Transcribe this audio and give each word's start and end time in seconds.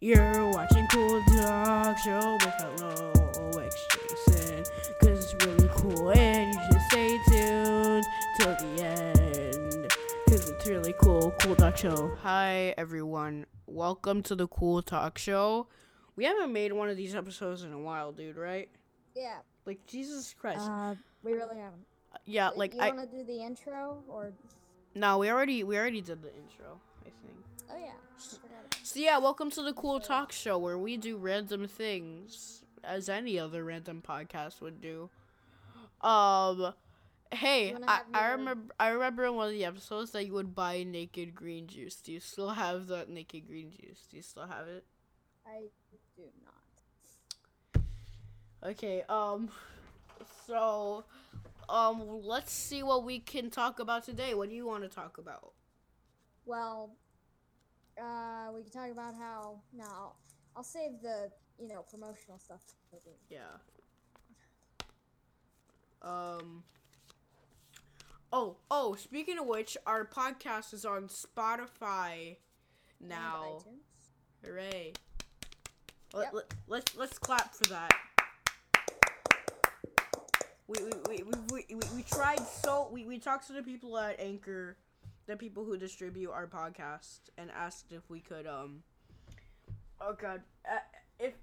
You're 0.00 0.48
watching 0.50 0.86
Cool 0.88 1.22
Talk 1.24 1.98
Show 1.98 2.34
with 2.34 2.54
Hello 2.58 3.50
X 3.60 3.86
Jason. 3.90 4.64
Cause 5.00 5.32
it's 5.34 5.44
really 5.44 5.68
cool 5.74 6.10
and 6.12 6.54
you 6.54 6.60
should 6.70 6.82
stay 6.90 7.18
tuned 7.28 8.04
till 8.38 8.54
the 8.54 8.84
end. 8.84 9.92
Cause 10.28 10.48
it's 10.50 10.66
really 10.68 10.94
cool. 11.00 11.32
Cool 11.40 11.56
Talk 11.56 11.76
Show. 11.76 12.16
Hi 12.22 12.74
everyone. 12.78 13.46
Welcome 13.66 14.22
to 14.24 14.36
the 14.36 14.46
Cool 14.46 14.82
Talk 14.82 15.18
Show. 15.18 15.66
We 16.14 16.24
haven't 16.24 16.52
made 16.52 16.72
one 16.72 16.88
of 16.88 16.96
these 16.96 17.14
episodes 17.16 17.64
in 17.64 17.72
a 17.72 17.78
while, 17.80 18.12
dude, 18.12 18.36
right? 18.36 18.68
Yeah. 19.16 19.38
Like 19.66 19.84
Jesus 19.86 20.34
Christ. 20.38 20.60
Uh, 20.60 20.94
we 21.24 21.32
really 21.32 21.56
haven't. 21.56 21.84
yeah, 22.24 22.50
Wait, 22.50 22.58
like 22.58 22.74
you 22.74 22.80
I 22.80 22.90
want 22.90 23.10
to 23.10 23.16
do 23.16 23.24
the 23.24 23.42
intro 23.42 24.02
or? 24.08 24.32
No, 24.94 25.18
we 25.18 25.28
already 25.30 25.64
we 25.64 25.76
already 25.76 26.00
did 26.00 26.22
the 26.22 26.28
intro, 26.28 26.80
I 27.02 27.10
think. 27.22 27.36
Oh 27.70 27.76
yeah. 27.76 27.92
So 28.82 29.00
yeah, 29.00 29.18
welcome 29.18 29.50
to 29.50 29.62
the 29.62 29.72
Cool 29.72 30.00
Talk 30.00 30.32
Show 30.32 30.58
where 30.58 30.78
we 30.78 30.96
do 30.96 31.16
random 31.16 31.66
things 31.68 32.62
as 32.84 33.08
any 33.08 33.38
other 33.38 33.64
random 33.64 34.02
podcast 34.06 34.60
would 34.60 34.80
do. 34.80 35.10
Um 36.00 36.74
hey, 37.32 37.76
I, 37.86 38.00
I 38.14 38.26
remember 38.28 38.74
I 38.80 38.88
remember 38.88 39.24
in 39.26 39.34
one 39.34 39.48
of 39.48 39.52
the 39.54 39.64
episodes 39.64 40.12
that 40.12 40.26
you 40.26 40.32
would 40.34 40.54
buy 40.54 40.82
naked 40.84 41.34
green 41.34 41.66
juice. 41.66 41.96
Do 41.96 42.12
you 42.12 42.20
still 42.20 42.50
have 42.50 42.86
that 42.88 43.08
naked 43.08 43.46
green 43.46 43.70
juice? 43.72 44.06
Do 44.10 44.16
you 44.16 44.22
still 44.22 44.46
have 44.46 44.68
it? 44.68 44.84
I 45.46 45.68
do 46.16 46.24
not. 46.44 46.54
Okay, 48.70 49.02
um 49.08 49.50
so 50.46 51.04
um 51.68 52.02
let's 52.24 52.52
see 52.52 52.82
what 52.82 53.04
we 53.04 53.20
can 53.20 53.50
talk 53.50 53.78
about 53.80 54.04
today. 54.04 54.34
What 54.34 54.48
do 54.48 54.54
you 54.54 54.66
want 54.66 54.82
to 54.84 54.88
talk 54.88 55.18
about? 55.18 55.52
Well, 56.44 56.96
uh, 58.00 58.52
we 58.54 58.62
can 58.62 58.70
talk 58.70 58.90
about 58.90 59.14
how. 59.14 59.60
No, 59.72 59.84
I'll, 59.84 60.16
I'll 60.56 60.62
save 60.62 61.00
the 61.02 61.30
you 61.60 61.68
know 61.68 61.84
promotional 61.90 62.38
stuff. 62.38 62.62
Yeah. 63.30 63.38
Um. 66.02 66.62
Oh, 68.32 68.56
oh. 68.70 68.94
Speaking 68.94 69.38
of 69.38 69.46
which, 69.46 69.76
our 69.86 70.06
podcast 70.06 70.72
is 70.74 70.84
on 70.84 71.08
Spotify 71.08 72.36
now. 73.00 73.58
Hooray! 74.44 74.92
Let, 76.14 76.34
let, 76.34 76.44
let's 76.66 76.96
let's 76.96 77.18
clap 77.18 77.54
for 77.54 77.64
that. 77.64 77.92
We 80.66 80.82
we, 80.82 80.90
we, 81.08 81.22
we, 81.22 81.32
we, 81.50 81.74
we, 81.74 81.80
we 81.96 82.02
tried 82.02 82.46
so 82.46 82.88
we, 82.92 83.06
we 83.06 83.18
talked 83.18 83.46
to 83.46 83.54
the 83.54 83.62
people 83.62 83.96
at 83.98 84.20
Anchor, 84.20 84.76
the 85.28 85.36
people 85.36 85.64
who 85.64 85.76
distribute 85.76 86.30
our 86.32 86.46
podcast, 86.46 87.20
and 87.36 87.50
asked 87.52 87.92
if 87.92 88.08
we 88.08 88.18
could 88.18 88.46
um. 88.46 88.82
Oh 90.00 90.16
God! 90.20 90.40
Uh, 90.64 90.78
if 91.20 91.34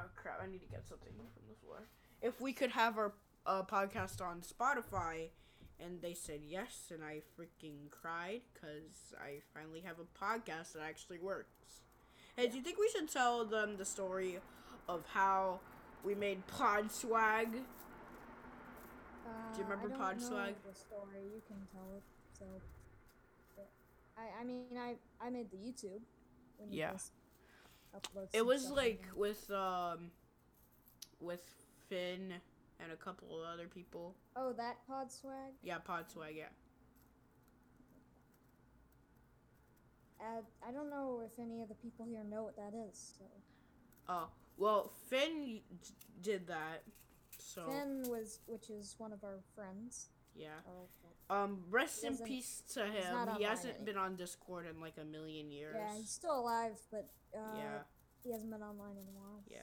oh 0.00 0.04
crap! 0.14 0.40
I 0.40 0.46
need 0.46 0.60
to 0.60 0.68
get 0.68 0.86
something 0.86 1.12
from 1.16 1.42
the 1.48 1.56
floor. 1.64 1.78
If 2.22 2.40
we 2.40 2.52
could 2.52 2.70
have 2.70 2.98
our 2.98 3.14
uh, 3.46 3.62
podcast 3.62 4.20
on 4.20 4.42
Spotify, 4.42 5.30
and 5.80 6.00
they 6.02 6.14
said 6.14 6.40
yes, 6.46 6.92
and 6.92 7.02
I 7.02 7.22
freaking 7.38 7.90
cried 7.90 8.42
because 8.52 9.14
I 9.18 9.40
finally 9.54 9.80
have 9.80 9.96
a 9.98 10.24
podcast 10.24 10.74
that 10.74 10.82
actually 10.86 11.18
works. 11.18 11.80
Hey, 12.36 12.48
do 12.48 12.56
you 12.58 12.62
think 12.62 12.78
we 12.78 12.88
should 12.90 13.10
tell 13.10 13.44
them 13.44 13.76
the 13.78 13.84
story 13.84 14.38
of 14.88 15.04
how 15.12 15.60
we 16.04 16.14
made 16.14 16.46
Pod 16.46 16.92
Swag? 16.92 17.48
Uh, 19.26 19.30
you 19.56 19.64
remember 19.64 19.86
I 19.86 19.90
don't 19.90 19.98
Pod 19.98 20.20
know 20.20 20.26
Swag? 20.26 20.54
The 20.68 20.78
story 20.78 21.22
you 21.32 21.40
can 21.48 21.56
tell 21.72 21.88
it. 21.96 22.02
So. 22.38 22.44
I 24.16 24.40
I 24.40 24.44
mean 24.44 24.64
I 24.78 24.94
I 25.20 25.30
made 25.30 25.50
the 25.50 25.56
YouTube. 25.56 26.02
When 26.58 26.70
you 26.72 26.78
Yeah. 26.80 26.92
It 28.32 28.46
was 28.46 28.70
like 28.70 29.04
with 29.16 29.50
um, 29.50 30.10
with 31.20 31.42
Finn 31.88 32.34
and 32.78 32.92
a 32.92 32.96
couple 32.96 33.42
of 33.42 33.48
other 33.52 33.66
people. 33.66 34.14
Oh, 34.36 34.52
that 34.52 34.76
pod 34.86 35.10
swag. 35.10 35.52
Yeah, 35.62 35.78
Pod 35.78 36.08
Swag. 36.10 36.34
Yeah. 36.36 36.44
Uh, 40.20 40.42
I 40.66 40.70
don't 40.70 40.90
know 40.90 41.22
if 41.24 41.38
any 41.42 41.62
of 41.62 41.68
the 41.68 41.74
people 41.74 42.04
here 42.04 42.22
know 42.24 42.42
what 42.42 42.56
that 42.56 42.72
is. 42.90 43.14
So. 43.18 43.24
Oh 44.08 44.28
well, 44.58 44.92
Finn 45.08 45.60
d- 45.82 45.90
did 46.22 46.46
that. 46.48 46.82
So 47.38 47.62
Finn 47.68 48.02
was, 48.08 48.40
which 48.46 48.68
is 48.68 48.94
one 48.98 49.12
of 49.12 49.24
our 49.24 49.40
friends. 49.54 50.08
yeah. 50.36 50.60
Oh, 50.68 50.86
Um, 51.30 51.60
rest 51.70 52.02
in 52.02 52.18
peace 52.18 52.62
to 52.74 52.84
him. 52.84 53.28
He 53.38 53.44
hasn't 53.44 53.84
been 53.84 53.96
on 53.96 54.16
Discord 54.16 54.66
in 54.66 54.80
like 54.80 54.94
a 55.00 55.04
million 55.04 55.52
years. 55.52 55.76
yeah, 55.78 55.96
he's 55.96 56.10
still 56.10 56.40
alive, 56.40 56.76
but 56.90 57.08
uh, 57.32 57.56
yeah. 57.56 57.78
he 58.24 58.32
hasn't 58.32 58.50
been 58.50 58.62
online 58.62 58.96
in 58.96 59.06
a 59.06 59.16
while. 59.16 59.40
Yeah. 59.48 59.58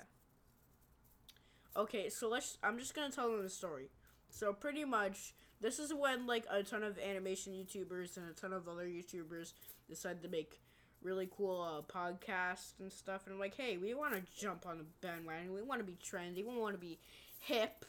Okay, 1.76 2.10
so 2.10 2.30
let's. 2.30 2.58
I'm 2.64 2.80
just 2.80 2.96
gonna 2.96 3.12
tell 3.12 3.30
them 3.30 3.44
the 3.44 3.50
story. 3.50 3.90
So 4.30 4.54
pretty 4.54 4.86
much, 4.86 5.34
this 5.60 5.78
is 5.78 5.94
when 5.94 6.26
like 6.26 6.46
a 6.50 6.64
ton 6.64 6.84
of 6.84 6.98
animation 7.00 7.54
YouTubers 7.54 8.16
and 8.16 8.30
a 8.30 8.34
ton 8.34 8.54
of 8.54 8.70
other 8.70 8.86
YouTubers 8.86 9.52
decide 9.90 10.22
to 10.22 10.30
make 10.30 10.62
really 11.02 11.30
cool 11.36 11.62
uh, 11.62 11.82
podcasts 11.82 12.80
and 12.80 12.92
stuff. 12.92 13.24
And 13.26 13.34
I'm 13.34 13.40
like, 13.40 13.56
hey, 13.56 13.78
we 13.78 13.94
want 13.94 14.14
to 14.14 14.22
jump 14.40 14.66
on 14.66 14.78
the 14.78 14.86
bandwagon. 15.02 15.54
We 15.54 15.62
want 15.62 15.80
to 15.82 15.86
be 15.86 15.98
trendy. 16.04 16.46
We 16.46 16.58
want 16.58 16.76
to 16.76 16.80
be 16.82 16.98
hip. 17.40 17.86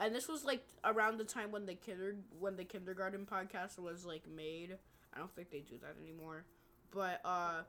And 0.00 0.14
this 0.14 0.28
was 0.28 0.44
like 0.44 0.64
around 0.82 1.18
the 1.18 1.24
time 1.24 1.52
when 1.52 1.66
the 1.66 1.74
kinder 1.74 2.16
when 2.38 2.56
the 2.56 2.64
kindergarten 2.64 3.26
podcast 3.30 3.78
was 3.78 4.04
like 4.04 4.22
made. 4.26 4.76
I 5.14 5.18
don't 5.18 5.34
think 5.34 5.50
they 5.50 5.60
do 5.60 5.76
that 5.82 5.96
anymore. 6.02 6.44
But 6.90 7.20
uh 7.24 7.62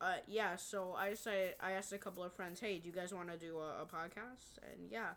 uh, 0.00 0.14
yeah, 0.26 0.56
so 0.56 0.94
I 0.96 1.12
said 1.12 1.56
I 1.60 1.72
asked 1.72 1.92
a 1.92 1.98
couple 1.98 2.22
of 2.22 2.32
friends, 2.32 2.58
"Hey, 2.60 2.78
do 2.78 2.88
you 2.88 2.94
guys 2.94 3.12
want 3.12 3.30
to 3.30 3.36
do 3.36 3.58
a, 3.58 3.82
a 3.82 3.86
podcast?" 3.86 4.56
And 4.72 4.90
yeah, 4.90 5.10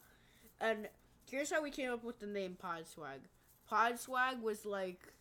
and 0.59 0.89
here's 1.29 1.51
how 1.51 1.61
we 1.63 1.71
came 1.71 1.91
up 1.91 2.03
with 2.03 2.19
the 2.19 2.27
name 2.27 2.55
Pod 2.59 2.85
Swag. 2.87 3.21
Pod 3.65 3.97
Swag 3.97 4.41
was 4.41 4.65
like, 4.65 5.13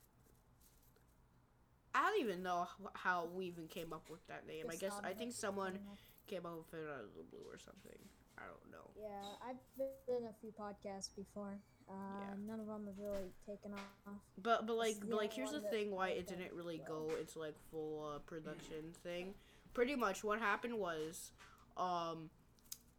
I 1.95 2.01
don't 2.11 2.21
even 2.21 2.43
know 2.43 2.67
how 2.95 3.29
we 3.33 3.47
even 3.47 3.69
came 3.69 3.93
up 3.93 4.11
with 4.11 4.27
that 4.27 4.47
name. 4.49 4.67
I 4.69 4.75
guess 4.77 4.95
I 5.05 5.13
think 5.13 5.33
someone 5.33 5.79
came 6.27 6.45
up 6.45 6.57
with 6.57 6.81
it 6.81 6.89
out 6.89 7.05
of 7.05 7.15
the 7.17 7.23
blue 7.31 7.45
or 7.49 7.59
something. 7.59 7.99
I 8.43 8.47
don't 8.47 8.71
know. 8.73 8.91
Yeah, 8.97 9.49
I've 9.49 9.57
been 9.79 10.17
in 10.17 10.25
a 10.27 10.35
few 10.41 10.51
podcasts 10.59 11.09
before. 11.15 11.59
Uh, 11.89 11.93
Yeah. 12.21 12.35
None 12.47 12.61
of 12.61 12.67
them 12.67 12.87
have 12.87 12.99
really 12.99 13.31
taken 13.47 13.73
off. 13.75 14.15
But 14.43 14.67
but 14.67 14.77
like 14.77 14.97
but 15.01 15.17
like 15.17 15.33
here's 15.33 15.53
the 15.53 15.61
thing 15.61 15.91
why 15.91 16.09
it 16.11 16.27
didn't 16.27 16.53
really 16.53 16.81
go 16.87 17.11
into 17.19 17.39
like 17.39 17.55
full 17.71 18.13
uh, 18.15 18.19
production 18.21 18.93
thing. 19.03 19.35
Pretty 19.75 19.95
much 19.97 20.23
what 20.23 20.39
happened 20.39 20.79
was, 20.79 21.33
um, 21.77 22.29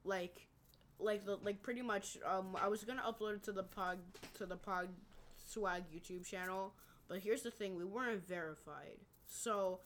like, 0.03 0.47
like 0.99 1.25
the 1.25 1.37
like 1.43 1.61
pretty 1.61 1.81
much 1.81 2.17
um 2.25 2.57
I 2.61 2.67
was 2.67 2.83
gonna 2.83 3.01
upload 3.03 3.35
it 3.35 3.43
to 3.43 3.51
the 3.51 3.63
pod 3.63 3.99
to 4.35 4.45
the 4.45 4.55
pod 4.57 4.89
swag 5.45 5.83
YouTube 5.93 6.25
channel, 6.25 6.73
but 7.07 7.19
here's 7.19 7.41
the 7.43 7.51
thing 7.51 7.75
we 7.75 7.85
weren't 7.85 8.25
verified. 8.27 8.97
So 9.27 9.79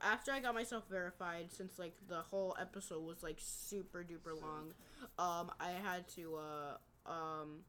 after 0.00 0.32
I 0.32 0.40
got 0.40 0.54
myself 0.54 0.84
verified, 0.90 1.52
since 1.52 1.78
like 1.78 1.94
the 2.08 2.20
whole 2.20 2.56
episode 2.60 3.04
was 3.04 3.22
like 3.22 3.36
super 3.38 4.04
duper 4.04 4.40
long, 4.40 4.72
um 5.18 5.50
I 5.60 5.70
had 5.70 6.08
to 6.16 6.36
uh 6.36 7.10
um 7.10 7.60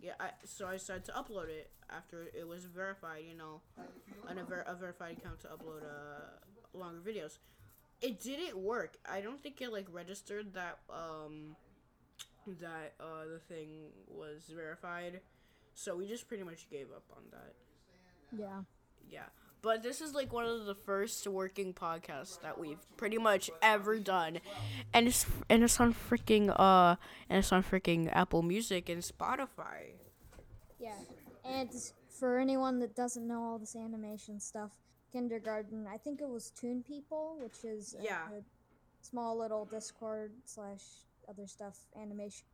yeah, 0.00 0.12
I, 0.20 0.30
so 0.44 0.66
I 0.66 0.72
decided 0.74 1.04
to 1.06 1.12
upload 1.12 1.48
it 1.48 1.70
after 1.88 2.26
it 2.34 2.46
was 2.46 2.64
verified, 2.66 3.24
you 3.26 3.34
know, 3.36 3.62
on 4.28 4.36
a, 4.38 4.44
ver- 4.44 4.64
a 4.66 4.74
verified 4.74 5.16
account 5.18 5.40
to 5.40 5.48
upload 5.48 5.84
uh, 5.84 6.38
longer 6.74 7.00
videos. 7.00 7.38
It 8.02 8.20
didn't 8.20 8.58
work. 8.58 8.98
I 9.10 9.22
don't 9.22 9.42
think 9.42 9.60
it 9.62 9.72
like 9.72 9.86
registered 9.90 10.52
that 10.54 10.78
um 10.90 11.56
that 12.60 12.94
uh 13.00 13.24
the 13.32 13.38
thing 13.38 13.68
was 14.06 14.42
verified. 14.54 15.20
So 15.74 15.96
we 15.96 16.06
just 16.06 16.28
pretty 16.28 16.42
much 16.44 16.68
gave 16.70 16.86
up 16.94 17.04
on 17.16 17.22
that. 17.32 17.54
Yeah. 18.38 18.60
Yeah. 19.10 19.28
But 19.66 19.82
this 19.82 20.00
is 20.00 20.14
like 20.14 20.32
one 20.32 20.46
of 20.46 20.64
the 20.64 20.76
first 20.76 21.26
working 21.26 21.74
podcasts 21.74 22.40
that 22.42 22.56
we've 22.56 22.78
pretty 22.96 23.18
much 23.18 23.50
ever 23.60 23.98
done. 23.98 24.38
And 24.94 25.08
it's 25.08 25.26
and 25.50 25.64
it's 25.64 25.80
on 25.80 25.92
freaking 25.92 26.54
uh 26.56 26.94
and 27.28 27.40
it's 27.40 27.50
on 27.50 27.64
freaking 27.64 28.08
Apple 28.12 28.42
Music 28.42 28.88
and 28.88 29.02
Spotify. 29.02 29.98
Yeah. 30.78 30.94
And 31.44 31.68
for 32.08 32.38
anyone 32.38 32.78
that 32.78 32.94
doesn't 32.94 33.26
know 33.26 33.42
all 33.42 33.58
this 33.58 33.74
animation 33.74 34.38
stuff, 34.38 34.70
kindergarten, 35.12 35.84
I 35.92 35.96
think 35.96 36.20
it 36.20 36.28
was 36.28 36.52
Toon 36.52 36.84
People, 36.86 37.36
which 37.40 37.64
is 37.64 37.96
a, 37.98 38.04
Yeah. 38.04 38.22
a 38.38 38.42
small 39.02 39.36
little 39.36 39.64
Discord 39.64 40.30
slash 40.44 40.84
other 41.28 41.48
stuff 41.48 41.76
animation 42.00 42.44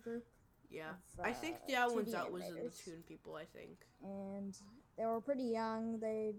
group. 0.00 0.24
Yeah. 0.70 0.92
of, 1.18 1.26
I 1.26 1.32
think 1.34 1.56
uh, 1.68 1.72
that 1.72 1.92
one's 1.92 2.14
out 2.14 2.32
was 2.32 2.42
in 2.44 2.54
the. 2.54 2.70
Toon 2.70 3.02
People, 3.06 3.36
I 3.36 3.44
think. 3.44 3.84
and 4.02 4.56
they 4.96 5.04
were 5.04 5.20
pretty 5.20 5.44
young. 5.44 5.98
They 6.00 6.32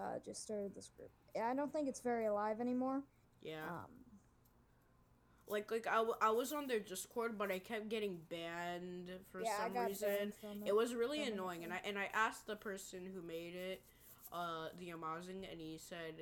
uh, 0.00 0.18
just 0.24 0.42
started 0.42 0.74
this 0.74 0.90
group. 0.96 1.10
I 1.40 1.54
don't 1.54 1.72
think 1.72 1.88
it's 1.88 2.00
very 2.00 2.26
alive 2.26 2.60
anymore. 2.60 3.02
Yeah. 3.42 3.64
Um, 3.68 3.90
Like 5.48 5.70
like 5.70 5.86
I, 5.88 5.96
w- 5.96 6.14
I 6.20 6.30
was 6.30 6.52
on 6.52 6.68
their 6.68 6.78
Discord, 6.78 7.36
but 7.36 7.50
I 7.50 7.58
kept 7.58 7.88
getting 7.88 8.18
banned 8.28 9.10
for 9.32 9.42
yeah, 9.42 9.64
some 9.66 9.76
reason. 9.86 10.32
It 10.64 10.74
was 10.74 10.94
really 10.94 11.22
annoying, 11.24 11.64
and 11.64 11.72
I 11.72 11.80
and 11.84 11.98
I 11.98 12.08
asked 12.14 12.46
the 12.46 12.54
person 12.56 13.00
who 13.12 13.20
made 13.20 13.54
it, 13.56 13.82
uh, 14.32 14.68
the 14.78 14.90
Amazing, 14.90 15.46
and 15.50 15.60
he 15.60 15.76
said 15.78 16.14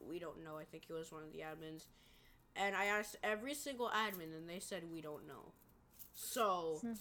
we 0.00 0.18
don't 0.18 0.42
know. 0.42 0.56
I 0.56 0.64
think 0.64 0.84
he 0.86 0.92
was 0.94 1.12
one 1.12 1.22
of 1.24 1.32
the 1.32 1.40
admins. 1.40 1.84
And 2.56 2.74
I 2.74 2.86
asked 2.86 3.16
every 3.22 3.54
single 3.54 3.90
admin, 3.90 4.34
and 4.36 4.48
they 4.48 4.60
said 4.60 4.82
we 4.90 5.00
don't 5.02 5.26
know. 5.28 5.52
So 6.14 6.78
Hmm. 6.80 6.94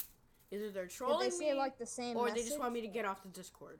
either 0.51 0.69
they're 0.69 0.83
Did 0.85 0.91
trolling 0.97 1.29
they 1.29 1.35
say 1.35 1.51
me, 1.53 1.57
like 1.57 1.77
the 1.77 1.85
same 1.85 2.17
or 2.17 2.25
message? 2.25 2.41
they 2.43 2.47
just 2.49 2.59
want 2.59 2.73
me 2.73 2.81
to 2.81 2.87
get 2.87 3.05
off 3.05 3.23
the 3.23 3.29
Discord. 3.29 3.79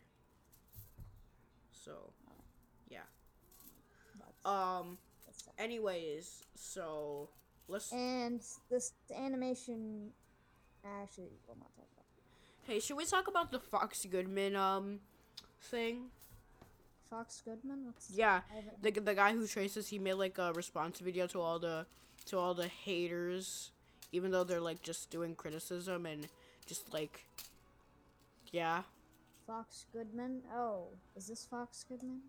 So, 1.88 2.12
yeah. 2.90 3.00
That's- 4.20 4.46
Um. 4.46 4.98
that's- 5.26 5.48
Anyways, 5.58 6.44
so 6.56 7.30
let's. 7.70 7.92
And 7.94 8.42
this 8.70 8.92
animation, 9.16 10.12
actually, 10.84 11.32
we'll 11.48 11.56
not 11.58 11.74
talk 11.76 11.88
about. 11.94 12.06
it. 12.06 12.72
Hey, 12.74 12.80
should 12.82 12.98
we 12.98 13.06
talk 13.06 13.28
about 13.28 13.52
the 13.52 13.60
Fox 13.60 14.06
Goodman 14.06 14.56
um 14.58 15.00
thing? 15.62 16.12
Fox 17.10 17.42
Goodman. 17.46 17.86
What's 17.86 18.10
Yeah, 18.12 18.42
the 18.82 18.92
the 18.92 19.16
guy 19.16 19.32
who 19.32 19.48
traces, 19.48 19.88
he 19.88 19.98
made 20.00 20.16
like 20.16 20.38
a 20.38 20.52
response 20.54 21.00
video 21.00 21.26
to 21.28 21.40
all 21.40 21.58
the 21.60 21.86
to 22.26 22.38
all 22.38 22.54
the 22.54 22.68
haters, 22.68 23.72
even 24.12 24.32
though 24.32 24.44
they're 24.44 24.60
like 24.60 24.82
just 24.82 25.10
doing 25.10 25.34
criticism 25.36 26.06
and 26.06 26.28
just 26.66 26.92
like, 26.94 27.24
yeah, 28.52 28.84
Fox 29.48 29.86
Goodman. 29.94 30.42
Oh, 30.54 30.90
is 31.16 31.28
this 31.28 31.46
Fox 31.50 31.86
Goodman? 31.88 32.20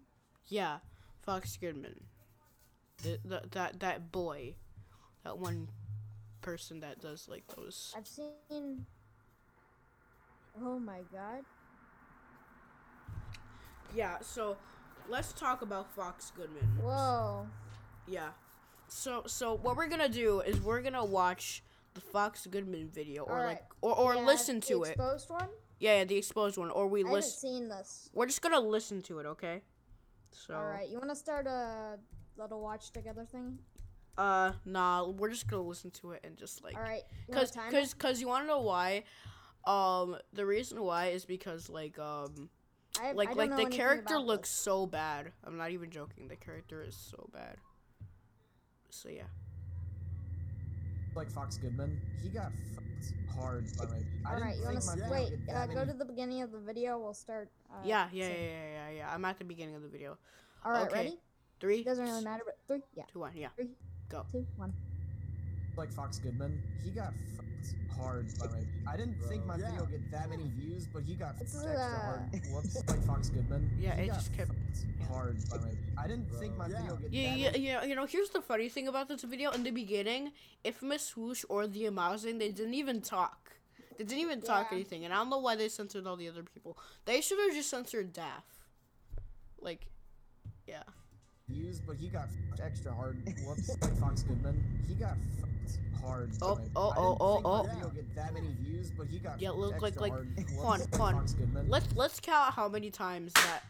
yeah, 0.47 0.79
Fox 1.23 1.57
Goodman, 1.57 2.05
the, 3.03 3.19
the 3.25 3.43
that 3.51 3.81
that 3.81 4.13
boy, 4.13 4.55
that 5.25 5.37
one 5.39 5.69
person 6.41 6.81
that 6.81 7.01
does 7.01 7.29
like 7.29 7.45
those. 7.57 7.93
I've 7.97 8.07
seen. 8.07 8.87
Oh 10.63 10.79
my 10.79 11.01
god. 11.13 11.43
Yeah, 13.95 14.19
so 14.21 14.57
let's 15.09 15.33
talk 15.33 15.63
about 15.63 15.91
Fox 15.95 16.33
Goodman. 16.37 16.69
Whoa. 16.83 17.47
Yeah. 18.07 18.29
So 18.89 19.25
so 19.27 19.55
what 19.55 19.77
we're 19.77 19.89
gonna 19.89 20.09
do 20.09 20.41
is 20.41 20.61
we're 20.61 20.83
gonna 20.83 21.05
watch 21.05 21.63
the 21.95 22.01
Fox 22.01 22.47
Goodman 22.47 22.89
video 22.95 23.25
or 23.25 23.33
Alright. 23.39 23.47
like 23.49 23.65
or, 23.83 23.95
or 23.97 24.15
Yeah, 24.15 24.23
listen 24.23 24.61
to 24.63 24.85
it. 24.85 24.91
Exposed 24.91 25.31
one. 25.31 25.49
Yeah, 25.81 25.99
yeah, 25.99 26.05
the 26.05 26.17
exposed 26.17 26.57
one, 26.59 26.71
or 26.71 26.87
we 26.89 27.01
I 27.01 27.09
haven't 27.09 27.15
listen. 27.15 27.39
seen 27.39 27.69
this. 27.69 28.11
We're 28.13 28.27
just 28.27 28.43
gonna 28.43 28.61
listen 28.61 29.03
to 29.03 29.21
it, 29.21 29.27
okay? 29.27 29.63
So, 30.33 30.55
All 30.55 30.65
right, 30.65 30.89
you 30.89 30.99
want 30.99 31.11
to 31.11 31.17
start 31.17 31.47
a 31.47 31.99
little 32.37 32.61
watch 32.61 32.91
together 32.91 33.25
thing? 33.25 33.59
uh, 34.17 34.53
nah, 34.65 35.07
we're 35.07 35.31
just 35.31 35.47
gonna 35.47 35.63
listen 35.63 35.91
to 35.93 36.11
it 36.13 36.21
and 36.25 36.37
just 36.37 36.65
like, 36.65 36.77
All 36.77 36.83
right. 36.83 37.03
cause, 37.31 37.53
cause, 37.71 37.93
it? 37.93 37.99
cause 37.99 38.21
you 38.21 38.27
wanna 38.29 38.47
know 38.47 38.61
why? 38.61 39.05
Um, 39.65 40.17
the 40.33 40.45
reason 40.45 40.83
why 40.83 41.09
is 41.09 41.25
because 41.25 41.69
like, 41.69 41.99
um, 41.99 42.51
I, 43.01 43.13
like, 43.13 43.31
I 43.31 43.33
like 43.35 43.57
the 43.57 43.67
character 43.67 44.19
looks 44.19 44.51
this. 44.51 44.59
so 44.59 44.87
bad. 44.87 45.33
I'm 45.45 45.57
not 45.57 45.71
even 45.71 45.91
joking. 45.91 46.27
The 46.27 46.37
character 46.37 46.83
is 46.83 46.97
so 46.97 47.29
bad. 47.33 47.59
So 48.91 49.09
yeah. 49.09 49.25
Like 51.19 51.31
Fox 51.31 51.57
Goodman, 51.59 52.01
he 52.23 52.29
got 52.29 52.53
fucked 52.75 53.13
hard 53.37 53.65
by 53.77 53.85
my. 53.87 53.91
I 54.25 54.31
All 54.31 54.35
didn't 54.37 54.49
right, 54.49 54.57
you 54.57 54.65
want 54.65 54.83
think 54.83 55.03
to 55.03 55.07
my 55.07 55.11
wait? 55.11 55.33
Uh, 55.53 55.67
go 55.67 55.85
to 55.85 55.93
the 55.93 56.05
beginning 56.05 56.43
of 56.43 56.53
the 56.53 56.59
video. 56.61 56.97
We'll 56.99 57.13
start. 57.13 57.51
Uh, 57.71 57.75
yeah, 57.85 58.09
yeah, 58.13 58.29
yeah, 58.29 58.35
yeah, 58.35 58.47
yeah, 58.73 58.91
yeah. 58.99 59.11
I'm 59.13 59.25
at 59.25 59.37
the 59.39 59.45
beginning 59.45 59.75
of 59.75 59.83
the 59.83 59.89
video. 59.89 60.17
All 60.65 60.73
right, 60.73 60.87
Okay. 60.87 60.95
ready? 60.95 61.19
Three, 61.61 61.83
doesn't 61.83 62.05
really 62.05 62.23
matter, 62.23 62.45
but 62.47 62.57
three, 62.69 62.83
yeah, 62.95 63.03
two, 63.13 63.19
one. 63.19 63.33
Yeah. 63.35 63.49
three, 63.57 63.71
Go. 64.09 64.25
two, 64.31 64.47
one. 64.57 64.73
like 65.77 65.93
Fox 65.93 66.19
Goodman, 66.19 66.63
he 66.85 66.91
got 66.91 67.13
fucked 67.67 67.99
hard 68.01 68.27
by 68.39 68.47
my. 68.47 68.93
I 68.93 68.97
didn't 68.97 69.21
think 69.29 69.45
my 69.47 69.57
video 69.57 69.85
get 69.87 70.11
that 70.13 70.31
many 70.31 70.45
views, 70.57 70.87
but 70.93 71.03
he 71.03 71.15
got 71.15 71.35
It's, 71.41 71.55
extra 71.55 71.75
uh, 71.75 72.01
hard. 72.01 72.21
Whoops, 72.53 72.77
like 72.89 73.03
Fox 73.07 73.29
Goodman. 73.29 73.71
Yeah, 73.81 73.95
he 73.97 74.03
it 74.03 74.07
got 74.09 74.15
just 74.17 74.37
kept- 74.37 74.49
fucked 74.51 75.11
hard 75.11 75.37
by 75.51 75.57
my. 75.59 75.69
I 76.03 76.07
didn't 76.07 76.31
think 76.39 76.57
my 76.57 76.69
video 76.69 76.97
get 76.97 77.13
Yeah, 77.13 77.31
that 77.31 77.39
yeah, 77.39 77.51
many. 77.51 77.67
yeah, 77.67 77.85
you 77.85 77.95
know, 77.95 78.07
here's 78.07 78.31
the 78.31 78.41
funny 78.41 78.69
thing 78.69 78.89
about 78.89 79.09
this 79.09 79.23
video. 79.25 79.51
In 79.51 79.63
the 79.63 79.71
beginning, 79.71 80.33
Infamous 80.65 81.03
Swoosh 81.07 81.45
or 81.49 81.67
the 81.67 81.87
Amazing, 81.87 82.39
they 82.39 82.51
didn't 82.51 82.75
even 82.75 83.01
talk. 83.01 83.57
They 83.97 84.05
didn't 84.05 84.21
even 84.23 84.41
talk 84.43 84.69
Yeah. 84.71 84.77
anything, 84.77 85.05
and 85.05 85.13
I 85.13 85.17
don't 85.17 85.29
know 85.31 85.39
why 85.39 85.57
they 85.57 85.69
censored 85.69 86.07
all 86.07 86.17
the 86.17 86.29
other 86.29 86.43
people. 86.45 86.79
They 87.05 87.21
should 87.21 87.39
have 87.41 87.53
just 87.53 87.69
censored 87.71 88.13
Daff. 88.13 88.45
Like, 89.61 89.87
yeah. 90.69 90.85
Views, 91.49 91.81
but 91.81 91.97
he 91.97 92.09
got 92.09 92.29
extra 92.63 92.93
hard. 92.93 93.17
Whoops, 93.47 93.69
like 93.83 93.97
Fox 93.99 94.23
Goodman, 94.23 94.63
he 94.87 94.95
got 94.95 95.17
hard. 96.03 96.31
Oh, 96.43 96.61
oh, 96.77 96.93
oh, 96.97 97.17
oh, 97.21 97.35
think 97.35 97.45
my 97.45 97.51
oh. 97.51 97.63
video 97.63 97.89
get 97.91 98.15
that 98.15 98.35
many 98.35 98.55
views, 98.61 98.91
but 98.97 99.07
he 99.07 99.19
got 99.19 99.41
Yeah, 99.41 99.51
look, 99.51 99.81
like- 99.81 99.93
extra 99.93 100.03
like- 100.03 100.13
hard. 100.13 100.29
hold 100.57 100.67
on, 100.67 100.79
Whoops, 100.81 100.97
hold 100.97 101.09
on. 101.09 101.15
Fox 101.21 101.33
Goodman. 101.35 101.67
Let's 101.69 101.87
let's 101.97 102.21
count 102.21 102.55
how 102.55 102.69
many 102.69 102.91
times 102.91 103.33
that. 103.35 103.63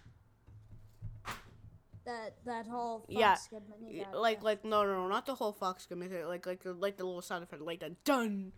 That 2.05 2.35
that 2.47 2.67
whole 2.67 3.01
Fox 3.01 3.11
Yeah, 3.11 3.37
Goodman. 3.51 3.79
he 3.87 3.99
y- 3.99 4.05
got, 4.05 4.19
Like 4.19 4.43
like 4.43 4.65
no 4.65 4.83
no 4.85 4.95
no 5.03 5.09
not 5.09 5.27
the 5.27 5.35
whole 5.35 5.53
Fox 5.53 5.85
Goodman 5.87 6.09
thing. 6.09 6.25
Like 6.25 6.47
like 6.47 6.63
like 6.65 6.97
the 6.97 7.05
little 7.05 7.21
sound 7.23 7.43
effect 7.45 7.61
like 7.63 7.81
that 7.81 8.03
done. 8.05 8.53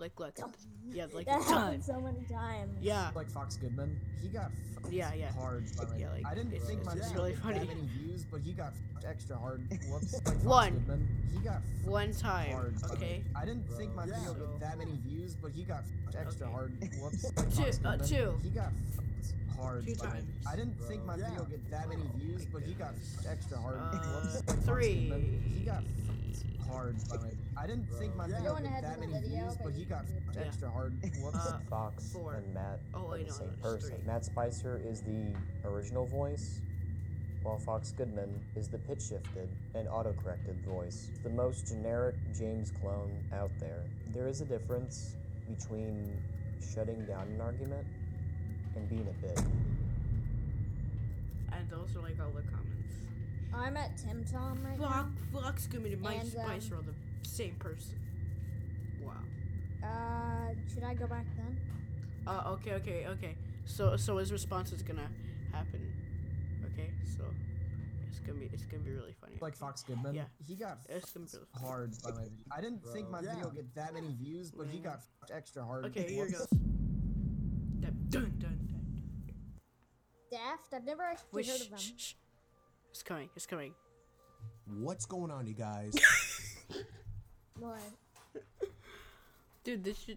Like 0.00 0.18
like 0.18 0.38
like 0.38 0.38
yeah 0.90 1.06
like 1.12 1.26
that 1.26 1.42
happened 1.42 1.84
so 1.92 2.00
many 2.00 2.24
times. 2.30 2.76
Yeah. 2.80 3.10
like 3.14 3.30
Fox 3.30 3.56
Goodman, 3.56 3.98
he 4.20 4.28
got 4.28 4.50
Yeah, 4.90 5.12
yeah. 5.14 5.32
hard 5.32 5.64
by 5.76 5.84
my. 5.84 5.96
Yeah, 5.96 6.10
like, 6.10 6.26
I 6.26 6.34
didn't 6.34 6.52
it's- 6.52 6.66
think 6.68 6.80
it's- 6.80 6.94
my 6.94 6.98
it's 7.00 7.08
video 7.08 7.22
really 7.22 7.34
get 7.34 7.42
funny. 7.42 7.58
that 7.60 7.68
many 7.68 7.88
views, 7.98 8.24
but 8.30 8.40
he 8.40 8.52
got 8.52 8.72
extra 9.06 9.36
hard. 9.36 9.62
Whoops, 9.90 10.14
like 10.14 10.24
Fox 10.24 10.44
One. 10.44 10.72
Goodman, 10.74 11.08
he 11.32 11.38
got 11.40 11.60
One 11.84 12.12
time. 12.12 12.52
hard. 12.52 12.80
by 12.80 12.88
my- 12.88 12.94
Okay. 12.94 13.22
I 13.36 13.44
didn't 13.44 13.68
think 13.76 13.94
my 13.94 14.06
video 14.06 14.24
So- 14.26 14.34
get 14.34 14.60
that 14.60 14.78
many 14.78 14.96
views, 15.06 15.34
but 15.40 15.52
he 15.52 15.62
got 15.62 15.84
extra 16.18 16.46
Okay. 16.46 16.54
hard. 16.54 16.72
Whoops, 17.00 17.24
like 17.36 17.54
Two- 17.54 17.62
Fox 17.62 17.80
uh, 17.84 17.96
two. 18.04 18.34
He 18.42 18.50
got 18.50 18.72
hard. 19.56 19.86
Two 19.86 19.94
by 19.96 20.06
my- 20.06 20.12
times. 20.12 20.28
I 20.50 20.56
didn't 20.56 20.78
think 20.88 21.04
my 21.04 21.16
video 21.16 21.44
get 21.44 21.70
that 21.70 21.88
many 21.88 22.02
views, 22.16 22.44
but 22.52 22.62
he 22.62 22.72
got 22.74 22.94
extra 23.28 23.58
hard. 23.58 23.78
Uh, 23.78 23.98
Whoops, 23.98 24.42
like 24.48 24.62
three. 24.64 25.08
Goodman, 25.08 25.42
He 25.58 25.64
got 25.64 25.82
fucked 26.42 26.68
hard. 26.68 26.96
by 27.08 27.16
my- 27.16 27.62
I 27.62 27.66
didn't 27.66 27.86
think 27.98 28.14
my 28.16 28.26
video 28.26 28.42
Going 28.52 28.62
get 28.64 28.72
ahead 28.72 28.84
that 28.84 28.94
to 28.94 29.00
many 29.00 29.12
video, 29.20 29.38
views, 29.44 29.56
but 29.56 29.64
but 29.64 29.72
he 29.74 29.80
you 29.80 29.86
got 29.86 30.04
can 30.06 30.12
do 30.12 30.18
it. 30.18 30.22
fucked 30.24 30.36
Yeah. 30.38 30.44
extra 30.44 30.70
hard. 30.70 30.92
Whoops. 31.22 31.36
Uh, 31.36 31.58
Fox 31.70 32.12
Four. 32.12 32.34
and 32.34 32.54
Matt 32.54 32.80
Oh, 32.94 33.06
are 33.06 33.10
wait, 33.12 33.24
the 33.26 33.30
no, 33.32 33.36
same 33.38 33.48
there's 33.62 33.74
person. 33.82 33.96
three. 33.96 34.06
Matt 34.06 34.24
Spicer 34.24 34.76
is 34.84 35.00
the 35.02 35.34
original 35.64 36.06
voice, 36.06 36.60
while 37.42 37.58
Fox 37.58 37.92
Goodman 37.92 38.40
is 38.56 38.68
the 38.68 38.78
pitch 38.78 39.02
shifted 39.02 39.48
and 39.74 39.88
auto-corrected 39.88 40.60
voice. 40.64 41.10
The 41.22 41.30
most 41.30 41.66
generic 41.68 42.16
James 42.36 42.70
clone 42.72 43.12
out 43.32 43.50
there. 43.60 43.84
There 44.12 44.26
is 44.28 44.40
a 44.40 44.44
difference 44.44 45.14
between 45.48 46.10
shutting 46.60 47.04
down 47.06 47.28
an 47.28 47.40
argument 47.40 47.86
and 48.74 48.88
being 48.88 49.06
a 49.08 49.12
bit. 49.26 49.40
And 51.52 51.70
those 51.70 51.94
are 51.96 52.00
like 52.00 52.18
all 52.20 52.30
the 52.32 52.42
comments. 52.42 52.75
I'm 53.56 53.76
at 53.76 53.96
Tim 53.96 54.24
Tom 54.30 54.58
right 54.64 54.78
Fox, 54.78 55.08
Fox 55.32 55.66
Goodman 55.66 55.92
and 55.92 56.02
Mike 56.02 56.20
And, 56.20 56.36
um, 56.36 56.44
Spicer 56.44 56.74
are 56.76 56.82
the 56.82 56.94
same 57.28 57.54
person. 57.58 57.98
Wow. 59.02 59.12
Uh, 59.82 60.54
should 60.72 60.84
I 60.84 60.94
go 60.94 61.06
back 61.06 61.26
then? 61.36 61.58
Uh, 62.26 62.42
okay, 62.54 62.72
okay, 62.74 63.06
okay. 63.08 63.36
So, 63.64 63.96
so 63.96 64.18
his 64.18 64.32
response 64.32 64.72
is 64.72 64.82
gonna 64.82 65.08
happen. 65.52 65.92
Okay, 66.72 66.90
so 67.16 67.22
it's 68.08 68.18
gonna 68.20 68.38
be, 68.38 68.50
it's 68.52 68.64
gonna 68.66 68.82
be 68.82 68.90
really 68.92 69.14
funny. 69.20 69.36
like 69.40 69.56
Fox 69.56 69.82
Goodman. 69.82 70.14
Yeah. 70.14 70.24
He 70.46 70.54
got 70.56 70.78
It's 70.88 71.12
gonna 71.12 71.26
be 71.26 71.32
really 71.34 71.46
hard 71.68 71.92
by 72.02 72.10
my. 72.10 72.26
I 72.56 72.60
didn't 72.60 72.84
think 72.92 73.10
my 73.10 73.20
video 73.20 73.50
get 73.50 73.74
that 73.74 73.94
many 73.94 74.14
views, 74.20 74.50
but 74.50 74.66
he 74.66 74.78
got 74.78 75.00
extra 75.32 75.64
hard. 75.64 75.86
Okay, 75.86 76.12
here 76.12 76.26
Whoops. 76.26 76.38
goes. 76.38 76.48
Dun 76.50 77.96
dun 78.10 78.32
dun. 78.38 78.40
dun. 78.40 78.80
Daft. 80.30 80.74
I've 80.74 80.84
never 80.84 81.02
actually 81.02 81.28
Wait, 81.32 81.46
heard 81.46 81.58
shh, 81.58 81.62
of 81.62 81.70
them. 81.70 81.78
shh, 81.78 81.92
shh. 81.96 82.12
It's 82.96 83.02
coming. 83.02 83.28
It's 83.36 83.44
coming. 83.44 83.74
What's 84.80 85.04
going 85.04 85.30
on, 85.30 85.46
you 85.46 85.52
guys? 85.52 85.92
What? 87.58 87.78
Dude, 89.64 89.84
this 89.84 89.98
should. 89.98 90.16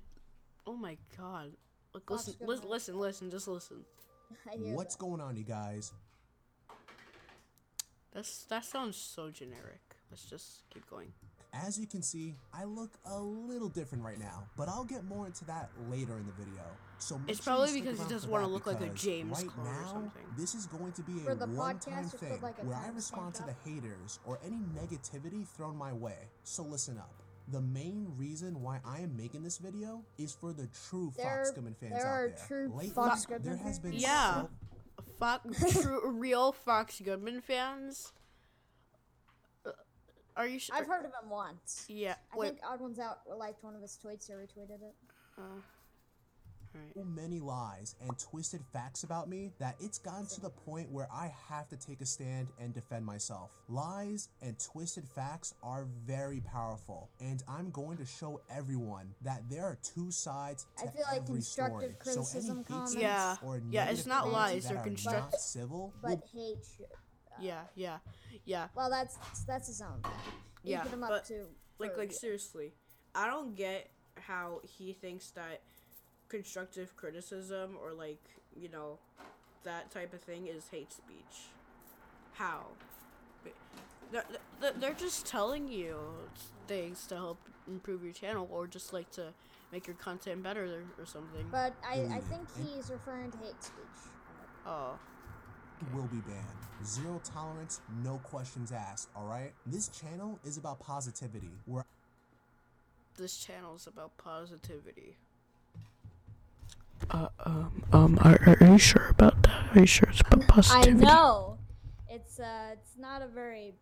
Oh 0.65 0.77
my 0.77 0.95
god. 1.17 1.51
Look, 1.93 2.07
Fox 2.07 2.27
listen, 2.27 2.33
Goodman. 2.39 2.55
listen, 2.55 2.69
listen, 2.69 2.99
listen, 2.99 3.31
just 3.31 3.47
listen. 3.49 3.77
What's 4.73 4.95
that. 4.95 5.01
going 5.01 5.19
on, 5.19 5.35
you 5.35 5.43
guys? 5.43 5.91
That's 8.13 8.43
that 8.45 8.63
sounds 8.63 8.95
so 8.95 9.29
generic. 9.29 9.81
Let's 10.09 10.23
just 10.23 10.63
keep 10.69 10.89
going. 10.89 11.11
As 11.53 11.77
you 11.77 11.85
can 11.85 12.01
see, 12.01 12.35
I 12.53 12.63
look 12.63 12.91
a 13.05 13.19
little 13.19 13.69
different 13.69 14.05
right 14.05 14.19
now, 14.19 14.43
but 14.55 14.69
I'll 14.69 14.85
get 14.85 15.03
more 15.03 15.25
into 15.25 15.43
that 15.45 15.69
later 15.89 16.17
in 16.17 16.25
the 16.25 16.33
video. 16.33 16.63
So 16.99 17.17
make 17.17 17.29
It's 17.29 17.41
probably 17.41 17.69
stick 17.69 17.83
because 17.85 17.99
he 18.01 18.09
doesn't 18.09 18.29
wanna 18.29 18.47
look 18.47 18.67
like 18.67 18.81
a 18.81 18.89
James 18.89 19.39
right 19.41 19.47
clone 19.49 19.67
or 19.67 19.71
now, 19.81 19.87
something. 19.91 20.23
This 20.37 20.53
is 20.53 20.65
going 20.67 20.91
to 20.93 21.01
be 21.01 21.13
a 21.27 21.33
one-time 21.35 21.55
podcast, 21.55 22.01
just 22.11 22.19
put, 22.19 22.29
thing 22.29 22.41
like, 22.41 22.55
a 22.61 22.65
where 22.65 22.75
I 22.77 22.89
respond 22.89 23.33
to 23.35 23.43
the 23.43 23.55
haters 23.69 24.19
or 24.25 24.39
any 24.45 24.57
negativity 24.75 25.47
thrown 25.47 25.75
my 25.77 25.93
way. 25.93 26.17
So 26.43 26.63
listen 26.63 26.97
up. 26.97 27.11
The 27.51 27.61
main 27.61 28.11
reason 28.17 28.61
why 28.61 28.79
I 28.85 28.99
am 28.99 29.15
making 29.17 29.43
this 29.43 29.57
video 29.57 30.03
is 30.17 30.33
for 30.33 30.53
the 30.53 30.67
true 30.89 31.11
There- 31.17 31.25
Fox 31.37 31.51
Goodman 31.51 31.75
fans 31.79 31.93
there 31.93 32.05
out 32.05 32.13
are 32.13 32.27
there. 32.27 32.45
true 32.47 32.67
Lately, 32.75 32.89
Fox 32.89 33.25
there 33.25 33.39
Goodman 33.39 33.57
has 33.59 33.79
been 33.79 33.91
fans? 33.93 34.03
Yeah. 34.03 34.41
so- 34.41 34.49
Fox, 35.17 35.81
true, 35.81 36.01
real 36.11 36.51
Fox 36.51 36.99
Goodman 36.99 37.41
fans. 37.41 38.11
Uh, 39.65 39.71
Are 40.37 40.47
you 40.47 40.59
sure? 40.59 40.75
I've 40.75 40.87
heard 40.87 41.05
of 41.05 41.11
him 41.23 41.29
once. 41.29 41.85
Yeah. 41.89 42.15
I 42.33 42.37
Wait. 42.37 42.47
think 42.49 42.59
Odd 42.69 42.81
Ones 42.81 42.99
Out 42.99 43.19
liked 43.37 43.63
one 43.63 43.75
of 43.75 43.81
his 43.81 43.97
tweets 44.03 44.29
or 44.29 44.35
retweeted 44.37 44.81
it. 44.81 44.95
uh, 45.37 45.41
Alright. 46.75 46.93
so 46.95 47.03
many 47.03 47.39
lies 47.39 47.95
and 48.01 48.11
twisted 48.19 48.61
facts 48.71 49.03
about 49.03 49.27
me 49.27 49.51
that 49.59 49.75
it's 49.79 49.97
gotten 49.97 50.27
to 50.27 50.41
the 50.41 50.49
point 50.51 50.91
where 50.91 51.07
I 51.11 51.33
have 51.49 51.67
to 51.69 51.77
take 51.77 52.01
a 52.01 52.05
stand 52.05 52.47
and 52.59 52.73
defend 52.73 53.05
myself. 53.05 53.51
Lies 53.67 54.29
and 54.41 54.57
twisted 54.59 55.07
facts 55.07 55.53
are 55.63 55.87
very 56.05 56.41
powerful, 56.41 57.09
and 57.19 57.41
I'm 57.47 57.71
going 57.71 57.97
to 57.97 58.05
show 58.05 58.41
everyone 58.49 59.13
that 59.23 59.41
there 59.49 59.63
are 59.65 59.77
two 59.83 60.11
sides 60.11 60.67
to 60.77 60.87
I 60.87 60.91
feel 60.91 61.03
like 61.07 61.21
every 61.23 61.35
constructive 61.35 61.95
story. 62.01 62.25
So 62.25 62.39
any 62.53 62.63
comments- 62.63 62.95
Yeah. 62.95 63.35
or 63.43 63.61
Yeah, 63.69 63.89
it's 63.89 64.05
not 64.05 64.31
lies, 64.31 64.67
they're 64.69 64.77
are 64.77 64.83
construct- 64.83 65.31
not 65.33 65.41
civil. 65.41 65.93
But 66.01 66.09
will 66.09 66.27
hate 66.33 66.65
should. 66.77 66.85
Yeah, 67.41 67.61
yeah, 67.75 67.99
yeah. 68.45 68.67
Well, 68.75 68.89
that's 68.89 69.17
that's 69.47 69.67
his 69.67 69.81
own 69.81 70.01
thing. 70.03 70.11
You 70.63 70.71
Yeah, 70.71 70.83
put 70.83 70.91
him 70.91 71.03
up 71.03 71.09
but, 71.09 71.25
to 71.25 71.45
Like, 71.79 71.97
like 71.97 72.11
seriously, 72.11 72.73
I 73.15 73.27
don't 73.27 73.55
get 73.55 73.89
how 74.15 74.59
he 74.63 74.91
thinks 74.93 75.31
that 75.31 75.61
constructive 76.29 76.95
criticism 76.95 77.77
or 77.81 77.91
like 77.91 78.21
you 78.55 78.69
know 78.69 78.97
that 79.63 79.91
type 79.91 80.13
of 80.13 80.21
thing 80.21 80.47
is 80.47 80.67
hate 80.69 80.91
speech. 80.91 81.49
How? 82.33 82.67
They're, 84.11 84.23
they're- 84.61 84.73
they're 84.79 84.93
just 84.93 85.25
telling 85.25 85.67
you 85.67 85.97
things 86.67 87.05
to 87.07 87.15
help 87.15 87.37
improve 87.67 88.03
your 88.03 88.13
channel 88.13 88.47
or 88.51 88.65
just 88.65 88.93
like 88.93 89.11
to 89.11 89.33
make 89.71 89.85
your 89.85 89.95
content 89.97 90.41
better 90.41 90.65
or, 90.65 91.03
or 91.03 91.05
something. 91.05 91.45
But 91.51 91.73
I, 91.87 91.93
I 91.93 91.97
hmm. 91.97 92.29
think 92.29 92.47
he's 92.57 92.89
referring 92.89 93.31
to 93.31 93.37
hate 93.37 93.61
speech. 93.61 94.09
Oh, 94.65 94.97
will 95.93 96.07
be 96.07 96.19
banned. 96.21 96.45
Zero 96.85 97.21
tolerance, 97.23 97.81
no 98.03 98.17
questions 98.23 98.71
asked, 98.71 99.09
alright? 99.15 99.51
This 99.65 99.89
channel 99.89 100.39
is 100.45 100.57
about 100.57 100.79
positivity, 100.79 101.51
where 101.65 101.85
this 103.17 103.37
channel 103.37 103.75
is 103.75 103.87
about 103.87 104.17
positivity. 104.17 105.17
Uh, 107.09 107.27
um, 107.45 107.83
um, 107.91 108.19
are, 108.21 108.57
are 108.61 108.67
you 108.71 108.77
sure 108.77 109.07
about 109.09 109.41
that? 109.43 109.75
Are 109.75 109.79
you 109.79 109.85
sure 109.85 110.09
it's 110.09 110.21
about 110.21 110.47
positivity? 110.47 111.05
I 111.05 111.09
know. 111.09 111.57
It's 112.09 112.39
uh, 112.39 112.69
it's 112.73 112.97
not 112.97 113.21
a 113.21 113.27
very 113.27 113.73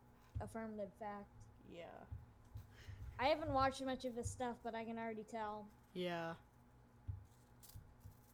affirmative 0.41 0.89
fact. 0.99 1.25
Yeah. 1.71 1.83
I 3.19 3.25
haven't 3.27 3.51
watched 3.51 3.83
much 3.83 4.05
of 4.05 4.15
his 4.15 4.29
stuff, 4.29 4.55
but 4.63 4.75
I 4.75 4.83
can 4.83 4.97
already 4.97 5.23
tell. 5.29 5.65
Yeah. 5.93 6.33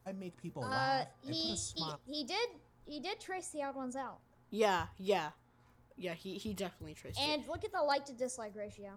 I 0.06 0.12
make 0.12 0.36
people 0.42 0.63
Uh, 0.63 0.70
laugh 0.70 1.08
and 1.24 1.32
put 1.32 1.36
he, 1.36 1.56
he 1.56 1.86
he 2.06 2.24
did 2.25 2.50
he 2.86 3.00
did 3.00 3.20
trace 3.20 3.50
the 3.50 3.63
odd 3.63 3.75
ones 3.75 3.96
out. 3.96 4.20
Yeah, 4.50 4.88
yeah. 4.98 5.30
Yeah, 5.96 6.13
he, 6.13 6.38
he 6.38 6.54
definitely 6.54 6.96
traced 6.96 7.20
it. 7.20 7.24
And 7.24 7.48
look 7.48 7.63
at 7.63 7.72
the 7.72 7.82
like 7.82 8.06
to 8.06 8.13
dislike 8.13 8.56
ratio. 8.56 8.92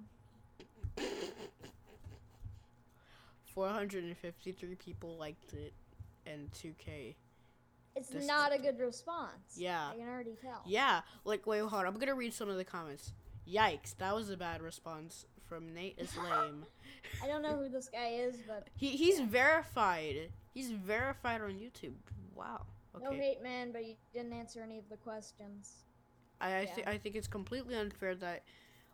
453 3.57 4.75
people 4.75 5.17
liked 5.17 5.55
it 5.55 5.73
and 6.27 6.51
2k. 6.53 7.15
It's 7.97 8.13
not 8.27 8.55
a 8.55 8.59
good 8.59 8.79
response. 8.79 9.57
Yeah. 9.57 9.89
I 9.93 9.97
can 9.97 10.07
already 10.09 10.37
tell. 10.43 10.61
Yeah, 10.67 11.01
like, 11.25 11.47
wait, 11.47 11.61
hold 11.61 11.73
on. 11.73 11.87
I'm 11.87 11.99
gonna 11.99 12.15
read 12.15 12.35
some 12.35 12.51
of 12.51 12.57
the 12.59 12.65
comments. 12.65 13.13
Yikes, 13.51 13.97
that 13.97 14.15
was 14.15 14.29
a 14.29 14.37
bad 14.37 14.61
response 14.61 15.25
from 15.49 15.73
Nate 15.73 15.95
is 15.99 16.15
lame. 16.31 16.67
I 17.25 17.27
don't 17.27 17.41
know 17.41 17.57
who 17.57 17.71
this 17.71 17.89
guy 17.89 18.09
is, 18.09 18.37
but 18.47 18.69
he 18.77 18.91
He's 18.91 19.21
verified. 19.21 20.29
He's 20.53 20.71
verified 20.71 21.41
on 21.41 21.53
YouTube. 21.53 21.95
Wow. 22.35 22.67
Okay. 22.95 23.05
no 23.05 23.11
hate, 23.13 23.43
man. 23.43 23.73
But 23.73 23.87
you 23.87 23.95
didn't 24.13 24.35
answer 24.35 24.61
any 24.63 24.77
of 24.79 24.89
the 24.91 24.97
questions. 24.99 25.77
I 26.43 26.49
I, 26.53 26.61
Yeah. 26.63 26.67
thi- 26.75 26.85
I 26.87 26.99
think 26.99 27.17
it's 27.17 27.29
completely 27.29 27.75
unfair 27.75 28.15
that 28.17 28.43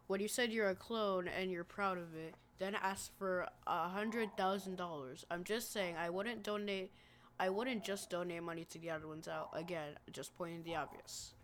when 0.07 0.21
you 0.21 0.29
said 0.29 0.53
you're 0.53 0.69
a 0.71 0.77
clone 0.77 1.27
and 1.27 1.51
you're 1.51 1.65
proud 1.65 1.99
of 1.99 2.15
it, 2.15 2.35
then 2.63 2.75
ask 2.77 3.17
for 3.19 3.49
a 3.67 3.89
hundred 3.89 4.37
thousand 4.37 4.77
dollars. 4.77 5.25
I'm 5.31 5.45
just 5.45 5.73
saying 5.73 5.97
I 5.97 6.11
wouldn't 6.11 6.43
donate. 6.43 6.93
I 7.41 7.49
wouldn't 7.49 7.83
just 7.85 8.09
donate 8.11 8.43
money 8.43 8.65
to 8.67 8.79
the 8.79 8.91
Odd 8.91 9.05
Ones 9.05 9.27
Out. 9.27 9.49
Again, 9.53 9.99
just 10.13 10.37
pointing 10.39 10.63
the 10.63 10.77
obvious. 10.77 11.35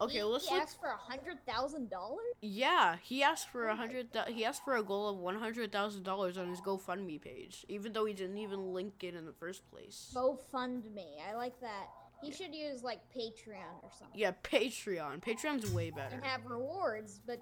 Okay, 0.00 0.18
he, 0.18 0.22
let's 0.22 0.48
he 0.48 0.54
look. 0.54 0.62
asked 0.62 0.80
for 0.80 0.88
a 0.88 0.96
hundred 0.96 1.44
thousand 1.46 1.90
dollars. 1.90 2.18
Yeah, 2.40 2.96
he 3.02 3.22
asked 3.22 3.48
for 3.50 3.68
Oh 3.68 3.72
a 3.72 3.76
hundred. 3.76 4.08
He 4.28 4.44
asked 4.44 4.64
for 4.64 4.76
a 4.76 4.82
goal 4.82 5.08
of 5.08 5.18
one 5.18 5.36
hundred 5.36 5.70
thousand 5.72 6.02
dollars 6.04 6.38
on 6.38 6.48
his 6.48 6.60
GoFundMe 6.60 7.20
page, 7.20 7.64
even 7.68 7.92
though 7.92 8.04
he 8.04 8.12
didn't 8.14 8.38
even 8.38 8.72
link 8.72 8.94
it 9.02 9.14
in 9.14 9.26
the 9.26 9.32
first 9.32 9.68
place. 9.70 10.10
Go 10.14 10.38
fund 10.50 10.84
me. 10.94 11.18
I 11.28 11.34
like 11.34 11.60
that. 11.60 11.86
He 12.22 12.30
should 12.30 12.54
use 12.54 12.82
like 12.84 13.00
Patreon 13.16 13.82
or 13.82 13.90
something 13.98 14.18
Yeah, 14.18 14.32
Patreon. 14.44 15.20
Patreon's 15.20 15.68
way 15.72 15.90
better. 15.90 16.14
and 16.14 16.24
have 16.24 16.46
rewards. 16.46 17.20
But 17.26 17.38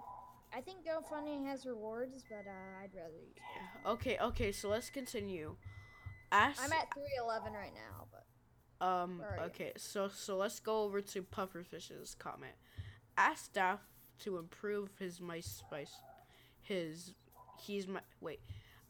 I 0.53 0.61
think 0.61 0.79
GoFundMe 0.85 1.47
has 1.47 1.65
rewards, 1.65 2.25
but 2.29 2.47
uh, 2.47 2.83
I'd 2.83 2.95
rather 2.95 3.15
use. 3.15 3.37
Okay, 3.87 4.19
okay, 4.21 4.53
so 4.53 4.69
let's 4.69 4.91
continue. 4.91 5.57
Ask. 6.33 6.63
I'm 6.63 6.73
at 6.73 6.93
three 6.95 7.19
eleven 7.23 7.53
right 7.53 7.73
now, 7.75 8.07
but 8.11 8.87
Um. 8.87 9.23
Are 9.23 9.37
you? 9.37 9.43
Okay. 9.45 9.73
So 9.77 10.09
so 10.09 10.37
let's 10.37 10.61
go 10.61 10.83
over 10.83 11.01
to 11.01 11.23
Pufferfish's 11.23 12.15
comment. 12.15 12.55
Ask 13.17 13.47
staff 13.47 13.81
to 14.21 14.39
improve 14.39 14.91
his 14.99 15.21
mice 15.21 15.47
spice. 15.47 15.93
His 16.63 17.15
he's 17.59 17.87
my 17.87 18.01
wait. 18.21 18.41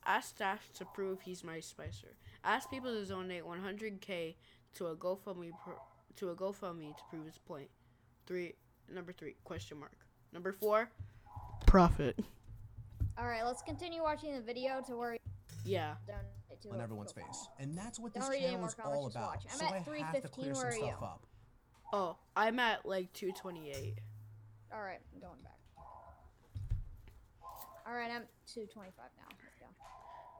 Ask 0.06 0.30
staff 0.30 0.68
to 0.74 0.84
prove 0.86 1.20
he's 1.22 1.44
my 1.44 1.60
spicer. 1.60 2.14
Ask 2.44 2.70
people 2.70 2.90
to 2.92 3.04
donate 3.04 3.44
100k 3.44 4.34
to 4.74 4.86
a 4.86 4.96
GoFundMe 4.96 5.50
pro- 5.62 5.80
to 6.16 6.30
a 6.30 6.34
GoFundMe 6.34 6.96
to 6.96 7.02
prove 7.10 7.26
his 7.26 7.38
point. 7.38 7.68
Three. 8.26 8.54
Number 8.92 9.12
three. 9.12 9.36
Question 9.44 9.78
mark. 9.78 9.96
Number 10.32 10.52
four. 10.52 10.90
Profit. 11.66 12.18
all 13.18 13.26
right. 13.26 13.44
Let's 13.44 13.62
continue 13.62 14.02
watching 14.02 14.34
the 14.34 14.40
video 14.40 14.82
to 14.86 14.96
where 14.96 15.16
Yeah. 15.64 15.94
to 16.62 16.70
on 16.70 16.80
everyone's 16.80 17.12
GoFundMe. 17.12 17.26
face. 17.26 17.48
And 17.58 17.76
that's 17.78 17.98
what 17.98 18.12
Don't 18.12 18.22
this 18.22 18.30
read 18.30 18.42
any 18.44 18.52
channel 18.54 18.66
is 18.68 18.76
all 18.84 19.06
about. 19.06 19.22
watch. 19.28 19.46
I'm 19.52 19.58
so 19.58 19.64
at 19.66 19.72
I 19.72 19.74
have 19.76 19.84
to 19.84 19.90
315, 19.90 20.30
clear 20.30 20.54
some 20.54 20.62
where 20.64 20.72
are 20.72 20.76
you? 20.76 21.06
up. 21.06 21.26
Oh, 21.92 22.16
I'm 22.36 22.58
at 22.58 22.84
like 22.86 23.12
228. 23.12 23.98
All 24.72 24.82
right, 24.82 25.00
I'm 25.14 25.20
going 25.20 25.40
back. 25.42 25.56
All 27.86 27.94
right, 27.94 28.10
I'm 28.10 28.24
225 28.46 29.10
now. 29.16 29.24
Let's 29.42 29.56
go. 29.58 29.66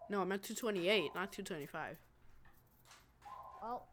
No, 0.08 0.20
I'm 0.20 0.30
at 0.32 0.42
228, 0.42 1.14
not 1.14 1.32
225. 1.32 1.98
Well, 3.62 3.86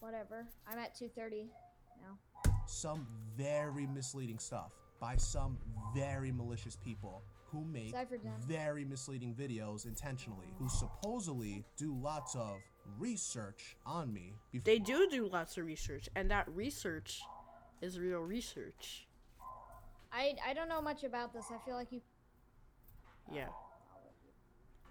whatever. 0.00 0.46
I'm 0.66 0.78
at 0.78 0.94
230 0.94 1.50
now. 2.02 2.52
Some 2.66 3.06
very 3.36 3.86
misleading 3.86 4.38
stuff 4.38 4.72
by 5.00 5.16
some 5.16 5.58
very 5.94 6.32
malicious 6.32 6.76
people 6.76 7.22
who 7.50 7.64
make 7.64 7.94
very 8.46 8.84
misleading 8.84 9.34
videos 9.34 9.86
intentionally, 9.86 10.46
who 10.58 10.68
supposedly 10.68 11.64
do 11.76 11.94
lots 11.94 12.34
of 12.34 12.58
research 12.98 13.76
on 13.86 14.12
me 14.12 14.34
before 14.52 14.64
They 14.64 14.78
do 14.78 15.08
do 15.10 15.28
lots 15.28 15.56
of 15.56 15.64
research, 15.64 16.08
and 16.14 16.30
that 16.30 16.46
research 16.48 17.20
is 17.80 17.98
real 17.98 18.20
research. 18.20 19.06
I 20.12 20.34
I 20.46 20.52
don't 20.54 20.68
know 20.68 20.80
much 20.82 21.04
about 21.04 21.32
this. 21.32 21.46
I 21.50 21.58
feel 21.64 21.74
like 21.74 21.92
you. 21.92 22.00
Yeah. 23.32 23.48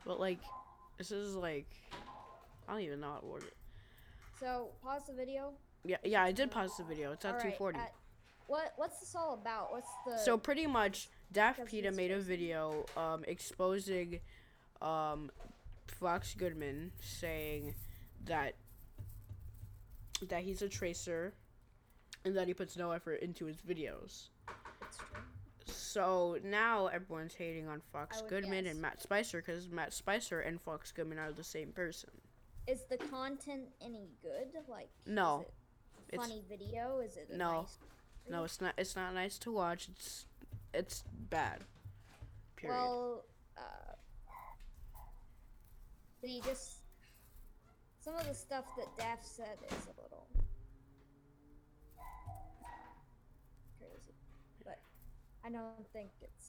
But 0.06 0.20
like, 0.20 0.40
this 0.98 1.12
is 1.12 1.36
like, 1.36 1.68
I 2.68 2.74
don't 2.74 2.82
even 2.82 3.00
know 3.00 3.14
how 3.14 3.20
to 3.20 3.26
word 3.26 3.44
it. 3.44 3.56
So 4.40 4.70
pause 4.84 5.02
the 5.08 5.14
video. 5.14 5.54
Yeah, 5.84 5.98
yeah, 6.04 6.24
I 6.24 6.32
did 6.32 6.52
pause 6.52 6.78
the 6.78 6.84
video. 6.84 7.12
It's 7.12 7.26
at 7.26 7.30
All 7.30 7.34
right, 7.36 7.58
240. 7.58 7.80
at- 7.80 7.94
what 8.48 8.74
what's 8.78 9.00
this 9.00 9.16
all 9.16 9.34
about? 9.34 9.72
What's 9.72 9.88
the 10.06 10.18
So 10.18 10.38
pretty 10.38 10.66
much, 10.68 11.10
Daft 11.32 11.66
PETA 11.66 11.92
made 11.92 12.12
a 12.12 12.20
video 12.20 12.86
um, 12.96 13.24
exposing 13.28 14.20
um, 14.82 15.30
Fox 16.00 16.34
Goodman, 16.34 16.92
saying 17.02 17.76
that 18.26 18.54
that 20.30 20.42
he's 20.42 20.62
a 20.62 20.70
tracer, 20.70 21.34
and 22.26 22.36
that 22.36 22.48
he 22.48 22.54
puts 22.54 22.76
no 22.78 22.92
effort 22.92 23.22
into 23.22 23.46
his 23.46 23.58
videos. 23.58 24.30
So 25.66 26.38
now 26.44 26.88
everyone's 26.88 27.36
hating 27.36 27.68
on 27.68 27.82
Fox 27.92 28.22
Goodman 28.30 28.64
guess. 28.64 28.74
and 28.74 28.82
Matt 28.82 29.02
Spicer 29.02 29.44
because 29.46 29.70
Matt 29.70 29.94
Spicer 29.94 30.40
and 30.40 30.62
Fox 30.62 30.92
Goodman 30.92 31.20
are 31.20 31.32
the 31.32 31.44
same 31.44 31.72
person. 31.72 32.10
Is 32.68 32.84
the 32.90 32.98
content 32.98 33.64
any 33.82 34.08
good? 34.22 34.48
Like 34.70 34.90
No. 35.06 35.42
Is 35.42 35.46
it 35.48 35.52
a 36.12 36.16
It's- 36.16 36.28
funny 36.30 36.44
video? 36.48 37.00
Is 37.00 37.18
it 37.18 37.32
No. 37.32 37.62
nice? 37.62 37.78
No, 38.30 38.44
it's 38.44 38.60
not. 38.60 38.74
It's 38.78 38.96
not 38.96 39.14
nice 39.14 39.38
to 39.40 39.52
watch. 39.52 39.88
It's 39.90 40.26
it's 40.74 41.04
bad. 41.30 41.64
Period. 42.56 42.76
Well, 42.76 43.24
uh, 43.58 43.94
he 46.22 46.42
just 46.42 46.82
some 48.00 48.16
of 48.16 48.28
the 48.28 48.34
stuff 48.34 48.66
that 48.78 48.88
Daft 48.98 49.26
said 49.26 49.58
is 49.70 49.86
a 49.86 50.02
little 50.02 50.28
crazy, 53.80 54.14
but 54.64 54.80
I 55.46 55.50
don't 55.50 55.88
think 55.94 56.10
it's 56.22 56.47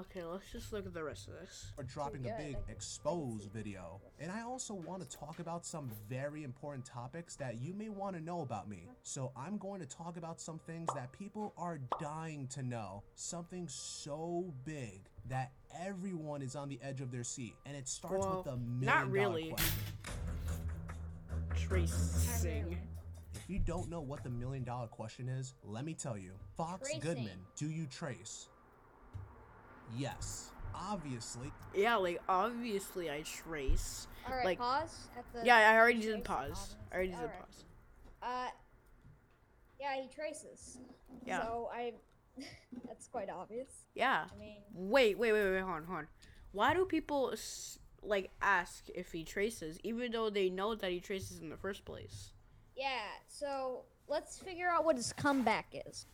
Okay, 0.00 0.24
let's 0.24 0.50
just 0.50 0.72
look 0.72 0.86
at 0.86 0.94
the 0.94 1.04
rest 1.04 1.28
of 1.28 1.34
this. 1.34 1.72
are 1.76 1.84
dropping 1.84 2.26
a 2.26 2.34
big 2.38 2.56
expose 2.70 3.46
video. 3.52 4.00
And 4.18 4.32
I 4.32 4.40
also 4.42 4.72
want 4.72 5.02
to 5.02 5.16
talk 5.16 5.40
about 5.40 5.66
some 5.66 5.90
very 6.08 6.42
important 6.42 6.86
topics 6.86 7.36
that 7.36 7.60
you 7.60 7.74
may 7.74 7.90
want 7.90 8.16
to 8.16 8.22
know 8.22 8.40
about 8.40 8.66
me. 8.66 8.88
So 9.02 9.30
I'm 9.36 9.58
going 9.58 9.80
to 9.80 9.86
talk 9.86 10.16
about 10.16 10.40
some 10.40 10.58
things 10.58 10.88
that 10.94 11.12
people 11.12 11.52
are 11.58 11.80
dying 12.00 12.46
to 12.48 12.62
know. 12.62 13.02
Something 13.14 13.68
so 13.68 14.54
big 14.64 15.02
that 15.28 15.52
everyone 15.78 16.40
is 16.40 16.56
on 16.56 16.70
the 16.70 16.78
edge 16.82 17.02
of 17.02 17.10
their 17.12 17.24
seat. 17.24 17.54
And 17.66 17.76
it 17.76 17.86
starts 17.86 18.24
Well, 18.24 18.36
with 18.36 18.46
the 18.46 18.56
million 18.56 18.80
not 18.86 19.00
dollar 19.00 19.10
really. 19.10 19.50
question. 19.50 19.74
Tracing. 21.56 22.78
If 23.34 23.50
you 23.50 23.58
don't 23.58 23.90
know 23.90 24.00
what 24.00 24.24
the 24.24 24.30
million 24.30 24.64
dollar 24.64 24.86
question 24.86 25.28
is, 25.28 25.52
let 25.62 25.84
me 25.84 25.92
tell 25.92 26.16
you. 26.16 26.32
Fox 26.56 26.88
Tracing. 26.88 27.00
Goodman, 27.00 27.38
do 27.54 27.68
you 27.68 27.86
trace? 27.86 28.48
Yes. 29.96 30.50
Obviously, 30.74 31.52
Yeah, 31.74 31.96
like 31.96 32.20
obviously 32.28 33.10
I 33.10 33.22
trace. 33.22 34.06
All 34.26 34.34
right, 34.34 34.44
Like- 34.44 34.58
pause 34.58 35.08
at 35.16 35.24
the. 35.32 35.44
Yeah, 35.44 35.56
I 35.56 35.76
already 35.78 36.00
did 36.00 36.24
pause. 36.24 36.76
I 36.90 36.94
already 36.94 37.10
did 37.10 37.18
Alright. 37.18 37.38
pause. 37.40 37.64
Uh, 38.22 38.48
yeah, 39.78 40.00
he 40.00 40.08
traces. 40.08 40.78
Yeah. 41.24 41.42
So 41.42 41.70
I, 41.72 41.92
that's 42.86 43.08
quite 43.08 43.28
obvious. 43.30 43.84
Yeah. 43.94 44.26
I 44.34 44.38
mean, 44.38 44.56
Wait, 44.72 45.18
wait, 45.18 45.32
wait, 45.32 45.50
wait, 45.52 45.60
hold 45.60 45.76
on, 45.76 45.84
hold 45.84 45.98
on. 46.00 46.08
Why 46.52 46.74
do 46.74 46.84
people 46.84 47.34
like 48.02 48.30
ask 48.40 48.88
if 48.94 49.12
he 49.12 49.24
traces, 49.24 49.78
even 49.84 50.10
though 50.12 50.30
they 50.30 50.48
know 50.50 50.74
that 50.74 50.90
he 50.90 51.00
traces 51.00 51.40
in 51.40 51.50
the 51.50 51.56
first 51.56 51.84
place? 51.84 52.32
yeah. 52.76 53.08
So 53.28 53.82
let's 54.08 54.38
figure 54.38 54.68
out 54.70 54.84
what 54.84 54.96
his 54.96 55.12
comeback 55.12 55.66
is. 55.86 56.06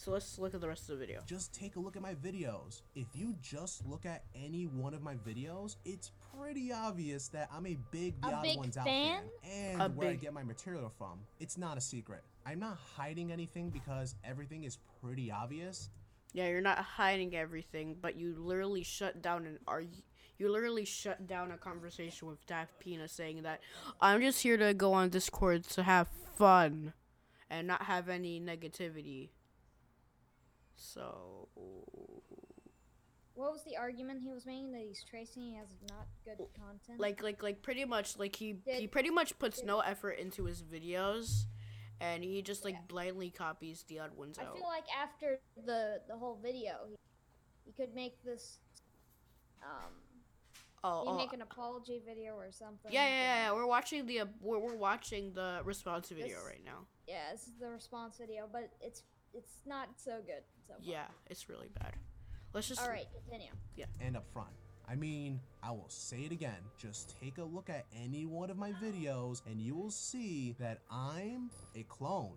So 0.00 0.12
let's 0.12 0.38
look 0.38 0.54
at 0.54 0.60
the 0.60 0.68
rest 0.68 0.82
of 0.88 0.96
the 0.98 1.04
video. 1.06 1.20
just 1.26 1.52
take 1.52 1.74
a 1.74 1.80
look 1.80 1.96
at 1.96 2.02
my 2.02 2.14
videos. 2.14 2.82
If 2.94 3.08
you 3.14 3.34
just 3.42 3.84
look 3.84 4.06
at 4.06 4.22
any 4.32 4.66
one 4.66 4.94
of 4.94 5.02
my 5.02 5.16
videos, 5.16 5.74
it's 5.84 6.12
pretty 6.38 6.70
obvious 6.72 7.26
that 7.28 7.48
I'm 7.52 7.66
a 7.66 7.76
big 7.90 8.14
The 8.22 8.28
A 8.28 8.32
Odd 8.34 8.42
big 8.44 8.56
Ones 8.58 8.76
Out 8.76 8.86
fan? 8.86 9.22
fan 9.42 9.52
and 9.52 9.82
A 9.82 9.88
where 9.88 10.08
I 10.10 10.12
big- 10.12 10.20
get 10.20 10.32
my 10.32 10.44
material 10.44 10.88
from. 10.96 11.18
It's 11.40 11.58
not 11.58 11.76
a 11.76 11.80
secret. 11.80 12.22
I'm 12.46 12.60
not 12.60 12.76
hiding 12.96 13.32
anything 13.32 13.70
because 13.70 14.14
everything 14.22 14.62
is 14.62 14.78
pretty 15.02 15.32
obvious. 15.32 15.90
Yeah, 16.32 16.46
you're 16.46 16.60
not 16.60 16.78
hiding 16.78 17.34
everything, 17.34 17.96
but 18.00 18.14
you 18.14 18.36
literally 18.38 18.84
shut 18.84 19.20
down 19.20 19.46
an 19.46 19.58
are 19.66 19.82
You 20.38 20.48
literally 20.52 20.84
shut 20.84 21.26
down 21.26 21.50
a 21.50 21.58
conversation 21.58 22.28
with 22.28 22.46
Daft 22.46 22.78
Pina 22.78 23.08
saying 23.08 23.42
that 23.42 23.60
I'm 24.00 24.20
just 24.20 24.40
here 24.44 24.56
to 24.58 24.72
go 24.74 24.92
on 24.92 25.08
Discord 25.08 25.64
to 25.70 25.82
have 25.82 26.06
fun 26.36 26.92
and 27.50 27.66
not 27.66 27.82
have 27.82 28.08
any 28.08 28.40
negativity. 28.40 29.30
So 30.80 31.48
What 33.34 33.52
was 33.52 33.62
the 33.64 33.76
argument 33.76 34.22
he 34.22 34.30
was 34.32 34.46
making 34.46 34.72
that 34.72 34.82
he's 34.86 35.02
tracing? 35.04 35.42
He 35.42 35.54
has 35.56 35.68
not 35.90 36.06
good 36.24 36.38
content. 36.56 36.98
like 37.00 37.22
like 37.22 37.42
like 37.42 37.62
pretty 37.62 37.84
much 37.84 38.16
like 38.18 38.34
he 38.36 38.56
he 38.64 38.86
pretty 38.86 39.10
much 39.10 39.38
puts 39.38 39.58
did- 39.58 39.66
no 39.66 39.80
effort 39.80 40.12
into 40.12 40.44
his 40.44 40.62
videos 40.62 41.44
and 42.00 42.22
he 42.22 42.42
just 42.42 42.64
like 42.64 42.74
Yeah. 42.74 42.80
blindly 42.88 43.30
copies 43.30 43.82
the 43.88 43.98
odd 43.98 44.14
ones 44.16 44.38
I 44.38 44.44
out. 44.44 44.54
feel 44.56 44.66
like 44.66 44.84
after 44.96 45.40
the 45.66 46.00
the 46.08 46.16
whole 46.16 46.38
video, 46.40 46.74
he, 46.88 46.96
he 47.66 47.72
could 47.72 47.92
make 47.94 48.22
this. 48.22 48.58
Um, 49.62 49.92
oh, 50.84 51.02
he 51.02 51.08
oh, 51.10 51.16
make 51.16 51.32
an 51.32 51.42
apology 51.42 52.00
video 52.06 52.34
or 52.36 52.52
something. 52.52 52.92
yeah, 52.92 53.04
yeah, 53.04 53.10
yeah, 53.10 53.34
yeah. 53.46 53.52
We're 53.52 53.66
watching 53.66 54.06
the 54.06 54.20
uh, 54.20 54.26
we're, 54.40 54.60
we're 54.60 54.76
watching 54.76 55.32
the 55.32 55.60
response 55.64 56.08
video 56.08 56.36
This- 56.38 56.46
right 56.46 56.64
now. 56.64 56.86
Yeah, 57.08 57.32
this 57.32 57.48
is 57.48 57.54
the 57.60 57.68
response 57.68 58.18
video, 58.18 58.48
but 58.52 58.70
it's 58.80 59.02
it's 59.34 59.60
not 59.66 59.88
so 59.96 60.20
good. 60.26 60.42
So 60.66 60.74
far. 60.74 60.82
Yeah, 60.82 61.06
it's 61.26 61.48
really 61.48 61.68
bad. 61.78 61.92
Let's 62.52 62.68
just 62.68 62.80
All 62.80 62.88
right, 62.88 63.06
continue. 63.24 63.52
Yeah. 63.76 63.86
and 64.00 64.16
up 64.16 64.24
front. 64.32 64.48
I 64.88 64.94
mean, 64.94 65.40
I 65.62 65.70
will 65.70 65.88
say 65.88 66.22
it 66.22 66.32
again. 66.32 66.56
Just 66.78 67.14
take 67.20 67.36
a 67.38 67.44
look 67.44 67.68
at 67.68 67.84
any 67.94 68.24
one 68.24 68.50
of 68.50 68.56
my 68.56 68.72
videos 68.82 69.42
and 69.46 69.60
you 69.60 69.74
will 69.74 69.90
see 69.90 70.54
that 70.58 70.78
I'm 70.90 71.50
a 71.76 71.82
clone. 71.84 72.36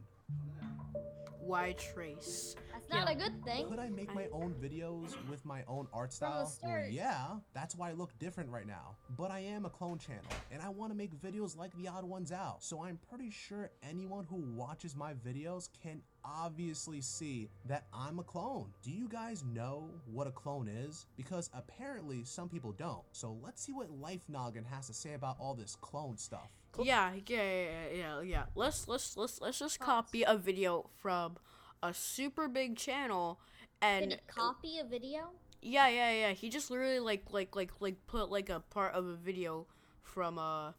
Why 1.51 1.73
trace. 1.73 2.55
That's 2.71 2.87
not 2.89 3.07
Yeah. 3.07 3.13
a 3.13 3.15
good 3.15 3.43
thing. 3.43 3.67
Could 3.67 3.79
I 3.79 3.89
make 3.89 4.13
my 4.13 4.27
own 4.27 4.53
videos 4.55 5.17
with 5.27 5.43
my 5.43 5.63
own 5.65 5.87
art 5.91 6.13
style? 6.13 6.49
Well, 6.63 6.87
yeah, 6.87 7.39
that's 7.53 7.75
why 7.75 7.89
I 7.89 7.93
look 7.93 8.17
different 8.19 8.49
right 8.49 8.65
now. 8.65 8.95
But 9.17 9.31
I 9.31 9.39
am 9.39 9.65
a 9.65 9.69
clone 9.69 9.97
channel, 9.97 10.31
and 10.51 10.61
I 10.61 10.69
want 10.69 10.91
to 10.91 10.97
make 10.97 11.13
videos 11.19 11.57
like 11.57 11.75
the 11.75 11.87
odd 11.87 12.05
ones 12.05 12.31
out. 12.31 12.63
So 12.63 12.83
I'm 12.83 12.97
pretty 13.09 13.31
sure 13.31 13.71
anyone 13.83 14.25
who 14.25 14.37
watches 14.55 14.95
my 14.95 15.13
videos 15.13 15.67
can 15.83 16.01
obviously 16.23 17.01
see 17.01 17.49
that 17.65 17.87
I'm 17.91 18.19
a 18.19 18.23
clone. 18.23 18.71
Do 18.81 18.91
you 18.91 19.09
guys 19.09 19.43
know 19.43 19.89
what 20.05 20.27
a 20.27 20.31
clone 20.31 20.67
is? 20.67 21.07
Because 21.17 21.49
apparently 21.53 22.23
some 22.23 22.47
people 22.47 22.71
don't. 22.71 23.03
So 23.11 23.37
let's 23.41 23.61
see 23.61 23.73
what 23.73 23.89
Life 23.89 24.21
Noggin 24.29 24.63
has 24.65 24.87
to 24.87 24.93
say 24.93 25.15
about 25.15 25.37
all 25.39 25.55
this 25.55 25.75
clone 25.75 26.17
stuff. 26.17 26.51
Yeah, 26.79 27.11
yeah, 27.27 27.41
yeah, 27.41 27.67
yeah, 27.93 28.21
yeah. 28.21 28.43
Let's 28.55 28.87
let's 28.87 29.17
let's 29.17 29.41
let's 29.41 29.59
just 29.59 29.79
copy 29.79 30.23
a 30.23 30.37
video 30.37 30.89
from 31.01 31.37
a 31.83 31.93
super 31.93 32.47
big 32.47 32.77
channel 32.77 33.39
and 33.81 34.11
you 34.11 34.17
copy 34.27 34.79
a 34.79 34.83
video? 34.83 35.31
yeah, 35.61 35.87
yeah, 35.87 36.11
yeah. 36.11 36.31
He 36.31 36.49
just 36.49 36.71
literally 36.71 36.99
like 36.99 37.25
like 37.31 37.55
like 37.55 37.71
like 37.79 37.95
put 38.07 38.31
like 38.31 38.49
a 38.49 38.59
part 38.59 38.93
of 38.93 39.05
a 39.05 39.15
video 39.15 39.67
from 40.01 40.37
a 40.37 40.75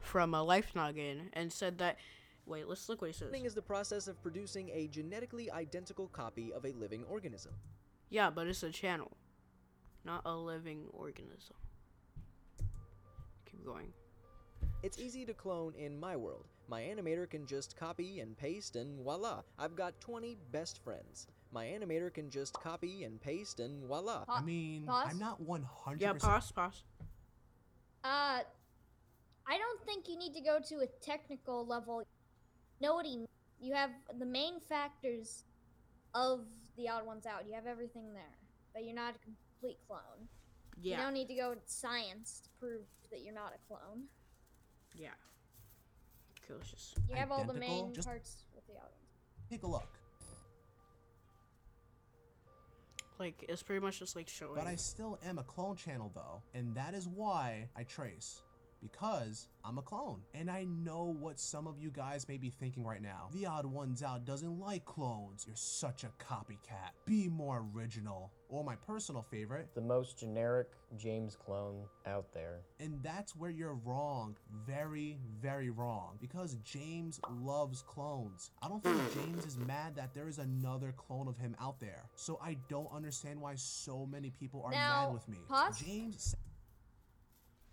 from 0.00 0.34
a 0.34 0.42
life 0.42 0.72
noggin 0.74 1.30
and 1.32 1.52
said 1.52 1.78
that 1.78 1.96
wait, 2.46 2.68
let's 2.68 2.88
look 2.88 3.00
what 3.00 3.08
he 3.08 3.12
says. 3.12 3.32
Cloning 3.32 3.46
is 3.46 3.54
the 3.54 3.62
process 3.62 4.06
of 4.06 4.20
producing 4.22 4.70
a 4.70 4.86
genetically 4.88 5.50
identical 5.50 6.08
copy 6.08 6.52
of 6.52 6.64
a 6.64 6.72
living 6.72 7.04
organism. 7.08 7.52
Yeah, 8.10 8.30
but 8.30 8.46
it's 8.46 8.62
a 8.62 8.70
channel, 8.70 9.16
not 10.04 10.22
a 10.24 10.36
living 10.36 10.84
organism. 10.92 11.56
Keep 13.46 13.64
going. 13.64 13.92
It's 14.84 14.98
easy 14.98 15.24
to 15.24 15.32
clone 15.32 15.72
in 15.78 15.98
my 15.98 16.14
world. 16.14 16.44
My 16.68 16.82
animator 16.82 17.28
can 17.28 17.46
just 17.46 17.74
copy 17.74 18.20
and 18.20 18.36
paste, 18.36 18.76
and 18.76 19.00
voila, 19.02 19.40
I've 19.58 19.74
got 19.74 19.98
20 20.02 20.36
best 20.52 20.84
friends. 20.84 21.26
My 21.52 21.64
animator 21.64 22.12
can 22.12 22.28
just 22.28 22.52
copy 22.52 23.04
and 23.04 23.18
paste, 23.18 23.60
and 23.60 23.86
voila. 23.86 24.24
I 24.28 24.42
mean, 24.42 24.84
pause? 24.86 25.06
I'm 25.10 25.18
not 25.18 25.40
100%. 25.40 26.00
Yeah, 26.00 26.12
pause, 26.12 26.52
pause. 26.52 26.82
Uh, 28.04 28.40
I 29.48 29.56
don't 29.56 29.80
think 29.86 30.06
you 30.06 30.18
need 30.18 30.34
to 30.34 30.42
go 30.42 30.58
to 30.68 30.74
a 30.80 30.86
technical 31.00 31.66
level. 31.66 32.02
Know 32.82 32.92
what 32.96 33.06
he? 33.06 33.14
m- 33.20 33.26
You 33.62 33.72
have 33.72 33.90
the 34.18 34.26
main 34.26 34.60
factors 34.68 35.44
of 36.14 36.40
the 36.76 36.90
odd 36.90 37.06
ones 37.06 37.24
out. 37.24 37.46
You 37.48 37.54
have 37.54 37.66
everything 37.66 38.12
there, 38.12 38.36
but 38.74 38.84
you're 38.84 38.94
not 38.94 39.14
a 39.16 39.18
complete 39.18 39.78
clone. 39.88 40.28
You 40.76 40.90
Yeah, 40.90 41.02
don't 41.04 41.14
need 41.14 41.28
to 41.28 41.34
go 41.34 41.54
to 41.54 41.60
science 41.64 42.42
to 42.44 42.50
prove 42.60 42.82
that 43.10 43.22
you're 43.22 43.32
not 43.32 43.54
a 43.54 43.58
clone. 43.66 44.08
Yeah. 44.94 45.08
Okay, 46.44 46.54
let's 46.54 46.70
just. 46.70 46.96
You 47.08 47.16
have 47.16 47.30
all 47.30 47.44
the 47.44 47.52
Identical? 47.52 47.84
main 47.84 47.94
Just- 47.94 48.06
parts 48.08 48.44
with 48.54 48.66
the 48.66 48.74
odd. 48.74 48.90
Take 49.50 49.62
a 49.62 49.66
look. 49.66 49.88
Like 53.18 53.44
it's 53.48 53.62
pretty 53.62 53.80
much 53.80 53.98
just 54.00 54.16
like 54.16 54.28
showing. 54.28 54.56
But 54.56 54.66
I 54.66 54.74
still 54.74 55.18
am 55.24 55.38
a 55.38 55.44
clone 55.44 55.76
channel 55.76 56.10
though, 56.14 56.42
and 56.52 56.74
that 56.74 56.94
is 56.94 57.06
why 57.06 57.68
I 57.76 57.84
trace. 57.84 58.42
Because 58.84 59.48
I'm 59.64 59.78
a 59.78 59.82
clone. 59.82 60.20
And 60.34 60.50
I 60.50 60.64
know 60.64 61.16
what 61.18 61.40
some 61.40 61.66
of 61.66 61.78
you 61.78 61.90
guys 61.90 62.28
may 62.28 62.36
be 62.36 62.50
thinking 62.50 62.84
right 62.84 63.00
now. 63.00 63.28
The 63.32 63.46
odd 63.46 63.64
ones 63.64 64.02
out 64.02 64.26
doesn't 64.26 64.60
like 64.60 64.84
clones. 64.84 65.44
You're 65.46 65.56
such 65.56 66.04
a 66.04 66.08
copycat. 66.22 66.90
Be 67.06 67.28
more 67.30 67.64
original. 67.74 68.30
Or 68.50 68.62
my 68.62 68.76
personal 68.76 69.22
favorite, 69.22 69.68
The 69.74 69.80
most 69.80 70.18
generic 70.18 70.68
James 70.98 71.34
clone 71.34 71.84
out 72.06 72.26
there. 72.34 72.60
and 72.78 73.02
that's 73.02 73.34
where 73.34 73.50
you're 73.50 73.74
wrong. 73.86 74.36
Very, 74.66 75.16
very 75.40 75.70
wrong. 75.70 76.18
Because 76.20 76.56
James 76.62 77.18
loves 77.40 77.82
clones. 77.82 78.50
I 78.62 78.68
don't 78.68 78.82
think 78.84 79.00
James 79.14 79.46
is 79.46 79.56
mad 79.56 79.96
that 79.96 80.12
there 80.12 80.28
is 80.28 80.38
another 80.38 80.92
clone 80.92 81.26
of 81.26 81.38
him 81.38 81.56
out 81.58 81.80
there. 81.80 82.04
So 82.16 82.38
I 82.42 82.58
don't 82.68 82.92
understand 82.94 83.40
why 83.40 83.54
so 83.56 84.04
many 84.06 84.28
people 84.28 84.62
are 84.62 84.70
Now, 84.72 85.06
mad 85.06 85.14
with 85.14 85.26
me. 85.28 85.38
pause. 85.48 85.80
James 85.80 86.36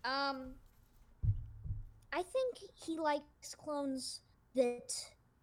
Um, 0.04 0.54
I 2.12 2.22
think 2.22 2.58
he 2.74 2.98
likes 2.98 3.54
clones 3.56 4.20
that 4.54 4.92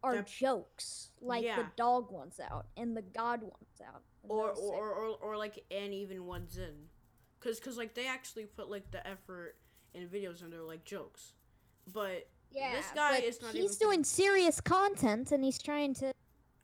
are 0.03 0.15
Yep. 0.15 0.27
jokes, 0.27 1.11
like 1.21 1.43
the 1.43 1.65
dog 1.75 2.11
ones 2.11 2.39
out 2.39 2.67
and 2.77 2.95
the 2.95 3.01
god 3.01 3.41
ones 3.41 3.81
out. 3.85 4.03
or 4.23 4.51
or, 4.51 4.75
or, 4.75 4.89
or 4.91 5.17
or 5.17 5.37
like 5.37 5.63
and 5.71 5.93
even 5.93 6.25
ones 6.25 6.57
in 6.57 6.89
because 7.39 7.59
cause, 7.59 7.77
like 7.77 7.93
they 7.95 8.05
actually 8.07 8.45
put 8.45 8.69
like 8.69 8.91
the 8.91 9.05
effort 9.07 9.55
in 9.93 10.07
videos 10.07 10.41
and 10.43 10.51
they're 10.53 10.61
like 10.61 10.83
jokes 10.85 11.33
but 11.91 12.27
Yeah, 12.51 12.71
this 12.73 12.85
guy 12.93 13.17
is 13.19 13.41
not 13.41 13.55
he's 13.55 13.77
doing 13.77 14.03
serious 14.03 14.61
content 14.61 15.31
and 15.31 15.43
he's 15.43 15.57
trying 15.57 15.93
to 15.95 16.13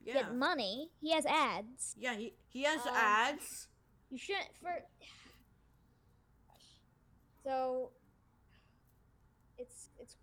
yeah 0.04 0.14
get 0.14 0.36
money. 0.36 0.92
He 1.02 1.12
has 1.12 1.26
ads. 1.26 1.96
yeah 1.98 2.16
he, 2.16 2.34
he 2.50 2.64
has 2.64 2.86
Um, 2.86 2.94
ads 2.96 3.68
You 4.12 4.18
shouldn't 4.18 4.56
for. 4.62 4.70
So, 7.44 7.92
it's 9.58 9.90
it's 10.00 10.16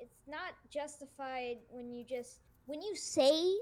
it's 0.00 0.16
not 0.28 0.54
justified 0.70 1.58
when 1.70 1.92
you 1.92 2.04
just 2.04 2.38
when 2.66 2.82
you 2.82 2.94
say 2.96 3.54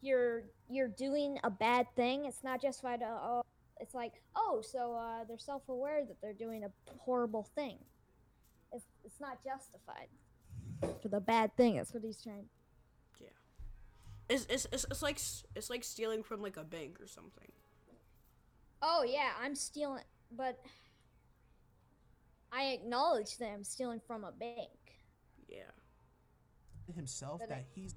you're 0.00 0.44
you're 0.68 0.88
doing 0.88 1.38
a 1.44 1.50
bad 1.50 1.86
thing. 1.96 2.24
It's 2.24 2.44
not 2.44 2.60
justified. 2.60 3.02
Oh, 3.02 3.42
it's 3.80 3.94
like 3.94 4.14
oh, 4.34 4.62
so 4.62 4.94
uh, 4.94 5.24
they're 5.24 5.38
self-aware 5.38 6.04
that 6.06 6.20
they're 6.20 6.32
doing 6.32 6.64
a 6.64 6.70
horrible 6.98 7.42
thing. 7.54 7.78
It's 8.72 8.86
it's 9.04 9.20
not 9.20 9.38
justified 9.44 10.08
for 11.00 11.08
the 11.08 11.20
bad 11.20 11.56
thing. 11.56 11.76
That's 11.76 11.94
what 11.94 12.02
he's 12.02 12.22
trying. 12.22 12.46
Yeah, 13.20 13.28
it's, 14.28 14.46
it's, 14.50 14.66
it's, 14.72 14.86
it's 14.90 15.02
like 15.02 15.18
it's 15.54 15.70
like 15.70 15.84
stealing 15.84 16.22
from 16.22 16.42
like 16.42 16.56
a 16.56 16.64
bank 16.64 17.00
or 17.00 17.06
something. 17.06 17.52
Oh 18.82 19.04
yeah, 19.08 19.30
I'm 19.42 19.54
stealing, 19.54 20.02
but 20.30 20.58
I 22.52 22.66
acknowledge 22.68 23.38
that 23.38 23.48
I'm 23.48 23.64
stealing 23.64 24.00
from 24.06 24.24
a 24.24 24.32
bank. 24.32 24.70
Yeah. 25.48 25.70
himself 26.94 27.40
But 27.40 27.50
I- 27.50 27.54
that 27.56 27.64
he's 27.74 27.94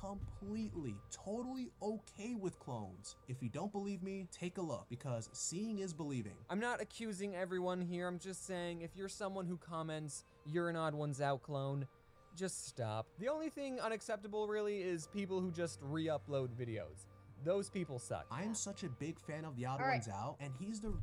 completely, 0.00 0.96
totally 1.10 1.70
okay 1.82 2.34
with 2.34 2.58
clones. 2.58 3.16
If 3.28 3.42
you 3.42 3.48
don't 3.48 3.70
believe 3.70 4.02
me, 4.02 4.26
take 4.32 4.58
a 4.58 4.62
look 4.62 4.86
because 4.88 5.28
seeing 5.32 5.78
is 5.78 5.92
believing. 5.92 6.36
I'm 6.48 6.60
not 6.60 6.80
accusing 6.80 7.36
everyone 7.36 7.80
here. 7.80 8.08
I'm 8.08 8.18
just 8.18 8.46
saying 8.46 8.80
if 8.80 8.96
you're 8.96 9.08
someone 9.08 9.46
who 9.46 9.56
comments, 9.56 10.24
you're 10.46 10.68
an 10.68 10.76
odd 10.76 10.94
ones 10.94 11.20
out 11.20 11.42
clone, 11.42 11.86
just 12.34 12.66
stop. 12.66 13.06
The 13.18 13.28
only 13.28 13.50
thing 13.50 13.80
unacceptable 13.80 14.48
really 14.48 14.78
is 14.82 15.06
people 15.08 15.40
who 15.40 15.50
just 15.50 15.78
re 15.82 16.06
upload 16.06 16.48
videos. 16.54 17.06
Those 17.44 17.70
people 17.70 17.98
suck. 17.98 18.26
I 18.30 18.42
am 18.44 18.54
such 18.54 18.84
a 18.84 18.88
big 18.88 19.18
fan 19.18 19.44
of 19.44 19.56
the 19.56 19.64
Odd 19.66 19.80
All 19.80 19.86
right. 19.86 19.94
Ones 19.94 20.08
Out, 20.08 20.36
and 20.40 20.52
he's 20.58 20.80
the 20.80 20.94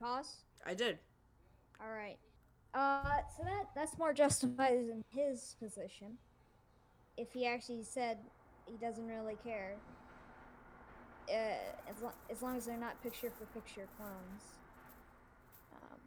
you 0.00 0.06
pause? 0.06 0.36
I 0.66 0.74
did. 0.74 0.98
All 1.80 1.92
right. 1.92 2.18
Uh, 2.74 3.20
so 3.36 3.44
that 3.44 3.66
that's 3.74 3.98
more 3.98 4.12
justified 4.12 4.72
in 4.72 5.04
his 5.10 5.56
position. 5.62 6.18
If 7.16 7.32
he 7.32 7.46
actually 7.46 7.82
said 7.82 8.18
he 8.66 8.76
doesn't 8.76 9.06
really 9.06 9.36
care, 9.42 9.76
uh, 11.30 11.32
as, 11.90 12.02
lo- 12.02 12.12
as 12.30 12.42
long 12.42 12.56
as 12.56 12.66
they're 12.66 12.76
not 12.76 13.02
picture 13.02 13.30
for 13.30 13.46
picture 13.58 13.86
clones. 13.96 14.42
Um, 15.72 16.00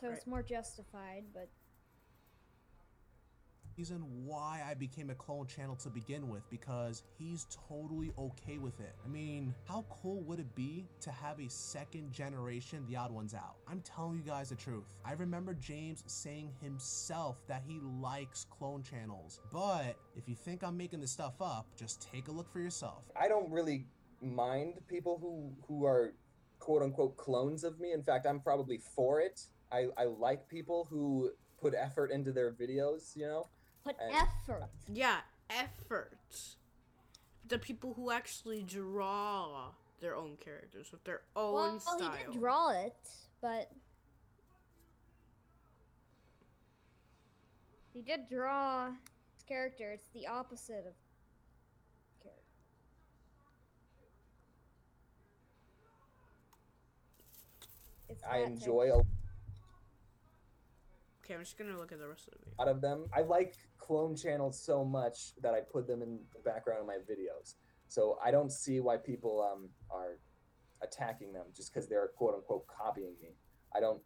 so 0.00 0.10
it's 0.10 0.26
more 0.26 0.42
justified, 0.42 1.24
but 1.32 1.48
reason 3.76 4.04
why 4.24 4.62
I 4.68 4.74
became 4.74 5.10
a 5.10 5.14
clone 5.14 5.46
channel 5.46 5.74
to 5.76 5.90
begin 5.90 6.28
with 6.28 6.48
because 6.50 7.02
he's 7.18 7.46
totally 7.68 8.12
okay 8.18 8.58
with 8.58 8.78
it. 8.80 8.94
I 9.04 9.08
mean, 9.08 9.54
how 9.68 9.84
cool 9.90 10.22
would 10.22 10.38
it 10.38 10.54
be 10.54 10.86
to 11.00 11.10
have 11.10 11.40
a 11.40 11.48
second 11.48 12.12
generation 12.12 12.84
The 12.88 12.96
Odd 12.96 13.10
Ones 13.10 13.34
Out? 13.34 13.56
I'm 13.68 13.80
telling 13.80 14.16
you 14.16 14.22
guys 14.22 14.50
the 14.50 14.54
truth. 14.54 14.96
I 15.04 15.12
remember 15.12 15.54
James 15.54 16.04
saying 16.06 16.52
himself 16.62 17.36
that 17.48 17.62
he 17.66 17.80
likes 18.00 18.46
clone 18.50 18.82
channels, 18.82 19.40
but 19.52 19.96
if 20.16 20.28
you 20.28 20.34
think 20.34 20.62
I'm 20.62 20.76
making 20.76 21.00
this 21.00 21.10
stuff 21.10 21.40
up, 21.40 21.66
just 21.76 22.06
take 22.12 22.28
a 22.28 22.32
look 22.32 22.50
for 22.52 22.60
yourself. 22.60 23.10
I 23.20 23.28
don't 23.28 23.50
really 23.50 23.86
mind 24.20 24.74
people 24.88 25.18
who 25.20 25.52
who 25.66 25.84
are 25.84 26.14
quote 26.58 26.82
unquote 26.82 27.16
clones 27.16 27.64
of 27.64 27.80
me. 27.80 27.92
In 27.92 28.02
fact, 28.02 28.26
I'm 28.26 28.40
probably 28.40 28.78
for 28.78 29.20
it. 29.20 29.42
I, 29.72 29.86
I 29.98 30.04
like 30.04 30.48
people 30.48 30.86
who 30.88 31.30
put 31.60 31.74
effort 31.76 32.10
into 32.10 32.30
their 32.30 32.52
videos, 32.52 33.16
you 33.16 33.26
know? 33.26 33.48
Put 33.84 33.96
And- 34.00 34.14
effort. 34.14 34.68
Yeah, 34.88 35.20
effort. 35.50 36.18
The 37.46 37.58
people 37.58 37.92
who 37.94 38.10
actually 38.10 38.62
draw 38.62 39.72
their 40.00 40.16
own 40.16 40.36
characters 40.38 40.90
with 40.90 41.04
their 41.04 41.22
own 41.36 41.78
style. 41.80 41.98
Well, 41.98 42.12
he 42.16 42.24
did 42.32 42.32
draw 42.40 42.70
it, 42.70 42.96
but 43.40 43.70
he 47.92 48.00
did 48.02 48.28
draw 48.28 48.90
his 49.34 49.42
character. 49.46 49.92
It's 49.92 50.08
the 50.08 50.26
opposite 50.26 50.86
of 50.86 50.94
character. 52.22 52.42
It's 58.08 58.22
I 58.24 58.38
that 58.40 58.44
type- 58.44 58.52
enjoy 58.52 58.92
a 58.98 59.02
okay, 61.24 61.34
I'm 61.34 61.40
just 61.40 61.58
gonna 61.58 61.76
look 61.76 61.92
at 61.92 61.98
the 61.98 62.08
rest 62.08 62.28
of 62.28 62.34
the 62.34 62.38
video. 62.44 62.54
lot 62.58 62.68
of 62.68 62.80
them. 62.80 63.06
I 63.14 63.22
like 63.22 63.54
clone 63.78 64.16
channels 64.16 64.60
so 64.60 64.84
much 64.84 65.34
that 65.42 65.54
I 65.54 65.60
put 65.60 65.86
them 65.86 66.02
in 66.02 66.18
the 66.32 66.40
background 66.40 66.80
of 66.80 66.86
my 66.86 66.96
videos. 66.96 67.54
So 67.88 68.18
I 68.24 68.30
don't 68.30 68.50
see 68.50 68.80
why 68.80 68.96
people 68.96 69.46
um, 69.50 69.68
are 69.90 70.18
attacking 70.82 71.32
them 71.32 71.46
just 71.54 71.72
because 71.72 71.88
they're 71.88 72.08
quote 72.16 72.34
unquote 72.34 72.66
copying 72.66 73.14
me. 73.22 73.30
I 73.74 73.80
don't. 73.80 74.00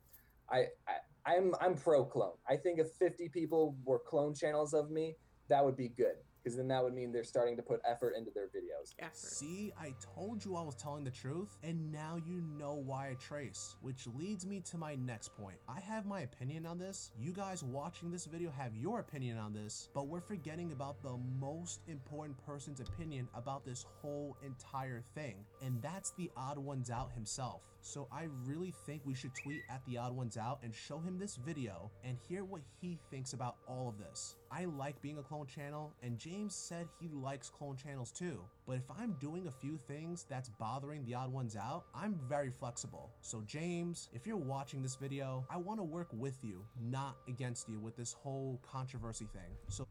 I, 0.51 0.67
I 0.87 1.35
I'm 1.35 1.55
I'm 1.61 1.75
pro 1.75 2.05
clone. 2.05 2.37
I 2.49 2.57
think 2.57 2.79
if 2.79 2.93
50 2.93 3.29
people 3.31 3.77
were 3.85 3.99
clone 3.99 4.35
channels 4.35 4.73
of 4.73 4.91
me, 4.91 5.17
that 5.49 5.65
would 5.65 5.77
be 5.77 5.89
good 5.89 6.17
because 6.43 6.57
then 6.57 6.69
that 6.69 6.83
would 6.83 6.95
mean 6.95 7.13
they're 7.13 7.25
starting 7.25 7.57
to 7.57 7.63
put 7.63 7.81
effort 7.85 8.15
into 8.17 8.31
their 8.35 8.47
videos. 8.47 8.95
Effort. 8.99 9.17
See, 9.17 9.73
I 9.81 9.95
told 10.15 10.45
you 10.45 10.57
I 10.57 10.63
was 10.63 10.75
telling 10.75 11.05
the 11.05 11.11
truth, 11.11 11.57
and 11.63 11.93
now 11.93 12.17
you 12.27 12.43
know 12.59 12.75
why 12.75 13.09
I 13.09 13.15
trace. 13.15 13.77
Which 13.83 14.07
leads 14.07 14.47
me 14.47 14.61
to 14.71 14.79
my 14.79 14.95
next 14.95 15.37
point. 15.37 15.57
I 15.69 15.81
have 15.81 16.07
my 16.07 16.21
opinion 16.21 16.67
on 16.67 16.79
this. 16.79 17.11
You 17.19 17.33
guys 17.33 17.63
watching 17.63 18.11
this 18.11 18.27
video 18.27 18.51
have 18.51 18.75
your 18.77 19.01
opinion 19.01 19.39
on 19.39 19.53
this, 19.53 19.89
but 19.95 20.09
we're 20.09 20.21
forgetting 20.21 20.73
about 20.73 21.03
the 21.03 21.17
most 21.41 21.81
important 21.89 22.37
person's 22.47 22.81
opinion 22.81 23.29
about 23.35 23.65
this 23.65 23.85
whole 24.01 24.37
entire 24.45 25.03
thing, 25.15 25.37
and 25.65 25.81
that's 25.83 26.11
the 26.13 26.31
Odd 26.37 26.59
Ones 26.59 26.91
Out 26.91 27.13
himself. 27.13 27.63
So 27.89 28.07
I 28.13 28.29
really 28.45 28.75
think 28.85 29.01
we 29.07 29.15
should 29.15 29.35
tweet 29.35 29.63
at 29.71 29.81
the 29.87 29.97
Odd 29.97 30.15
Ones 30.15 30.37
Out 30.37 30.59
and 30.63 30.75
show 30.75 30.99
him 30.99 31.19
this 31.19 31.37
video 31.37 31.91
and 32.05 32.19
hear 32.29 32.45
what 32.45 32.61
he 32.83 32.99
thinks 33.11 33.33
about 33.33 33.57
all 33.67 33.89
of 33.89 33.97
this. 33.97 34.37
I 34.51 34.67
like 34.67 35.01
being 35.01 35.17
a 35.17 35.23
clone 35.23 35.47
channel, 35.47 35.95
and 36.03 36.19
James 36.19 36.55
said 36.55 36.87
he 37.01 37.09
likes 37.09 37.49
clone 37.49 37.77
channels 37.77 38.13
too. 38.13 38.41
But 38.67 38.77
if 38.77 38.83
I'm 38.91 39.13
doing 39.13 39.47
a 39.47 39.51
few 39.51 39.79
things 39.79 40.27
that's 40.29 40.51
bothering 40.51 41.07
the 41.07 41.15
odd 41.15 41.33
ones 41.33 41.57
out, 41.57 41.85
I'm 41.95 42.21
very 42.29 42.51
flexible. 42.51 43.09
So, 43.23 43.43
James, 43.47 44.11
if 44.13 44.27
you're 44.27 44.37
watching 44.37 44.83
this 44.83 44.97
video, 44.97 45.47
I 45.49 45.57
want 45.57 45.81
to 45.81 45.85
work 45.85 46.09
with 46.13 46.37
you, 46.45 46.67
not 46.79 47.17
against 47.27 47.71
you 47.71 47.81
with 47.81 47.97
this 47.97 48.13
whole 48.13 48.61
controversy 48.71 49.29
thing. 49.33 49.57
So, 49.69 49.87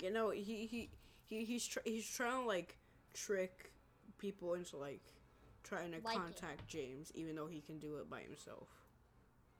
You 0.00 0.10
know, 0.10 0.30
he 0.30 0.64
he, 0.64 0.88
he 1.26 1.44
he's 1.44 1.66
tr- 1.66 1.84
he's 1.84 2.08
trying 2.08 2.40
to 2.40 2.48
like 2.48 2.78
trick 3.12 3.72
people 4.18 4.54
into 4.54 4.78
like 4.78 5.02
trying 5.64 5.90
to 5.92 5.98
Liking. 6.04 6.20
contact 6.22 6.68
James, 6.68 7.10
even 7.14 7.34
though 7.34 7.46
he 7.46 7.60
can 7.60 7.78
do 7.78 7.96
it 7.96 8.08
by 8.08 8.20
himself. 8.20 8.68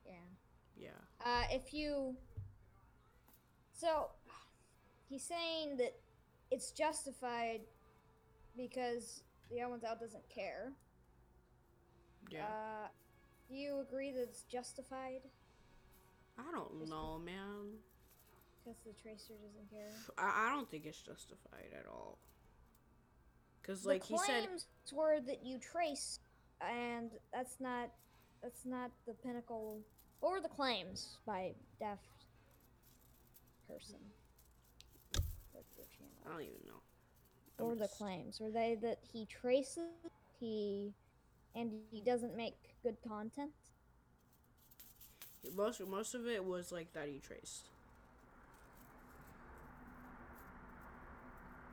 Yeah. 0.06 0.12
Yeah. 0.76 1.24
Uh, 1.24 1.44
if 1.50 1.74
you. 1.74 2.14
So, 3.72 4.10
he's 5.08 5.22
saying 5.24 5.76
that 5.78 5.94
it's 6.50 6.70
justified 6.70 7.60
because 8.56 9.22
the 9.50 9.62
Odd 9.62 9.70
Ones 9.70 9.84
Out 9.84 9.98
doesn't 10.00 10.28
care. 10.28 10.72
Yeah. 12.30 12.44
Uh, 12.44 12.88
do 13.48 13.56
you 13.56 13.80
agree 13.80 14.12
that 14.12 14.22
it's 14.22 14.42
justified 14.42 15.20
I 16.38 16.50
don't 16.52 16.88
know, 16.88 17.20
man. 17.24 17.78
because 18.64 18.78
the 18.84 18.92
tracer 19.00 19.34
doesn't 19.44 19.70
care? 19.70 19.92
I, 20.18 20.48
I 20.48 20.50
don't 20.54 20.68
think 20.70 20.86
it's 20.86 21.00
justified 21.00 21.70
at 21.78 21.86
all. 21.86 22.18
Cause 23.66 23.86
like 23.86 24.02
the 24.02 24.08
he 24.08 24.18
said, 24.18 24.44
claims 24.44 24.66
were 24.92 25.20
that 25.26 25.44
you 25.44 25.58
trace, 25.58 26.20
and 26.60 27.10
that's 27.32 27.56
not 27.60 27.90
that's 28.42 28.66
not 28.66 28.90
the 29.06 29.14
pinnacle. 29.14 29.80
What 30.20 30.32
were 30.32 30.40
the 30.40 30.48
claims 30.48 31.16
by 31.26 31.52
deaf 31.80 31.98
person? 33.66 33.96
I 36.26 36.30
don't 36.30 36.42
even 36.42 36.54
know. 36.66 36.80
What 37.56 37.68
were 37.68 37.76
the 37.76 37.88
claims? 37.88 38.40
Were 38.40 38.50
they 38.50 38.76
that 38.82 38.98
he 39.12 39.26
traces, 39.26 39.90
he, 40.40 40.92
and 41.54 41.70
he 41.90 42.00
doesn't 42.00 42.36
make 42.36 42.56
good 42.82 42.96
content? 43.06 43.50
Most 45.54 45.86
most 45.86 46.14
of 46.14 46.26
it 46.26 46.44
was 46.44 46.72
like 46.72 46.92
that 46.94 47.08
he 47.08 47.18
traced. 47.18 47.68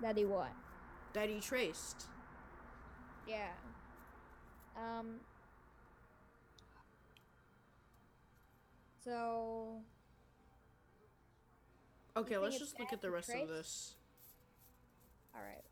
That 0.02 0.18
he 0.18 0.26
what? 0.26 0.52
That 1.14 1.30
he 1.30 1.40
traced. 1.40 2.06
Yeah. 3.28 3.50
Um. 4.78 5.20
So 9.04 9.82
Okay, 12.16 12.38
let's 12.38 12.60
just 12.60 12.80
look 12.80 12.92
at 12.94 13.02
the 13.02 13.10
rest 13.10 13.30
trace? 13.30 13.44
of 13.44 13.50
this. 13.50 13.96
all 15.34 15.42
right. 15.42 15.64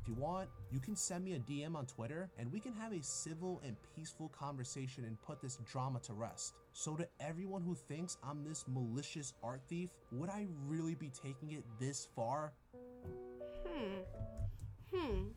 if 0.00 0.08
you 0.08 0.14
want, 0.14 0.48
you 0.70 0.78
can 0.80 0.94
send 0.96 1.24
me 1.24 1.34
a 1.34 1.38
DM 1.40 1.74
on 1.76 1.86
Twitter 1.86 2.30
and 2.38 2.50
we 2.52 2.60
can 2.60 2.72
have 2.72 2.92
a 2.92 3.02
civil 3.02 3.60
and 3.64 3.76
peaceful 3.94 4.28
conversation 4.28 5.04
and 5.04 5.20
put 5.22 5.40
this 5.42 5.56
drama 5.70 5.98
to 6.00 6.12
rest. 6.14 6.54
So, 6.72 6.94
to 6.96 7.06
everyone 7.20 7.62
who 7.62 7.74
thinks 7.74 8.16
I'm 8.24 8.44
this 8.44 8.64
malicious 8.68 9.34
art 9.42 9.60
thief, 9.68 9.90
would 10.12 10.30
I 10.30 10.46
really 10.66 10.94
be 10.94 11.10
taking 11.10 11.52
it 11.52 11.64
this 11.80 12.08
far? 12.16 12.52
Hmm. 13.66 14.00
Hmm. 14.92 15.28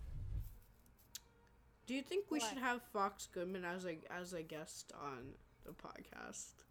Do 1.86 1.94
you 1.94 2.02
think 2.02 2.26
we 2.32 2.40
What? 2.40 2.50
should 2.50 2.58
have 2.60 2.82
Fox 2.94 3.28
Goodman 3.32 3.66
as 3.66 3.86
a 3.86 3.98
as 4.10 4.34
a 4.34 4.42
guest 4.42 4.94
on 5.00 5.34
the 5.66 5.72
podcast? 5.72 6.64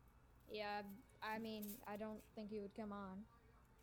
Yeah, 0.50 0.82
I 1.22 1.38
mean, 1.38 1.64
I 1.86 1.96
don't 1.96 2.20
think 2.34 2.50
he 2.50 2.60
would 2.60 2.74
come 2.74 2.92
on. 2.92 3.24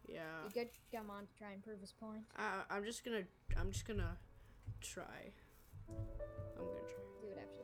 Yeah. 0.07 0.43
He 0.47 0.59
could 0.59 0.69
come 0.91 1.09
on 1.09 1.27
to 1.27 1.33
try 1.38 1.51
and 1.51 1.63
prove 1.63 1.79
his 1.81 1.91
point. 1.91 2.23
I, 2.38 2.62
I'm 2.69 2.83
just 2.83 3.05
gonna. 3.05 3.23
I'm 3.57 3.71
just 3.71 3.88
gonna 3.88 4.17
try. 4.81 5.31
I'm 5.88 6.65
gonna 6.65 6.88
try. 6.89 7.09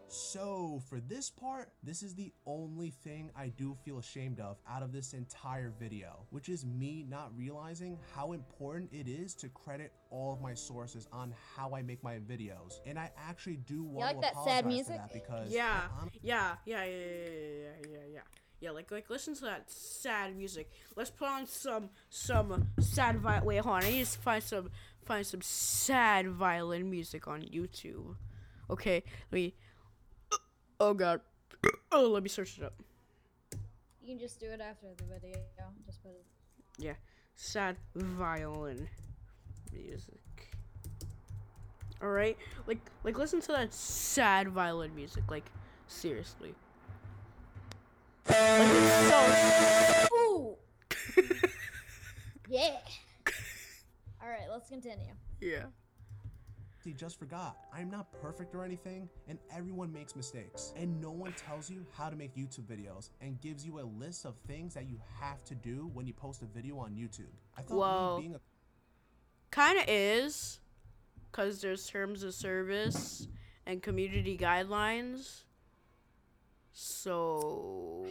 So, 0.08 0.82
for 0.88 1.00
this 1.00 1.30
part, 1.30 1.72
this 1.84 2.04
is 2.04 2.14
the 2.16 2.32
only 2.46 2.92
thing 2.92 3.32
I 3.36 3.50
do 3.50 3.76
feel 3.84 3.98
ashamed 3.98 4.40
of 4.40 4.58
out 4.70 4.84
of 4.84 4.92
this 4.92 5.14
entire 5.14 5.74
video, 5.80 6.26
which 6.30 6.48
is 6.48 6.64
me 6.66 7.06
not 7.10 7.32
realizing 7.36 7.98
how 8.16 8.34
important 8.34 8.94
it 8.94 9.08
is 9.08 9.34
to 9.36 9.50
credit 9.50 9.92
all 10.12 10.32
of 10.34 10.42
my 10.42 10.54
sources 10.54 11.08
on 11.12 11.34
how 11.56 11.74
I 11.76 11.82
make 11.82 12.04
my 12.04 12.18
videos. 12.20 12.80
And 12.86 13.00
I 13.00 13.12
actually 13.18 13.58
do 13.58 13.84
want 13.84 14.08
like 14.08 14.16
to 14.18 14.22
that 14.22 14.32
apologize 14.34 14.58
sad 14.58 14.64
for 14.64 14.68
music? 14.68 14.96
that 14.98 15.12
because 15.12 15.52
Yeah, 15.52 15.82
I 16.00 16.08
yeah, 16.22 16.56
yeah, 16.66 16.84
yeah, 16.84 16.96
yeah, 16.96 17.06
yeah, 17.64 17.88
yeah, 17.92 18.00
yeah. 18.14 18.22
Yeah, 18.62 18.72
like 18.72 18.92
like 18.92 19.10
listen 19.10 19.36
to 19.36 19.42
that 19.46 19.70
sad 19.70 20.36
music. 20.38 20.72
Let's 20.96 21.10
put 21.10 21.28
on 21.28 21.46
some 21.46 21.90
some 22.10 22.68
sad 22.80 23.18
vi- 23.20 23.42
wait, 23.44 23.58
hold 23.58 23.78
on. 23.78 23.84
I 23.84 23.90
need 23.90 24.06
to 24.06 24.20
find 24.20 24.44
some 24.44 24.70
find 25.06 25.26
some 25.26 25.42
sad 25.42 26.30
violin 26.30 26.90
music 26.90 27.28
on 27.28 27.42
YouTube. 27.42 28.16
Okay, 28.70 29.04
let 29.32 29.34
me. 29.34 29.56
Oh 30.80 30.94
God. 30.94 31.22
Oh, 31.92 32.08
let 32.10 32.24
me 32.24 32.30
search 32.30 32.58
it 32.58 32.64
up. 32.64 32.74
You 34.02 34.10
can 34.10 34.20
just 34.20 34.40
do 34.40 34.48
it 34.48 34.60
after 34.62 34.88
the 34.98 35.04
video. 35.06 35.38
Just 35.86 36.04
put 36.04 36.12
it. 36.12 36.26
Yeah, 36.78 36.94
sad 37.36 37.78
violin 37.96 38.88
music. 39.72 40.20
All 42.02 42.10
right, 42.10 42.38
like 42.68 42.80
like 43.04 43.18
listen 43.18 43.40
to 43.42 43.52
that 43.54 43.74
sad 43.74 44.50
violin 44.50 44.94
music. 44.96 45.24
Like 45.30 45.46
seriously. 45.88 46.54
Like, 48.28 48.38
it's 48.40 49.10
so 49.10 50.16
Ooh. 50.18 50.56
yeah. 52.50 52.78
All 54.22 54.30
right, 54.30 54.48
let's 54.52 54.70
continue. 54.70 55.14
yeah. 55.40 55.66
He 56.86 56.94
just 56.94 57.18
forgot. 57.18 57.58
I'm 57.74 57.90
not 57.90 58.12
perfect 58.22 58.54
or 58.54 58.64
anything, 58.64 59.10
and 59.28 59.40
everyone 59.52 59.92
makes 59.92 60.16
mistakes. 60.16 60.72
And 60.78 61.02
no 61.02 61.10
one 61.10 61.34
tells 61.34 61.68
you 61.70 61.84
how 61.92 62.10
to 62.12 62.16
make 62.16 62.36
YouTube 62.36 62.66
videos 62.66 63.10
and 63.22 63.42
gives 63.42 63.66
you 63.66 63.80
a 63.80 63.86
list 64.00 64.24
of 64.26 64.38
things 64.48 64.76
that 64.76 64.88
you 64.88 65.00
have 65.20 65.44
to 65.46 65.56
do 65.56 65.90
when 65.96 66.06
you 66.06 66.14
post 66.14 66.44
a 66.44 66.46
video 66.46 66.78
on 66.78 66.92
YouTube. 66.92 67.34
I 67.58 67.64
thought 67.64 67.78
Well- 67.78 68.18
me 68.18 68.22
being 68.24 68.36
a 68.36 68.42
kind 69.50 69.80
of 69.80 69.86
is 69.88 70.60
because 71.32 71.60
there's 71.62 71.88
terms 71.88 72.22
of 72.24 72.34
service 72.36 73.28
and 73.66 73.82
community 73.82 74.38
guidelines 74.38 75.42
so 76.72 78.06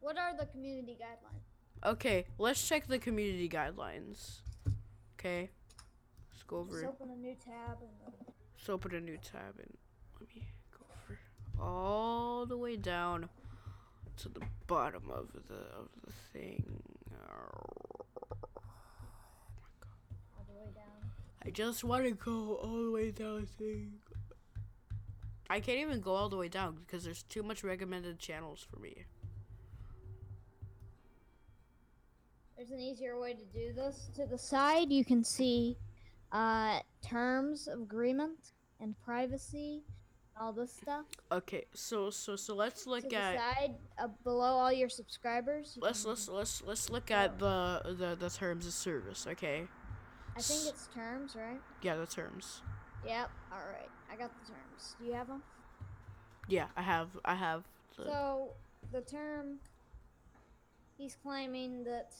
What 0.00 0.18
are 0.18 0.36
the 0.36 0.44
community 0.46 0.98
guidelines? 1.00 1.88
okay 1.90 2.26
let's 2.38 2.68
check 2.68 2.86
the 2.86 2.98
community 2.98 3.48
guidelines 3.48 4.40
okay 5.18 5.48
let's 5.48 5.61
go 6.52 6.58
over 6.58 6.82
Just 6.82 6.84
open 6.84 7.10
a 7.10 7.16
new 7.16 7.34
tab 7.34 7.78
and 7.80 7.90
let's 8.56 8.68
open 8.68 8.94
a 8.94 9.00
new 9.00 9.16
tab 9.16 9.58
and 9.58 9.76
let 10.20 10.28
me 10.34 10.46
go 10.70 10.84
over 10.92 11.18
all 11.58 12.46
the 12.46 12.56
way 12.56 12.76
down 12.76 13.28
to 14.18 14.28
the 14.28 14.42
bottom 14.66 15.10
of 15.10 15.28
the 15.48 15.54
of 15.54 15.88
the 16.04 16.12
thing 16.32 16.82
all 20.36 20.44
the 20.46 20.54
way 20.54 20.70
down. 20.74 21.10
I 21.44 21.50
just 21.50 21.84
want 21.84 22.04
to 22.04 22.10
go 22.12 22.56
all 22.56 22.84
the 22.84 22.90
way 22.90 23.10
down. 23.10 23.46
Thing. 23.58 23.94
I 25.48 25.60
can't 25.60 25.78
even 25.78 26.00
go 26.00 26.14
all 26.14 26.28
the 26.28 26.36
way 26.36 26.48
down 26.48 26.76
because 26.84 27.04
there's 27.04 27.22
too 27.22 27.42
much 27.42 27.64
recommended 27.64 28.18
channels 28.18 28.66
for 28.70 28.78
me. 28.78 29.04
There's 32.56 32.70
an 32.70 32.80
easier 32.80 33.18
way 33.18 33.34
to 33.34 33.44
do 33.46 33.72
this. 33.72 34.10
To 34.16 34.26
the 34.26 34.38
side, 34.38 34.92
you 34.92 35.04
can 35.04 35.24
see 35.24 35.76
uh, 36.32 36.80
terms 37.06 37.68
of 37.68 37.82
agreement 37.82 38.52
and 38.80 38.94
privacy, 39.04 39.82
all 40.40 40.52
this 40.52 40.72
stuff. 40.72 41.04
Okay, 41.30 41.64
so 41.74 42.10
so 42.10 42.36
so 42.36 42.54
let's 42.54 42.84
to 42.84 42.90
look 42.90 43.08
the 43.10 43.16
at 43.16 43.38
side, 43.38 43.74
uh, 43.98 44.08
below 44.24 44.44
all 44.58 44.72
your 44.72 44.88
subscribers. 44.88 45.74
you 45.76 45.82
let's 45.82 46.02
can- 46.02 46.10
let's 46.10 46.28
let's 46.28 46.62
let's 46.62 46.90
look 46.90 47.10
at 47.10 47.38
the 47.38 47.82
the 47.98 48.16
the 48.18 48.30
terms 48.30 48.66
of 48.66 48.72
service. 48.72 49.26
Okay, 49.26 49.68
I 50.36 50.40
think 50.40 50.66
it's 50.66 50.88
terms, 50.94 51.36
right? 51.36 51.60
yeah, 51.82 51.96
the 51.96 52.06
terms. 52.06 52.62
Yep. 53.06 53.30
All 53.52 53.58
right. 53.58 53.90
I 54.10 54.16
got 54.16 54.30
the 54.40 54.52
terms. 54.52 54.96
Do 54.98 55.06
you 55.06 55.12
have 55.14 55.26
them? 55.26 55.42
Yeah, 56.48 56.66
I 56.76 56.82
have 56.82 57.08
I 57.24 57.34
have 57.34 57.64
the 57.96 58.04
So 58.04 58.50
the 58.90 59.00
term 59.02 59.58
he's 60.96 61.16
claiming 61.22 61.84
that 61.84 62.14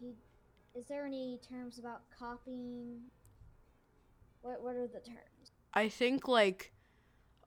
he 0.00 0.14
is 0.74 0.86
there 0.86 1.06
any 1.06 1.38
terms 1.48 1.78
about 1.78 2.02
copying? 2.18 3.00
What 4.40 4.62
what 4.62 4.74
are 4.76 4.86
the 4.86 5.00
terms? 5.00 5.52
I 5.74 5.88
think 5.88 6.28
like 6.28 6.72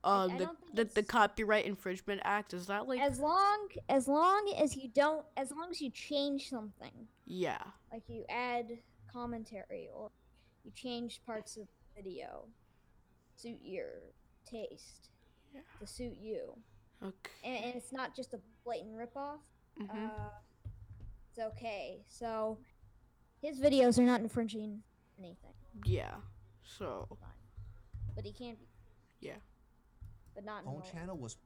um 0.04 0.30
I 0.32 0.38
the 0.38 0.50
the, 0.74 0.84
the 0.84 1.02
Copyright 1.02 1.64
Infringement 1.64 2.20
Act 2.24 2.54
is 2.54 2.66
that 2.66 2.86
like 2.88 3.00
As 3.00 3.18
long 3.18 3.68
as 3.88 4.06
long 4.08 4.52
as 4.58 4.76
you 4.76 4.88
don't 4.94 5.24
as 5.36 5.50
long 5.50 5.68
as 5.70 5.80
you 5.80 5.90
change 5.90 6.48
something, 6.48 7.08
yeah 7.26 7.58
like 7.92 8.04
you 8.08 8.24
add 8.28 8.66
commentary 9.12 9.88
or 9.94 10.10
you 10.64 10.70
change 10.74 11.20
parts 11.24 11.56
of 11.56 11.62
the 11.66 12.02
video 12.02 12.44
suit 13.36 13.58
your 13.62 13.88
taste 14.48 15.10
Yeah. 15.54 15.60
to 15.80 15.86
suit 15.86 16.16
you. 16.20 16.56
okay 17.02 17.30
And, 17.44 17.64
and 17.64 17.74
it's 17.74 17.92
not 17.92 18.14
just 18.16 18.32
a 18.34 18.40
blatant 18.64 18.96
ripoff. 18.96 19.38
mhm. 19.80 20.06
uh, 20.10 20.30
it's 21.30 21.38
okay. 21.38 22.02
So 22.08 22.58
his 23.42 23.60
videos 23.60 23.98
are 23.98 24.02
not 24.02 24.20
infringing 24.20 24.82
anything, 25.18 25.52
yeah 25.84 26.14
so 26.62 27.06
but 28.16 28.24
he 28.24 28.32
can 28.32 28.54
be. 28.54 28.66
Yeah. 29.20 29.34
But 30.34 30.44
not 30.44 30.62
in 30.62 30.68
own 30.68 30.82
channel 30.90 31.16
was 31.16 31.36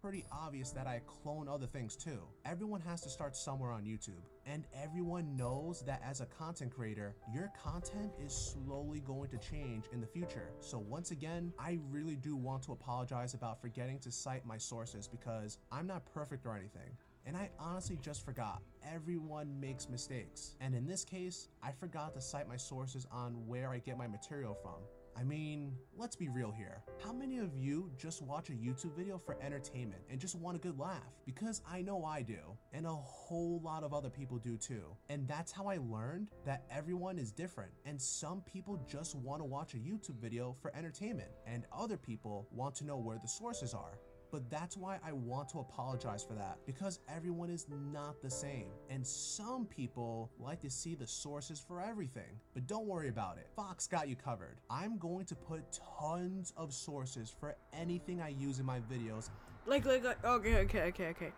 pretty 0.00 0.24
obvious 0.32 0.70
that 0.72 0.86
I 0.86 1.00
clone 1.06 1.48
other 1.48 1.66
things 1.66 1.96
too. 1.96 2.22
Everyone 2.44 2.80
has 2.80 3.02
to 3.02 3.08
start 3.08 3.36
somewhere 3.36 3.70
on 3.70 3.84
YouTube, 3.84 4.22
and 4.46 4.64
everyone 4.82 5.36
knows 5.36 5.82
that 5.82 6.02
as 6.04 6.20
a 6.20 6.26
content 6.26 6.72
creator, 6.74 7.14
your 7.32 7.52
content 7.62 8.12
is 8.24 8.32
slowly 8.32 9.00
going 9.00 9.30
to 9.30 9.38
change 9.38 9.84
in 9.92 10.00
the 10.00 10.06
future. 10.06 10.50
So 10.60 10.78
once 10.78 11.12
again, 11.12 11.52
I 11.58 11.78
really 11.90 12.16
do 12.16 12.34
want 12.34 12.62
to 12.64 12.72
apologize 12.72 13.34
about 13.34 13.60
forgetting 13.60 14.00
to 14.00 14.10
cite 14.10 14.44
my 14.44 14.58
sources 14.58 15.06
because 15.06 15.58
I'm 15.70 15.86
not 15.86 16.02
perfect 16.12 16.46
or 16.46 16.56
anything. 16.56 16.96
And 17.26 17.36
I 17.36 17.50
honestly 17.58 17.98
just 18.00 18.24
forgot. 18.24 18.62
Everyone 18.92 19.58
makes 19.60 19.88
mistakes. 19.88 20.56
And 20.60 20.74
in 20.74 20.86
this 20.86 21.04
case, 21.04 21.48
I 21.62 21.70
forgot 21.72 22.14
to 22.14 22.20
cite 22.20 22.48
my 22.48 22.56
sources 22.56 23.06
on 23.12 23.46
where 23.46 23.70
I 23.70 23.78
get 23.78 23.96
my 23.96 24.06
material 24.06 24.54
from. 24.54 24.82
I 25.14 25.24
mean, 25.24 25.76
let's 25.94 26.16
be 26.16 26.28
real 26.28 26.50
here. 26.50 26.82
How 27.04 27.12
many 27.12 27.38
of 27.38 27.54
you 27.54 27.90
just 27.98 28.22
watch 28.22 28.48
a 28.48 28.54
YouTube 28.54 28.96
video 28.96 29.18
for 29.18 29.36
entertainment 29.42 30.02
and 30.10 30.18
just 30.18 30.34
want 30.34 30.56
a 30.56 30.60
good 30.60 30.78
laugh? 30.78 31.12
Because 31.26 31.60
I 31.70 31.82
know 31.82 32.02
I 32.04 32.22
do, 32.22 32.38
and 32.72 32.86
a 32.86 32.94
whole 32.94 33.60
lot 33.62 33.84
of 33.84 33.92
other 33.92 34.08
people 34.08 34.38
do 34.38 34.56
too. 34.56 34.84
And 35.10 35.28
that's 35.28 35.52
how 35.52 35.66
I 35.66 35.78
learned 35.78 36.28
that 36.46 36.64
everyone 36.70 37.18
is 37.18 37.30
different, 37.30 37.72
and 37.84 38.00
some 38.00 38.40
people 38.40 38.82
just 38.90 39.14
want 39.14 39.40
to 39.40 39.44
watch 39.44 39.74
a 39.74 39.76
YouTube 39.76 40.18
video 40.18 40.56
for 40.62 40.74
entertainment, 40.74 41.30
and 41.46 41.66
other 41.70 41.98
people 41.98 42.48
want 42.50 42.74
to 42.76 42.84
know 42.86 42.96
where 42.96 43.18
the 43.18 43.28
sources 43.28 43.74
are. 43.74 43.98
But 44.32 44.50
that's 44.50 44.76
why 44.76 44.98
I 45.06 45.12
want 45.12 45.50
to 45.50 45.60
apologize 45.60 46.24
for 46.24 46.32
that 46.34 46.56
because 46.66 46.98
everyone 47.08 47.50
is 47.50 47.66
not 47.92 48.20
the 48.22 48.30
same. 48.30 48.70
And 48.90 49.06
some 49.06 49.66
people 49.66 50.30
like 50.40 50.60
to 50.62 50.70
see 50.70 50.94
the 50.94 51.06
sources 51.06 51.60
for 51.60 51.80
everything. 51.80 52.40
But 52.54 52.66
don't 52.66 52.86
worry 52.86 53.10
about 53.10 53.36
it. 53.36 53.48
Fox 53.54 53.86
got 53.86 54.08
you 54.08 54.16
covered. 54.16 54.56
I'm 54.70 54.98
going 54.98 55.26
to 55.26 55.34
put 55.34 55.78
tons 56.00 56.52
of 56.56 56.72
sources 56.72 57.32
for 57.38 57.54
anything 57.72 58.22
I 58.22 58.30
use 58.30 58.58
in 58.58 58.66
my 58.66 58.80
videos. 58.80 59.28
like 59.66 59.84
like 59.84 60.02
like 60.02 60.24
okay 60.24 60.56
okay 60.60 60.82
okay 60.84 61.08
okay 61.08 61.32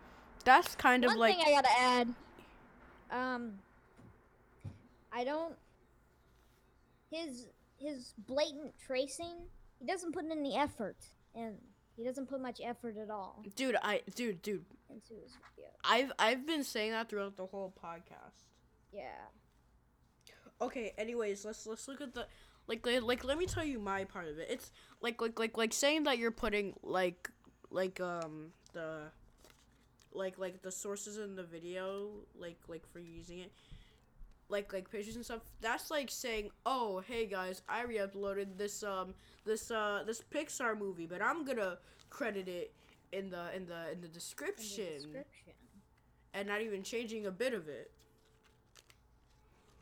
that's 0.45 0.75
kind 0.75 1.03
of 1.03 1.09
like. 1.09 1.17
One 1.17 1.29
like 1.29 1.37
thing 1.37 1.45
I 1.47 1.61
gotta 1.61 1.79
add. 1.79 2.13
Um, 3.11 3.53
I 5.11 5.23
don't. 5.23 5.55
His 7.11 7.47
his 7.77 8.13
blatant 8.25 8.73
tracing. 8.85 9.35
He 9.79 9.85
doesn't 9.85 10.13
put 10.13 10.23
in 10.23 10.31
any 10.31 10.55
effort, 10.55 10.97
and 11.35 11.55
he 11.95 12.03
doesn't 12.03 12.27
put 12.27 12.41
much 12.41 12.59
effort 12.63 12.95
at 12.97 13.09
all 13.09 13.43
dude 13.55 13.75
i 13.81 14.01
dude 14.15 14.41
dude 14.41 14.65
into 14.89 15.13
his 15.21 15.31
video. 15.55 15.69
i've 15.83 16.11
i've 16.19 16.45
been 16.45 16.63
saying 16.63 16.91
that 16.91 17.09
throughout 17.09 17.35
the 17.37 17.45
whole 17.45 17.73
podcast 17.83 18.47
Yeah. 18.91 19.09
okay 20.61 20.93
anyways 20.97 21.45
let's 21.45 21.65
let's 21.65 21.87
look 21.87 22.01
at 22.01 22.13
the 22.13 22.27
like 22.67 22.85
like, 22.85 23.03
like 23.03 23.23
let 23.23 23.37
me 23.37 23.45
tell 23.45 23.63
you 23.63 23.79
my 23.79 24.03
part 24.05 24.27
of 24.27 24.37
it 24.39 24.47
it's 24.49 24.71
like 25.01 25.21
like 25.21 25.39
like 25.39 25.57
like 25.57 25.73
saying 25.73 26.03
that 26.03 26.17
you're 26.17 26.31
putting 26.31 26.73
like 26.83 27.29
like 27.71 27.99
um 27.99 28.51
the 28.73 29.03
like 30.13 30.37
like 30.37 30.61
the 30.61 30.71
sources 30.71 31.17
in 31.17 31.35
the 31.35 31.43
video 31.43 32.09
like 32.39 32.57
like 32.67 32.87
for 32.91 32.99
using 32.99 33.39
it 33.39 33.51
like 34.49 34.71
like 34.73 34.89
pictures 34.89 35.15
and 35.15 35.25
stuff 35.25 35.41
that's 35.59 35.89
like 35.89 36.09
saying 36.09 36.49
oh 36.65 37.01
hey 37.07 37.25
guys 37.25 37.63
i 37.67 37.83
re-uploaded 37.83 38.57
this 38.57 38.83
um 38.83 39.13
this 39.43 39.71
uh 39.71 40.03
this 40.05 40.23
pixar 40.31 40.77
movie 40.77 41.07
but 41.07 41.21
i'm 41.21 41.43
gonna 41.43 41.77
credit 42.09 42.47
it 42.47 42.71
in 43.11 43.29
the 43.29 43.55
in 43.55 43.65
the 43.65 43.65
in 43.65 43.65
the 43.65 43.91
in 43.93 44.01
the 44.01 44.07
description, 44.07 44.85
description. 44.85 45.53
and 46.33 46.47
not 46.47 46.61
even 46.61 46.83
changing 46.83 47.25
a 47.25 47.31
bit 47.31 47.53
of 47.53 47.67
it. 47.67 47.91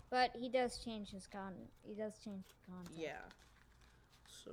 But 0.09 0.31
he 0.39 0.49
does 0.49 0.77
change 0.77 1.09
his 1.09 1.25
content. 1.25 1.69
He 1.81 1.95
does 1.95 2.13
change 2.23 2.43
the 2.47 2.71
content. 2.71 2.95
Yeah. 2.95 3.23
So 4.27 4.51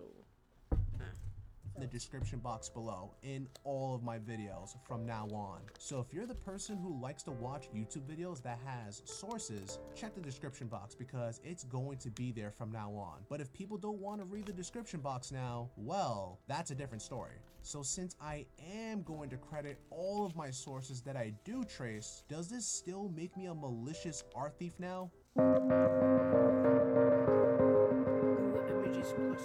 the 1.80 1.86
description 1.86 2.38
box 2.38 2.68
below 2.68 3.14
in 3.22 3.48
all 3.64 3.94
of 3.94 4.02
my 4.02 4.18
videos 4.18 4.76
from 4.86 5.06
now 5.06 5.26
on. 5.32 5.60
So 5.78 5.98
if 6.00 6.12
you're 6.12 6.26
the 6.26 6.34
person 6.34 6.76
who 6.76 7.00
likes 7.00 7.22
to 7.24 7.30
watch 7.30 7.68
YouTube 7.74 8.02
videos 8.02 8.42
that 8.42 8.58
has 8.64 9.02
sources, 9.04 9.78
check 9.94 10.14
the 10.14 10.20
description 10.20 10.68
box 10.68 10.94
because 10.94 11.40
it's 11.42 11.64
going 11.64 11.98
to 11.98 12.10
be 12.10 12.32
there 12.32 12.50
from 12.50 12.70
now 12.70 12.90
on. 12.92 13.20
But 13.28 13.40
if 13.40 13.52
people 13.52 13.78
don't 13.78 13.98
want 13.98 14.20
to 14.20 14.26
read 14.26 14.46
the 14.46 14.52
description 14.52 15.00
box 15.00 15.32
now, 15.32 15.70
well, 15.76 16.38
that's 16.46 16.70
a 16.70 16.74
different 16.74 17.02
story. 17.02 17.34
So 17.62 17.82
since 17.82 18.14
I 18.20 18.46
am 18.74 19.02
going 19.02 19.30
to 19.30 19.36
credit 19.36 19.78
all 19.90 20.24
of 20.24 20.36
my 20.36 20.50
sources 20.50 21.00
that 21.02 21.16
I 21.16 21.32
do 21.44 21.64
trace, 21.64 22.24
does 22.28 22.48
this 22.48 22.66
still 22.66 23.10
make 23.14 23.36
me 23.36 23.46
a 23.46 23.54
malicious 23.54 24.24
art 24.34 24.54
thief 24.58 24.74
now? 24.78 25.10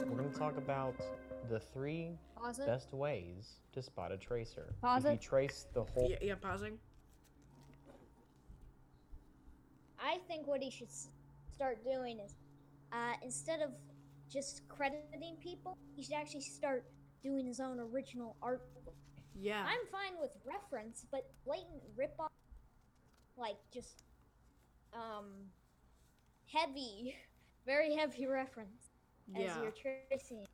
We're 0.06 0.18
going 0.18 0.32
to 0.32 0.38
talk 0.38 0.58
about 0.58 0.96
the 1.50 1.60
three 1.60 2.18
Pause 2.36 2.60
it. 2.60 2.66
best 2.68 2.94
ways 2.94 3.60
to 3.74 3.82
spot 3.82 4.12
a 4.12 4.18
tracer. 4.18 4.74
Pause 4.82 5.06
if 5.06 5.10
you 5.12 5.16
it. 5.16 5.22
trace 5.22 5.68
the 5.74 5.84
whole 5.84 6.10
Yeah, 6.10 6.18
yeah, 6.22 6.36
pausing. 6.36 6.78
I 10.00 10.18
think 10.28 10.48
what 10.48 10.62
he 10.62 10.70
should 10.70 10.88
s- 10.88 11.10
start 11.54 11.84
doing 11.84 12.20
is, 12.20 12.36
uh, 12.92 13.14
instead 13.24 13.62
of 13.62 13.72
just 14.30 14.68
crediting 14.68 15.38
people, 15.42 15.78
he 15.96 16.04
should 16.04 16.14
actually 16.14 16.42
start 16.42 16.86
doing 17.24 17.46
his 17.46 17.60
own 17.60 17.80
original 17.80 18.36
art. 18.42 18.62
Yeah. 19.34 19.66
I'm 19.68 19.86
fine 19.92 20.20
with 20.22 20.32
reference, 20.46 21.06
but 21.12 21.32
blatant 21.46 21.82
rip 21.96 22.16
off, 22.20 22.32
like 23.38 23.58
just, 23.74 24.04
um, 24.94 25.26
heavy, 26.48 27.16
very 27.66 27.96
heavy 27.96 28.28
reference 28.28 28.90
as 29.36 29.42
yeah. 29.42 29.62
you're 29.62 29.72
tracing. 29.72 30.46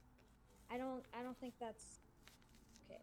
I 0.74 0.78
don't, 0.78 1.04
I 1.18 1.22
don't 1.22 1.38
think 1.40 1.54
that's 1.60 2.00
okay. 2.90 3.02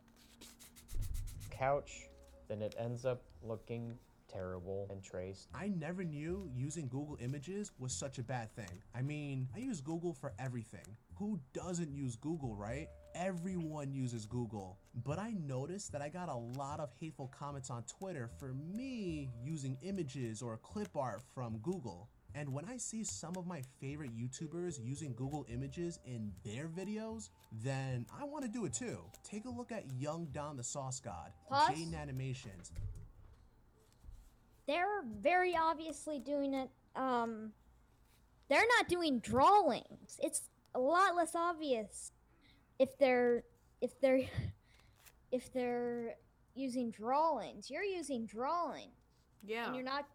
couch, 1.50 2.08
then 2.48 2.62
it 2.62 2.74
ends 2.78 3.04
up 3.04 3.22
looking 3.42 3.98
terrible 4.28 4.86
and 4.90 5.02
traced. 5.02 5.48
I 5.54 5.68
never 5.68 6.04
knew 6.04 6.50
using 6.54 6.88
Google 6.88 7.18
Images 7.20 7.72
was 7.78 7.92
such 7.92 8.18
a 8.18 8.22
bad 8.22 8.54
thing. 8.54 8.82
I 8.94 9.02
mean, 9.02 9.48
I 9.54 9.58
use 9.58 9.80
Google 9.80 10.12
for 10.14 10.32
everything. 10.38 10.96
Who 11.16 11.40
doesn't 11.52 11.92
use 11.92 12.16
Google, 12.16 12.54
right? 12.54 12.88
Everyone 13.14 13.92
uses 13.92 14.26
Google. 14.26 14.78
But 15.04 15.18
I 15.18 15.32
noticed 15.32 15.92
that 15.92 16.02
I 16.02 16.08
got 16.08 16.28
a 16.28 16.36
lot 16.58 16.80
of 16.80 16.90
hateful 17.00 17.30
comments 17.38 17.70
on 17.70 17.82
Twitter 17.84 18.30
for 18.38 18.54
me 18.54 19.28
using 19.42 19.76
images 19.82 20.40
or 20.42 20.56
clip 20.58 20.96
art 20.96 21.22
from 21.34 21.58
Google. 21.58 22.08
And 22.34 22.52
when 22.52 22.66
I 22.66 22.76
see 22.76 23.04
some 23.04 23.36
of 23.36 23.46
my 23.46 23.62
favorite 23.80 24.10
YouTubers 24.16 24.78
using 24.82 25.14
Google 25.14 25.46
Images 25.48 25.98
in 26.04 26.32
their 26.44 26.68
videos, 26.68 27.30
then 27.64 28.06
I 28.18 28.24
want 28.24 28.44
to 28.44 28.50
do 28.50 28.64
it 28.64 28.74
too. 28.74 28.98
Take 29.24 29.46
a 29.46 29.50
look 29.50 29.72
at 29.72 29.84
Young 29.98 30.28
Don 30.32 30.56
the 30.56 30.62
Sauce 30.62 31.00
God, 31.00 31.32
Pause. 31.48 31.70
Jaiden 31.70 32.00
Animations, 32.00 32.70
they're 34.68 35.02
very 35.20 35.56
obviously 35.56 36.20
doing 36.20 36.54
it 36.54 36.70
um 36.94 37.50
they're 38.48 38.66
not 38.76 38.88
doing 38.88 39.18
drawings 39.18 40.20
it's 40.22 40.42
a 40.74 40.78
lot 40.78 41.16
less 41.16 41.34
obvious 41.34 42.12
if 42.78 42.96
they're 42.98 43.42
if 43.80 43.98
they're 44.00 44.20
if 45.32 45.52
they're 45.52 46.14
using 46.54 46.90
drawings 46.90 47.70
you're 47.70 47.82
using 47.82 48.26
drawing 48.26 48.90
yeah. 49.44 49.66
and 49.66 49.74
you're 49.74 49.84
not 49.84 50.06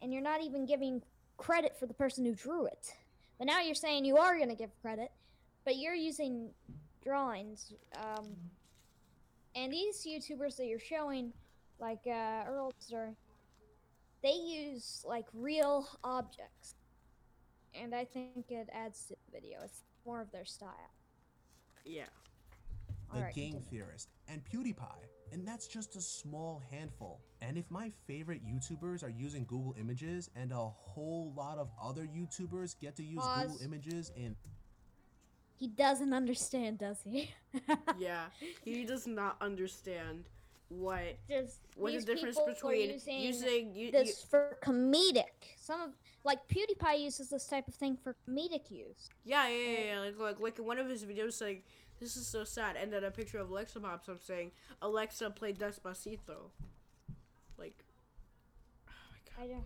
and 0.00 0.12
you're 0.12 0.22
not 0.22 0.42
even 0.42 0.64
giving 0.64 1.02
credit 1.38 1.74
for 1.78 1.86
the 1.86 1.94
person 1.94 2.24
who 2.24 2.34
drew 2.34 2.66
it 2.66 2.94
but 3.38 3.46
now 3.46 3.60
you're 3.60 3.74
saying 3.74 4.04
you 4.04 4.18
are 4.18 4.36
going 4.36 4.48
to 4.48 4.54
give 4.54 4.70
credit 4.82 5.10
but 5.64 5.76
you're 5.76 5.94
using 5.94 6.50
drawings 7.02 7.72
um 7.96 8.26
and 9.54 9.72
these 9.72 10.06
youtubers 10.06 10.56
that 10.56 10.66
you're 10.66 10.78
showing 10.78 11.32
like 11.80 12.00
uh 12.06 12.44
earlster 12.50 13.14
they 14.22 14.32
use 14.32 15.04
like 15.08 15.24
real 15.32 15.88
objects 16.04 16.74
and 17.74 17.94
i 17.94 18.04
think 18.04 18.50
it 18.50 18.68
adds 18.72 19.04
to 19.04 19.14
the 19.14 19.32
video 19.32 19.58
it's 19.64 19.82
more 20.04 20.20
of 20.20 20.30
their 20.32 20.44
style 20.44 20.90
yeah. 21.88 22.04
the 23.12 23.18
Alright, 23.18 23.34
Game 23.34 23.52
continue. 23.52 23.84
Theorist, 23.84 24.08
and 24.28 24.42
PewDiePie. 24.44 25.04
And 25.32 25.46
that's 25.46 25.66
just 25.66 25.96
a 25.96 26.00
small 26.00 26.62
handful. 26.70 27.20
And 27.40 27.56
if 27.56 27.70
my 27.70 27.92
favorite 28.06 28.40
YouTubers 28.44 29.04
are 29.04 29.10
using 29.10 29.44
Google 29.44 29.74
Images 29.78 30.30
and 30.34 30.52
a 30.52 30.56
whole 30.56 31.32
lot 31.36 31.58
of 31.58 31.70
other 31.82 32.02
YouTubers 32.02 32.74
get 32.80 32.96
to 32.96 33.02
use 33.02 33.20
Pause. 33.20 33.46
Google 33.52 33.64
Images 33.64 34.12
and 34.16 34.36
he 35.56 35.68
doesn't 35.68 36.12
understand 36.12 36.78
does 36.78 36.98
he 37.04 37.30
Yeah. 37.98 38.26
He 38.64 38.84
does 38.84 39.06
not 39.06 39.36
understand 39.40 40.24
what 40.68 41.16
just 41.28 41.60
what 41.76 41.94
the 41.94 42.00
difference 42.00 42.38
between 42.46 42.90
using 42.90 43.20
using 43.20 43.74
you, 43.74 43.90
this 43.90 44.22
for 44.22 44.58
comedic 44.62 45.56
some 45.56 45.80
of 45.80 45.90
like 46.24 46.46
pewdiepie 46.46 47.00
uses 47.00 47.30
this 47.30 47.46
type 47.46 47.66
of 47.66 47.74
thing 47.74 47.96
for 47.96 48.14
comedic 48.28 48.70
use 48.70 49.08
Yeah, 49.24 49.48
yeah, 49.48 49.56
yeah, 49.56 49.84
yeah. 49.84 50.00
Like, 50.00 50.18
like, 50.18 50.40
like 50.40 50.58
in 50.58 50.66
one 50.66 50.78
of 50.78 50.88
his 50.88 51.04
videos, 51.04 51.40
like, 51.40 51.64
this 52.00 52.16
is 52.16 52.26
so 52.26 52.44
sad, 52.44 52.76
and 52.76 52.92
then 52.92 53.02
a 53.04 53.10
picture 53.10 53.38
of 53.38 53.50
Alexa 53.50 53.80
pops 53.80 54.08
up 54.08 54.22
saying, 54.22 54.52
Alexa, 54.82 55.30
play 55.30 55.52
Despacito. 55.52 56.50
Like, 59.38 59.48
my 59.48 59.54
i 59.54 59.54
don't 59.54 59.64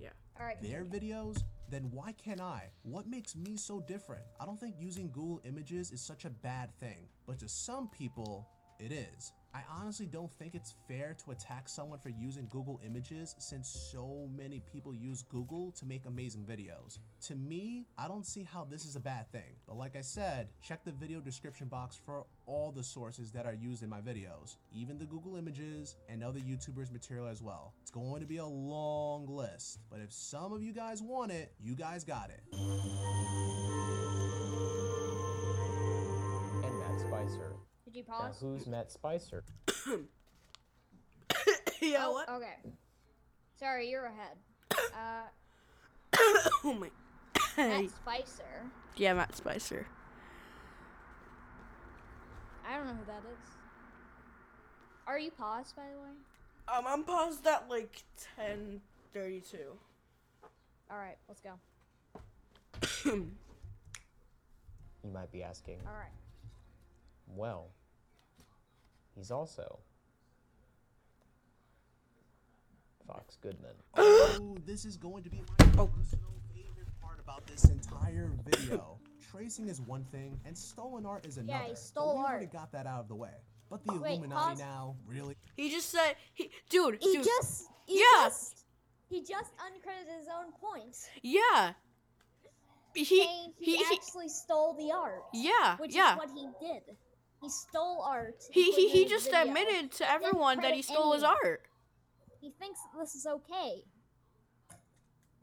Yeah. 0.00 0.10
all 0.38 0.46
right 0.46 0.60
their 0.62 0.84
videos, 0.84 1.42
then 1.70 1.88
why 1.90 2.12
can't 2.12 2.40
I? 2.40 2.70
What 2.82 3.06
makes 3.06 3.36
me 3.36 3.56
so 3.56 3.80
different? 3.80 4.22
I 4.40 4.44
don't 4.44 4.58
think 4.58 4.74
using 4.78 5.10
Google 5.10 5.40
Images 5.44 5.90
is 5.90 6.00
such 6.00 6.24
a 6.24 6.30
bad 6.30 6.70
thing, 6.80 7.08
but 7.26 7.38
to 7.38 7.48
some 7.48 7.88
people, 7.88 8.48
it 8.78 8.92
is. 8.92 9.32
I 9.54 9.60
honestly 9.70 10.06
don't 10.06 10.32
think 10.32 10.54
it's 10.54 10.74
fair 10.88 11.14
to 11.24 11.30
attack 11.30 11.68
someone 11.68 11.98
for 11.98 12.08
using 12.08 12.48
Google 12.50 12.80
Images 12.86 13.34
since 13.38 13.68
so 13.68 14.26
many 14.34 14.62
people 14.72 14.94
use 14.94 15.24
Google 15.28 15.72
to 15.72 15.84
make 15.84 16.06
amazing 16.06 16.44
videos. 16.44 16.98
To 17.26 17.34
me, 17.34 17.86
I 17.98 18.08
don't 18.08 18.24
see 18.24 18.48
how 18.50 18.64
this 18.64 18.86
is 18.86 18.96
a 18.96 19.00
bad 19.00 19.30
thing. 19.30 19.56
But 19.66 19.76
like 19.76 19.94
I 19.94 20.00
said, 20.00 20.48
check 20.62 20.84
the 20.84 20.92
video 20.92 21.20
description 21.20 21.68
box 21.68 22.00
for 22.02 22.24
all 22.46 22.72
the 22.72 22.82
sources 22.82 23.30
that 23.32 23.44
are 23.44 23.52
used 23.52 23.82
in 23.82 23.90
my 23.90 24.00
videos, 24.00 24.56
even 24.74 24.98
the 24.98 25.04
Google 25.04 25.36
Images 25.36 25.96
and 26.08 26.24
other 26.24 26.40
YouTubers' 26.40 26.90
material 26.90 27.26
as 27.26 27.42
well. 27.42 27.74
It's 27.82 27.90
going 27.90 28.22
to 28.22 28.26
be 28.26 28.38
a 28.38 28.46
long 28.46 29.26
list, 29.26 29.80
but 29.90 30.00
if 30.00 30.12
some 30.12 30.54
of 30.54 30.62
you 30.62 30.72
guys 30.72 31.02
want 31.02 31.30
it, 31.30 31.52
you 31.60 31.74
guys 31.74 32.04
got 32.04 32.30
it. 32.30 32.40
And 36.64 36.78
Matt 36.78 37.00
Spicer. 37.00 37.61
Did 37.92 37.98
you 37.98 38.04
Now, 38.08 38.32
who's 38.40 38.66
Matt 38.66 38.90
Spicer? 38.90 39.44
yeah, 41.80 42.04
oh, 42.06 42.12
what? 42.12 42.28
okay 42.28 42.56
sorry 43.58 43.88
you're 43.88 44.06
ahead 44.06 44.36
uh 44.94 46.18
oh 46.64 46.72
my. 46.74 46.90
matt 47.56 47.90
spicer 47.90 48.70
yeah, 48.96 49.14
Matt 49.14 49.34
Spicer. 49.36 49.86
i 52.68 52.76
don't 52.76 52.86
know 52.86 52.92
who 52.94 53.04
that 53.06 53.22
is 53.32 53.48
are 55.06 55.18
you 55.18 55.30
paused 55.30 55.74
by 55.76 55.82
the 55.82 55.98
way 55.98 56.76
Um, 56.78 56.84
I'm 56.86 57.02
paused 57.04 57.46
at 57.46 57.68
like 57.70 58.04
10:32. 58.38 59.56
all 60.90 60.98
right 60.98 61.16
let's 61.28 61.40
go 61.40 61.52
You 65.04 65.10
might 65.12 65.32
be 65.32 65.42
asking. 65.42 65.78
all 65.86 65.94
right 65.94 66.12
Well, 67.34 67.70
he's 69.16 69.30
also 69.30 69.78
Fox 73.06 73.36
Goodman. 73.40 73.74
Oh, 73.96 74.56
this 74.66 74.84
is 74.84 74.96
going 74.96 75.22
to 75.24 75.30
be 75.30 75.38
my 75.38 75.66
Oh. 75.78 75.86
personal 75.86 76.32
favorite 76.54 76.88
part 77.00 77.18
about 77.20 77.46
this 77.46 77.64
entire 77.64 78.30
video. 78.46 78.98
Tracing 79.30 79.68
is 79.68 79.80
one 79.80 80.04
thing, 80.04 80.38
and 80.44 80.56
stolen 80.56 81.04
art 81.06 81.26
is 81.26 81.38
another. 81.38 81.62
he 81.64 81.68
but 81.70 81.78
stole 81.78 82.18
we 82.18 82.24
already 82.24 82.46
got 82.46 82.72
that 82.72 82.86
out 82.86 83.00
of 83.00 83.08
the 83.08 83.14
way. 83.14 83.34
But 83.70 83.84
the 83.86 83.94
Wait, 83.94 84.12
Illuminati 84.12 84.50
pause. 84.50 84.58
now, 84.58 84.96
really? 85.06 85.36
He 85.56 85.70
just 85.70 85.90
said, 85.90 86.14
he, 86.34 86.50
dude, 86.68 86.98
he 87.00 87.14
dude, 87.14 87.24
just 87.24 87.64
he 87.86 87.98
Yeah. 88.00 88.24
just 88.24 88.64
he 89.08 89.20
just 89.22 89.52
uncredited 89.56 90.18
his 90.18 90.28
own 90.28 90.52
points 90.52 91.08
yeah. 91.22 91.72
He, 92.94 93.04
saying 93.04 93.54
he, 93.58 93.72
he, 93.72 93.76
he, 93.78 93.84
actually 93.96 94.28
stole 94.28 94.74
the 94.74 94.90
art 94.92 95.22
yeah, 95.32 95.76
which 95.78 95.94
yeah. 95.94 96.12
is 96.12 96.18
what 96.18 96.28
he 96.34 96.46
did 96.66 96.82
he 97.42 97.48
stole 97.48 98.02
art 98.02 98.42
He, 98.50 98.70
he, 98.72 98.88
he 98.88 99.04
just 99.04 99.26
video. 99.30 99.42
admitted 99.48 99.90
to 99.92 100.10
everyone 100.10 100.58
that 100.62 100.74
he 100.74 100.82
credit 100.82 100.94
stole 100.94 101.12
his 101.12 101.22
art. 101.22 101.62
he 102.40 102.50
thinks 102.58 102.80
this 102.98 103.14
is 103.14 103.26
okay 103.26 103.82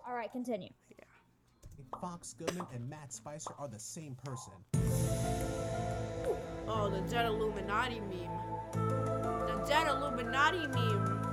all 0.08 0.16
right 0.16 0.32
continue 0.32 0.70
Yeah. 0.90 1.04
Fox 2.00 2.34
Goodman 2.34 2.66
and 2.74 2.90
Matt 2.90 3.12
Spicer 3.12 3.52
are 3.60 3.68
the 3.68 3.80
same 3.80 4.16
person. 4.24 4.54
Oh, 6.68 6.88
the 6.90 7.02
dead 7.10 7.26
Illuminati 7.26 8.00
meme. 8.00 8.30
The 8.74 9.64
dead 9.68 9.88
Illuminati 9.88 10.68
meme. 10.68 11.26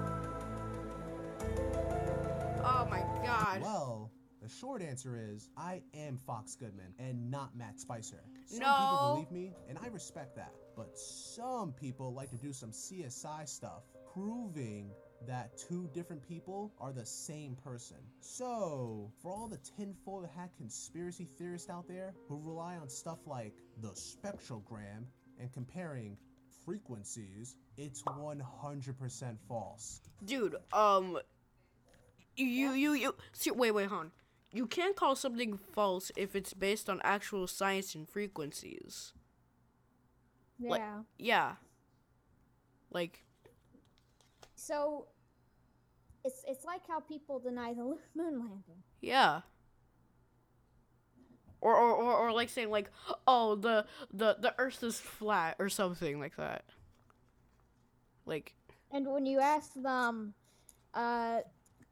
Oh 2.65 2.87
my 2.91 3.03
god. 3.23 3.61
Well, 3.61 4.06
the 4.47 4.53
short 4.53 4.81
answer 4.81 5.19
is 5.19 5.49
I 5.57 5.83
am 5.93 6.19
Fox 6.19 6.55
Goodman 6.55 6.95
and 7.01 7.33
not 7.33 7.57
Matt 7.57 7.81
Spicer. 7.81 8.23
Some 8.45 8.61
No. 8.61 8.77
people 8.79 8.99
believe 9.15 9.31
me, 9.33 9.53
and 9.69 9.77
I 9.77 9.89
respect 9.89 10.37
that. 10.37 10.53
But 10.77 10.97
some 10.97 11.73
people 11.73 12.15
like 12.15 12.31
to 12.31 12.37
do 12.37 12.53
some 12.53 12.71
CSI 12.71 13.45
stuff, 13.45 13.83
proving 14.13 14.93
that 15.27 15.57
two 15.57 15.89
different 15.93 16.23
people 16.23 16.73
are 16.79 16.93
the 16.93 17.05
same 17.05 17.57
person. 17.57 17.97
So, 18.21 19.11
for 19.21 19.33
all 19.33 19.49
the 19.49 19.59
tinfoil 19.59 20.31
hat 20.37 20.51
conspiracy 20.57 21.25
theorists 21.39 21.69
out 21.69 21.89
there 21.89 22.15
who 22.29 22.39
rely 22.39 22.77
on 22.77 22.89
stuff 22.89 23.27
like 23.27 23.55
the 23.81 23.89
spectrogram 23.89 25.07
and 25.41 25.51
comparing 25.53 26.17
frequencies, 26.65 27.57
it's 27.77 28.03
100% 28.05 29.39
false. 29.49 30.03
Dude, 30.25 30.55
um 30.73 31.19
you 32.37 32.73
you 32.73 32.95
you 32.95 33.15
wait, 33.55 33.73
wait, 33.73 33.89
hon. 33.89 34.13
You 34.57 34.67
can't 34.67 34.97
call 34.97 35.15
something 35.15 35.59
false 35.59 36.11
if 36.17 36.35
it's 36.35 36.55
based 36.55 36.89
on 36.89 37.01
actual 37.05 37.47
science 37.47 37.95
and 37.95 38.09
frequencies. 38.09 39.13
Like- 40.59 40.81
Yeah. 40.81 41.03
Yeah. 41.19 41.53
Like 42.91 43.23
So 44.55 45.09
it's 46.25 46.43
it's 46.49 46.65
like 46.65 46.87
how 46.89 47.01
people 47.01 47.39
deny 47.39 47.75
the 47.75 47.85
moon 48.15 48.39
landing. 48.41 48.83
Yeah. 49.03 49.43
Or, 51.61 51.75
or, 51.75 51.93
or, 51.95 52.13
or 52.15 52.33
like 52.33 52.49
saying 52.49 52.71
like, 52.71 52.91
oh 53.27 53.57
the 53.57 53.85
the 54.11 54.37
the 54.41 54.55
Earth 54.59 54.83
is 54.83 54.99
flat 54.99 55.57
or 55.59 55.69
something 55.69 56.19
like 56.19 56.37
that. 56.37 56.65
Like 58.25 58.55
And 58.91 59.07
when 59.07 59.27
you 59.27 59.41
ask 59.41 59.75
them, 59.75 60.33
uh, 60.95 61.41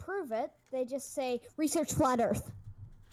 prove 0.04 0.32
it, 0.32 0.50
they 0.70 0.84
just 0.84 1.14
say 1.14 1.40
research 1.56 1.92
flat 1.92 2.20
Earth. 2.20 2.52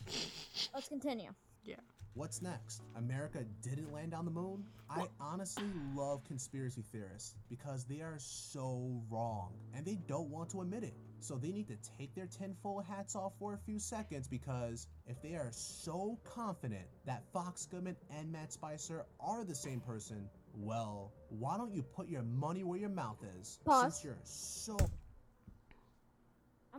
Let's 0.73 0.87
continue. 0.87 1.29
Yeah. 1.63 1.75
What's 2.13 2.41
next? 2.41 2.81
America 2.97 3.45
didn't 3.61 3.93
land 3.93 4.13
on 4.13 4.25
the 4.25 4.31
moon? 4.31 4.65
I 4.89 5.05
honestly 5.21 5.63
love 5.95 6.25
conspiracy 6.25 6.83
theorists 6.91 7.35
because 7.49 7.85
they 7.85 8.01
are 8.01 8.17
so 8.17 9.01
wrong 9.09 9.53
and 9.73 9.85
they 9.85 9.97
don't 10.07 10.29
want 10.29 10.49
to 10.49 10.61
admit 10.61 10.83
it. 10.83 10.93
So 11.21 11.35
they 11.35 11.51
need 11.51 11.67
to 11.67 11.77
take 11.97 12.13
their 12.13 12.25
tinfoil 12.25 12.81
hats 12.81 13.15
off 13.15 13.33
for 13.39 13.53
a 13.53 13.57
few 13.57 13.79
seconds 13.79 14.27
because 14.27 14.87
if 15.07 15.21
they 15.21 15.35
are 15.35 15.49
so 15.51 16.19
confident 16.25 16.83
that 17.05 17.23
Fox 17.31 17.65
Goodman 17.65 17.95
and 18.17 18.29
Matt 18.29 18.51
Spicer 18.51 19.05
are 19.21 19.45
the 19.45 19.55
same 19.55 19.79
person, 19.79 20.27
well, 20.57 21.13
why 21.29 21.57
don't 21.57 21.73
you 21.73 21.83
put 21.83 22.09
your 22.09 22.23
money 22.23 22.63
where 22.63 22.79
your 22.79 22.89
mouth 22.89 23.19
is? 23.39 23.59
Pause. 23.63 23.93
Since 23.93 24.03
you're 24.03 24.19
so 24.23 24.77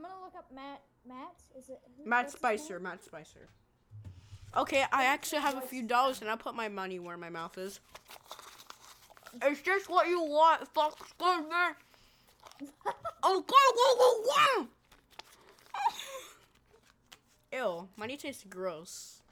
I'm 0.05 0.11
gonna 0.11 0.25
look 0.25 0.35
up 0.37 0.51
Matt. 0.53 0.83
Matt 1.07 1.35
is 1.57 1.69
it? 1.69 1.81
who- 1.97 2.05
Matt 2.09 2.25
what's 2.25 2.35
his 2.35 2.43
name? 2.43 2.59
Spicer, 2.59 2.81
Matt 2.81 3.05
Spicer. 3.05 3.49
Okay, 4.57 4.85
I 4.93 5.05
actually 5.05 5.41
have 5.41 5.57
a 5.57 5.61
few 5.63 5.83
dollars 5.83 6.21
and 6.21 6.31
I 6.31 6.37
put 6.37 6.55
my 6.55 6.69
money 6.69 6.99
where 6.99 7.17
my 7.17 7.31
mouth 7.31 7.57
is. 7.57 7.81
Is 9.47 9.63
this 9.63 9.89
what 9.89 10.09
you 10.09 10.21
want, 10.23 10.69
Fox 10.75 10.97
Goodman? 11.19 11.75
Oh, 13.25 13.41
go, 13.41 13.55
go, 13.77 14.65
go, 14.65 14.67
go! 17.53 17.77
Ew, 17.83 17.89
money 17.97 18.17
tastes 18.17 18.45
gross. 18.49 19.23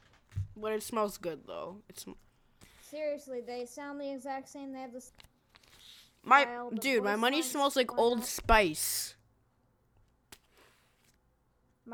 But 0.57 0.73
it 0.75 0.85
smells 0.85 1.19
good 1.19 1.41
though. 1.45 1.79
It's 1.89 2.07
Seriously, 2.89 3.41
they 3.45 3.65
sound 3.67 4.01
the 4.01 4.13
exact 4.13 4.49
same. 4.49 4.73
They 4.73 4.81
have 4.81 4.93
this. 4.93 5.11
my 6.23 6.47
dude. 6.79 7.03
My 7.03 7.17
money 7.17 7.43
smells 7.43 7.75
like 7.75 7.97
Old? 7.99 8.25
Spice. 8.25 9.17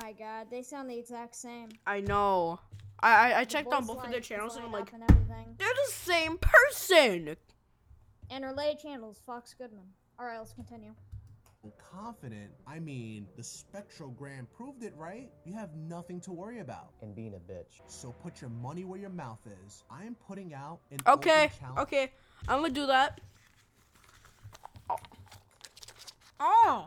My 0.03 0.12
God, 0.12 0.49
they 0.51 0.62
sound 0.62 0.90
the 0.90 0.99
exact 0.99 1.34
same. 1.34 1.70
I 1.86 2.01
know. 2.01 2.61
I 3.01 3.32
I, 3.32 3.40
I 3.40 3.44
checked 3.44 3.72
on 3.72 3.86
both 3.86 4.05
of 4.05 4.11
their 4.11 4.20
channels 4.20 4.57
and 4.57 4.64
I'm 4.66 4.72
like, 4.72 4.92
and 4.92 5.03
they're 5.59 5.68
the 5.68 5.92
same 5.92 6.38
person. 6.38 7.36
And 8.30 8.44
related 8.44 8.80
channels, 8.80 9.22
Fox 9.24 9.55
Goodman. 9.55 9.84
All 10.18 10.26
right, 10.26 10.38
let's 10.38 10.53
continue. 10.53 10.92
confident, 11.92 12.51
I 12.66 12.78
mean, 12.78 13.26
the 13.36 13.42
spectrogram 13.42 14.47
proved 14.55 14.82
it, 14.82 14.92
right? 14.97 15.30
You 15.44 15.55
have 15.55 15.74
nothing 15.74 16.20
to 16.22 16.32
worry 16.32 16.61
about. 16.61 16.90
And 17.01 17.14
being 17.14 17.34
a 17.34 17.53
bitch. 17.53 17.80
So 17.86 18.12
put 18.22 18.40
your 18.40 18.51
money 18.51 18.84
where 18.84 18.99
your 18.99 19.11
mouth 19.11 19.40
is. 19.64 19.84
I 19.90 20.05
am 20.05 20.14
putting 20.14 20.53
out 20.53 20.80
an 20.90 20.99
Okay, 21.07 21.51
open 21.62 21.82
okay, 21.82 22.12
I'm 22.49 22.61
gonna 22.61 22.74
do 22.74 22.86
that. 22.86 23.20
Oh. 24.90 24.97
Oh. 26.40 26.86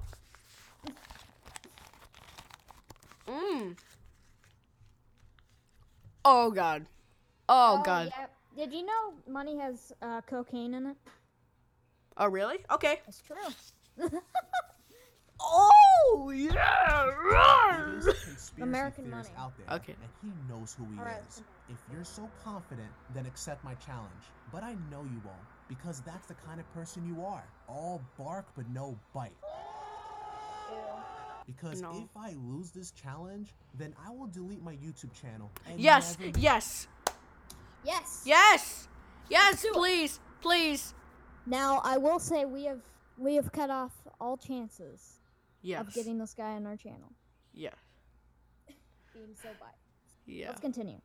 Mmm. 3.30 3.78
Oh 6.26 6.52
god. 6.52 6.86
Oh, 7.48 7.82
god. 7.84 8.12
Yeah. 8.18 8.26
Did 8.66 8.74
you 8.74 8.86
know 8.86 9.14
money 9.28 9.58
has 9.60 9.94
uh, 10.02 10.22
cocaine 10.22 10.74
in 10.74 10.88
it? 10.88 10.98
Oh 12.18 12.28
really? 12.28 12.58
Okay. 12.72 13.00
That's 13.06 13.22
true. 13.22 14.10
Oh 15.42 16.32
yeah. 16.36 17.10
There's 17.96 18.52
American 18.62 19.10
money. 19.10 19.30
out 19.38 19.54
there, 19.58 19.78
Okay. 19.78 19.96
and 20.02 20.12
he 20.22 20.32
knows 20.54 20.76
who 20.78 20.86
he 20.92 21.00
Alright. 21.00 21.22
is. 21.30 21.42
If 21.70 21.78
you're 21.92 22.04
so 22.04 22.30
confident, 22.44 22.90
then 23.14 23.26
accept 23.26 23.64
my 23.64 23.74
challenge. 23.76 24.24
But 24.52 24.64
I 24.64 24.74
know 24.92 25.04
you 25.04 25.22
won't, 25.24 25.38
because 25.70 26.02
that's 26.02 26.28
the 26.28 26.34
kind 26.34 26.60
of 26.60 26.72
person 26.74 27.06
you 27.08 27.24
are. 27.24 27.44
All 27.70 28.02
bark 28.18 28.48
but 28.56 28.66
no 28.74 28.98
bite. 29.14 29.32
Because 31.50 31.82
No. 31.82 32.04
if 32.04 32.16
I 32.16 32.34
lose 32.34 32.70
this 32.70 32.92
challenge, 32.92 33.56
then 33.74 33.96
I 34.06 34.12
will 34.12 34.28
delete 34.28 34.62
my 34.62 34.76
YouTube 34.76 35.12
channel. 35.14 35.50
And 35.66 35.80
Yes. 35.80 36.18
never 36.20 36.38
Yes. 36.40 36.88
Yes. 37.84 38.22
Yes. 38.24 38.88
Yes. 39.30 39.62
do. 39.64 39.72
Please. 39.74 40.20
Please. 40.42 40.94
Now 41.48 41.80
I 41.84 41.98
will 41.98 42.20
say 42.20 42.46
we 42.46 42.66
have 42.66 42.82
we 43.18 43.34
have 43.36 43.52
cut 43.52 43.70
off 43.72 43.92
all 44.22 44.38
chances 44.38 45.20
Yes. 45.62 45.82
of 45.88 45.94
getting 45.94 46.20
this 46.20 46.34
guy 46.36 46.52
on 46.56 46.68
our 46.68 46.78
channel. 46.78 47.14
Yeah. 47.52 47.74
Being 49.14 49.36
so 49.36 49.50
biased. 49.60 49.76
Yeah. 50.28 50.50
Let's 50.50 50.62
continue. 50.62 51.02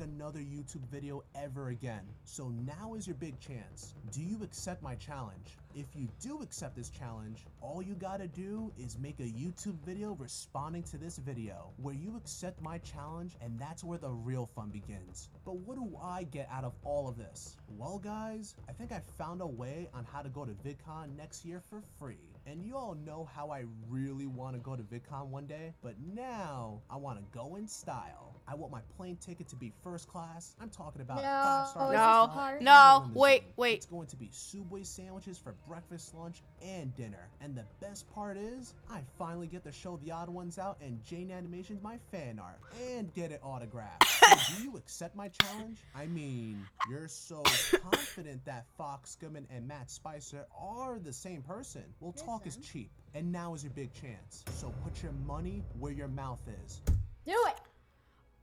Another 0.00 0.40
YouTube 0.40 0.86
video 0.90 1.22
ever 1.34 1.68
again. 1.68 2.02
So 2.24 2.48
now 2.48 2.94
is 2.94 3.06
your 3.06 3.16
big 3.16 3.38
chance. 3.40 3.94
Do 4.12 4.22
you 4.22 4.42
accept 4.42 4.82
my 4.82 4.94
challenge? 4.96 5.56
If 5.74 5.86
you 5.94 6.08
do 6.20 6.42
accept 6.42 6.74
this 6.74 6.90
challenge, 6.90 7.44
all 7.60 7.82
you 7.82 7.94
gotta 7.94 8.28
do 8.28 8.72
is 8.78 8.98
make 8.98 9.20
a 9.20 9.24
YouTube 9.24 9.78
video 9.84 10.14
responding 10.14 10.82
to 10.84 10.96
this 10.96 11.18
video 11.18 11.70
where 11.76 11.94
you 11.94 12.16
accept 12.16 12.62
my 12.62 12.78
challenge 12.78 13.36
and 13.40 13.58
that's 13.58 13.84
where 13.84 13.98
the 13.98 14.10
real 14.10 14.46
fun 14.46 14.70
begins. 14.70 15.28
But 15.44 15.56
what 15.56 15.76
do 15.76 15.96
I 16.02 16.24
get 16.24 16.48
out 16.50 16.64
of 16.64 16.72
all 16.84 17.08
of 17.08 17.16
this? 17.16 17.56
Well 17.76 17.98
guys, 17.98 18.54
I 18.68 18.72
think 18.72 18.92
I 18.92 19.00
found 19.18 19.42
a 19.42 19.46
way 19.46 19.88
on 19.92 20.04
how 20.04 20.22
to 20.22 20.28
go 20.28 20.44
to 20.44 20.52
VidCon 20.52 21.16
next 21.16 21.44
year 21.44 21.60
for 21.68 21.82
free. 21.98 22.36
And 22.46 22.64
you 22.64 22.76
all 22.76 22.94
know 22.94 23.28
how 23.34 23.50
I 23.50 23.64
really 23.88 24.26
want 24.26 24.54
to 24.54 24.60
go 24.60 24.76
to 24.76 24.82
VidCon 24.82 25.26
one 25.26 25.46
day, 25.46 25.74
but 25.82 25.94
now 26.14 26.80
I 26.88 26.96
want 26.96 27.18
to 27.18 27.24
go 27.36 27.56
in 27.56 27.66
style. 27.66 28.35
I 28.48 28.54
want 28.54 28.70
my 28.72 28.80
plane 28.96 29.16
ticket 29.16 29.48
to 29.48 29.56
be 29.56 29.72
first 29.82 30.08
class. 30.08 30.54
I'm 30.60 30.70
talking 30.70 31.02
about 31.02 31.16
No, 31.16 31.22
five 31.22 31.68
star 31.68 31.82
oh, 31.82 31.86
is 31.86 31.90
this 31.92 31.98
restaurant 31.98 32.32
part? 32.32 32.56
and 32.56 32.64
No, 32.64 33.10
wait, 33.14 33.44
wait. 33.56 33.76
It's 33.76 33.86
going 33.86 34.06
to 34.06 34.16
be 34.16 34.28
Subway 34.32 34.84
sandwiches 34.84 35.38
for 35.38 35.54
breakfast, 35.66 36.14
lunch, 36.14 36.42
and 36.62 36.94
dinner. 36.96 37.28
And 37.40 37.56
the 37.56 37.64
best 37.80 38.08
part 38.14 38.36
is, 38.36 38.74
I 38.90 39.00
finally 39.18 39.48
get 39.48 39.64
to 39.64 39.72
show 39.72 39.98
the 40.04 40.12
Odd 40.12 40.28
Ones 40.28 40.58
Out 40.58 40.78
and 40.80 41.02
Jaiden 41.04 41.32
Animations 41.32 41.82
my 41.82 41.98
fan 42.12 42.38
art 42.38 42.60
and 42.94 43.12
get 43.14 43.32
it 43.32 43.40
autographed. 43.42 44.06
so 44.20 44.56
do 44.56 44.62
you 44.62 44.76
accept 44.76 45.16
my 45.16 45.28
challenge? 45.28 45.78
I 45.94 46.06
mean, 46.06 46.64
you're 46.88 47.08
so 47.08 47.42
confident 47.90 48.44
that 48.44 48.66
Fox 48.78 49.16
Goodman 49.20 49.46
and 49.50 49.66
Matt 49.66 49.90
Spicer 49.90 50.46
are 50.58 50.98
the 50.98 51.12
same 51.12 51.42
person. 51.42 51.82
Well, 52.00 52.12
talk 52.12 52.46
is 52.46 52.56
cheap, 52.56 52.90
and 53.14 53.32
now 53.32 53.54
is 53.54 53.64
your 53.64 53.72
big 53.72 53.92
chance. 53.94 54.44
So 54.52 54.72
put 54.84 55.02
your 55.02 55.12
money 55.26 55.62
where 55.78 55.92
your 55.92 56.08
mouth 56.08 56.40
is. 56.64 56.80
Do 57.26 57.32
it. 57.48 57.56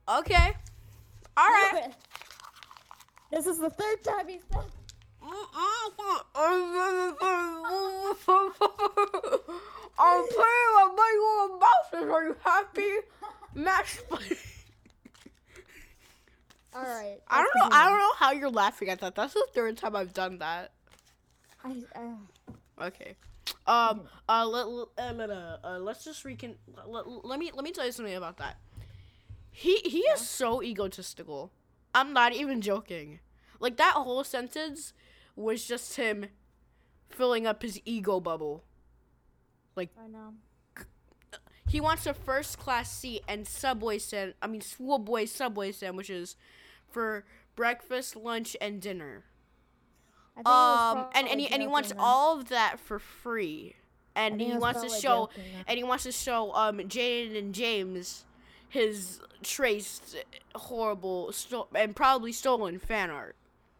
Okay. 0.08 0.54
All 1.38 1.48
right. 1.48 1.94
This 3.32 3.48
is 3.48 3.58
the 3.58 3.70
third 3.70 4.04
time 4.04 4.28
he's 4.28 4.44
done. 4.44 4.66
I'm 10.00 10.28
playing 10.28 10.72
my 10.76 10.86
money 10.96 11.18
on 11.18 11.60
bosses. 11.60 12.10
Are 12.10 12.24
you 12.26 12.36
happy? 12.44 12.92
Match. 13.56 14.00
All 16.76 16.84
right. 16.84 17.18
I 17.28 17.38
don't 17.38 17.56
know. 17.56 17.70
I 17.76 17.86
don't 17.90 18.00
know 18.00 18.14
how 18.18 18.32
you're 18.34 18.50
laughing 18.50 18.90
at 18.90 19.00
that. 19.00 19.16
That's 19.16 19.34
the 19.34 19.48
third 19.54 19.78
time 19.78 19.96
I've 19.96 20.14
done 20.14 20.40
that. 20.40 20.72
I, 21.64 21.76
uh, 21.96 22.18
Okay. 22.86 23.16
Um. 23.68 24.02
Uh. 24.28 24.46
Let. 24.46 24.66
Uh, 24.66 24.88
uh, 24.98 25.58
uh, 25.64 25.80
let's 25.80 26.04
just 26.04 26.26
recon. 26.26 26.56
Let, 26.88 27.08
let 27.26 27.40
me. 27.40 27.52
Let 27.54 27.64
me 27.64 27.72
tell 27.72 27.86
you 27.86 27.92
something 27.92 28.16
about 28.16 28.38
that. 28.38 28.58
He 29.54 29.78
he 29.86 30.00
is 30.00 30.22
so 30.22 30.62
egotistical. 30.64 31.52
I'm 31.96 32.14
not 32.14 32.34
even 32.34 32.62
joking. 32.62 33.20
Like 33.60 33.78
that 33.78 33.94
whole 33.96 34.24
sentence 34.26 34.94
was 35.36 35.66
just 35.66 35.96
him 35.98 36.28
filling 37.10 37.48
up 37.48 37.62
his 37.64 37.82
ego 37.86 38.20
bubble. 38.20 38.66
I 39.98 40.08
know. 40.08 40.36
He 41.68 41.82
wants 41.82 42.06
a 42.08 42.14
first 42.14 42.60
class 42.60 42.92
seat 42.92 43.24
and 43.28 43.48
Subway 43.48 44.00
sand 44.00 44.36
I 44.42 44.48
mean 44.48 44.62
Schoolboy 44.62 45.26
Subway 45.26 45.72
sandwiches 45.72 46.36
for 46.90 47.26
breakfast, 47.56 48.16
lunch, 48.16 48.56
and 48.62 48.82
dinner. 48.82 49.26
I 50.38 50.44
think 50.44 50.62
he 50.62 50.72
was 50.72 50.82
Um 50.98 51.08
and, 51.14 51.28
and 51.28 51.40
he 51.42 51.48
and 51.50 51.62
he 51.62 51.68
wants 51.68 51.90
then. 51.90 51.98
all 52.00 52.40
of 52.40 52.50
that 52.50 52.80
for 52.80 53.00
free. 53.00 53.76
And 54.16 54.42
he 54.42 54.52
he 54.52 54.58
wants 54.58 54.82
to 54.82 54.90
show 54.90 55.30
joking 55.34 55.64
and 55.68 55.78
he 55.78 55.84
wants 55.84 56.04
to 56.04 56.12
show 56.12 56.54
um 56.54 56.80
Jaiden 56.80 57.38
and 57.38 57.54
James 57.54 58.26
his 58.74 59.22
traced 59.44 60.16
horrible 60.56 61.32
sto- 61.32 61.68
and 61.76 61.96
probably 61.96 62.32
stolen 62.32 62.80
fan 62.80 63.12
art. 63.12 63.36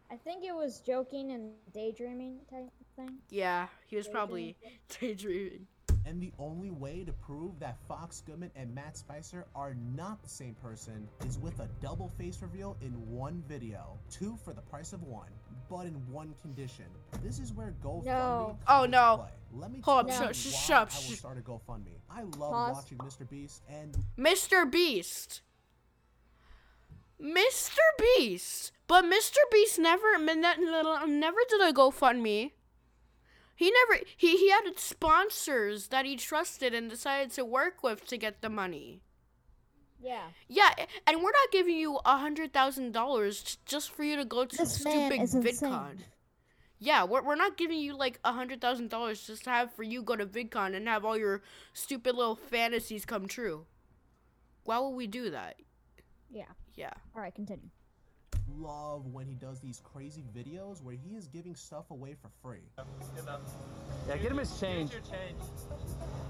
I 0.08 0.16
think 0.16 0.44
it 0.44 0.54
was 0.54 0.78
joking 0.86 1.32
and 1.32 1.50
daydreaming 1.72 2.38
type 2.48 2.70
thing. 2.94 3.16
Yeah, 3.28 3.66
he 3.88 3.96
was 3.96 4.06
probably 4.06 4.56
daydreaming. 5.00 5.66
And 6.06 6.22
the 6.22 6.30
only 6.38 6.70
way 6.70 7.02
to 7.02 7.12
prove 7.12 7.58
that 7.58 7.76
Fox 7.88 8.22
Goodman 8.24 8.52
and 8.54 8.72
Matt 8.72 8.96
Spicer 8.96 9.46
are 9.56 9.74
not 9.96 10.22
the 10.22 10.28
same 10.28 10.54
person 10.62 11.08
is 11.26 11.38
with 11.38 11.58
a 11.58 11.68
double 11.82 12.12
face 12.16 12.40
reveal 12.40 12.76
in 12.80 12.92
one 13.10 13.42
video. 13.48 13.98
Two 14.10 14.38
for 14.44 14.52
the 14.52 14.60
price 14.60 14.92
of 14.92 15.02
one, 15.02 15.30
but 15.68 15.86
in 15.86 15.94
one 16.12 16.34
condition. 16.42 16.86
This 17.22 17.38
is 17.38 17.52
where 17.52 17.74
GoFundMe 17.82 18.04
No. 18.06 18.58
Oh, 18.68 18.84
no. 18.86 19.16
play. 19.18 19.60
Let 19.60 19.70
me 19.72 19.80
Hold 19.82 20.08
tell 20.08 20.22
up, 20.24 20.28
you 20.30 20.34
sh- 20.34 20.36
sh- 20.48 20.52
why 20.52 20.58
shut 20.60 20.76
up, 20.82 20.90
I 20.92 21.08
will 21.08 21.16
start 21.16 21.38
a 21.38 21.40
GoFundMe. 21.42 21.98
I 22.10 22.22
love 22.22 22.32
Pause. 22.52 22.74
watching 22.76 22.98
Mr. 22.98 23.28
Beast 23.30 23.62
and 23.68 23.96
Mr. 24.18 24.70
Beast. 24.70 25.42
Mr. 27.22 27.78
Beast. 27.98 28.72
But 28.86 29.04
Mr. 29.04 29.36
Beast 29.52 29.78
never 29.78 30.18
ne- 30.18 30.34
ne- 30.34 31.06
never 31.06 31.38
did 31.48 31.60
a 31.60 31.72
GoFundMe. 31.72 32.50
He 33.56 33.70
never 33.70 34.02
he 34.16 34.36
he 34.36 34.50
had 34.50 34.64
sponsors 34.76 35.88
that 35.88 36.04
he 36.04 36.16
trusted 36.16 36.74
and 36.74 36.90
decided 36.90 37.30
to 37.32 37.44
work 37.44 37.82
with 37.84 38.04
to 38.08 38.16
get 38.18 38.42
the 38.42 38.50
money. 38.50 39.00
Yeah. 40.04 40.24
Yeah, 40.48 40.70
and 41.06 41.16
we're 41.18 41.30
not 41.30 41.50
giving 41.50 41.76
you 41.76 41.98
a 42.04 42.18
hundred 42.18 42.52
thousand 42.52 42.92
dollars 42.92 43.56
just 43.64 43.90
for 43.90 44.04
you 44.04 44.16
to 44.16 44.24
go 44.24 44.44
to 44.44 44.56
This 44.56 44.74
stupid 44.74 45.20
is 45.22 45.34
insane. 45.34 45.70
VidCon. 45.70 45.96
Yeah, 46.78 47.04
we're, 47.04 47.22
we're 47.22 47.36
not 47.36 47.56
giving 47.56 47.78
you 47.78 47.96
like 47.96 48.18
a 48.24 48.32
hundred 48.32 48.60
thousand 48.60 48.90
dollars 48.90 49.26
just 49.26 49.44
to 49.44 49.50
have 49.50 49.72
for 49.72 49.82
you 49.82 50.02
go 50.02 50.14
to 50.16 50.26
VidCon 50.26 50.74
and 50.76 50.86
have 50.88 51.04
all 51.04 51.16
your 51.16 51.42
stupid 51.72 52.14
little 52.14 52.36
fantasies 52.36 53.04
come 53.06 53.26
true. 53.26 53.64
Why 54.64 54.78
would 54.78 54.90
we 54.90 55.06
do 55.06 55.30
that? 55.30 55.56
Yeah. 56.30 56.44
Yeah. 56.74 56.90
All 57.14 57.22
right, 57.22 57.34
continue. 57.34 57.70
love 58.58 59.06
when 59.06 59.26
he 59.26 59.34
does 59.34 59.60
these 59.60 59.80
crazy 59.84 60.24
videos 60.36 60.82
where 60.82 60.94
he 60.94 61.16
is 61.16 61.28
giving 61.28 61.54
stuff 61.54 61.90
away 61.90 62.14
for 62.20 62.28
free. 62.42 62.68
Yeah, 64.08 64.16
get 64.18 64.30
him 64.30 64.38
his 64.38 64.58
change. 64.60 64.90
Here's 64.90 65.08
your 65.08 65.18
change. 65.18 65.40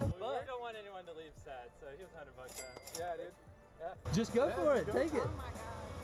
We, 0.01 0.07
we 0.07 0.47
don't 0.47 0.61
want 0.61 0.77
anyone 0.81 1.05
to 1.07 1.13
leave 1.13 1.33
sad, 1.45 1.71
so 1.81 1.87
here's 1.97 2.13
100 2.13 2.37
bucks 2.37 2.61
out. 2.61 2.99
Yeah, 2.99 3.25
dude. 3.25 3.33
Yeah. 3.85 4.13
Just 4.15 4.35
go 4.35 4.51
for 4.51 4.75
it. 4.77 4.87
Take 4.91 5.13
it. 5.13 5.23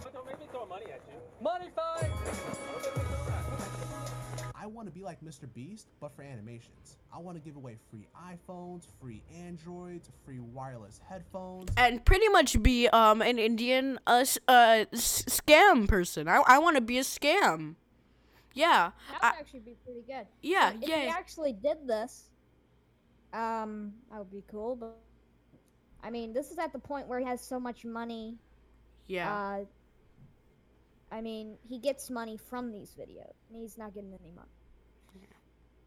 But 0.03 0.13
don't 0.13 0.27
make 0.27 0.39
me 0.39 0.47
throw 0.53 0.67
money 0.67 0.85
at 0.87 1.01
you. 1.09 1.15
Money 1.41 1.71
fight. 1.75 2.11
I 4.55 4.67
want 4.67 4.87
to 4.87 4.93
be 4.93 5.03
like 5.03 5.25
Mr. 5.25 5.53
Beast, 5.55 5.89
but 5.99 6.15
for 6.15 6.23
animations. 6.23 6.99
I 7.11 7.19
want 7.19 7.39
to 7.39 7.43
give 7.43 7.57
away 7.57 7.79
free 7.91 8.07
iPhones, 8.15 8.83
free 9.01 9.23
Androids, 9.35 10.11
free 10.27 10.41
wireless 10.41 11.01
headphones. 11.09 11.71
And 11.79 12.05
pretty 12.05 12.29
much 12.29 12.63
be 12.63 12.87
um 12.91 13.23
an 13.23 13.39
Indian 13.39 13.99
uh, 14.07 14.27
uh 14.47 14.85
s- 14.93 15.25
scam 15.27 15.89
person. 15.89 16.29
I 16.29 16.43
I 16.47 16.59
want 16.59 16.77
to 16.77 16.83
be 16.83 16.99
a 16.99 17.03
scam. 17.03 17.77
Yeah. 18.53 18.91
That 19.13 19.23
I, 19.23 19.31
would 19.31 19.41
actually 19.41 19.61
be 19.61 19.77
pretty 19.85 20.03
good. 20.07 20.27
yeah, 20.43 20.73
But 20.73 20.83
if 20.83 20.89
yeah. 20.91 21.03
he 21.03 21.09
actually 21.09 21.53
did 21.53 21.87
this, 21.87 22.25
um, 23.33 23.95
that 24.11 24.19
would 24.19 24.31
be 24.31 24.43
cool. 24.51 24.77
But 24.77 24.99
I 26.03 26.11
mean, 26.11 26.33
this 26.33 26.51
is 26.51 26.59
at 26.59 26.73
the 26.73 26.79
point 26.79 27.09
where 27.09 27.19
he 27.19 27.27
has 27.27 27.41
so 27.41 27.61
much 27.61 27.85
money. 27.85 28.37
yeah. 29.07 29.33
Uh, 29.33 29.65
I 31.13 31.21
mean, 31.23 31.57
he 31.69 31.79
gets 31.79 32.09
money 32.09 32.37
from 32.37 32.71
these 32.71 32.95
videos, 32.99 33.35
and 33.49 33.61
he's 33.61 33.77
not 33.77 33.95
getting 33.95 34.13
any 34.13 34.31
money. 34.33 34.49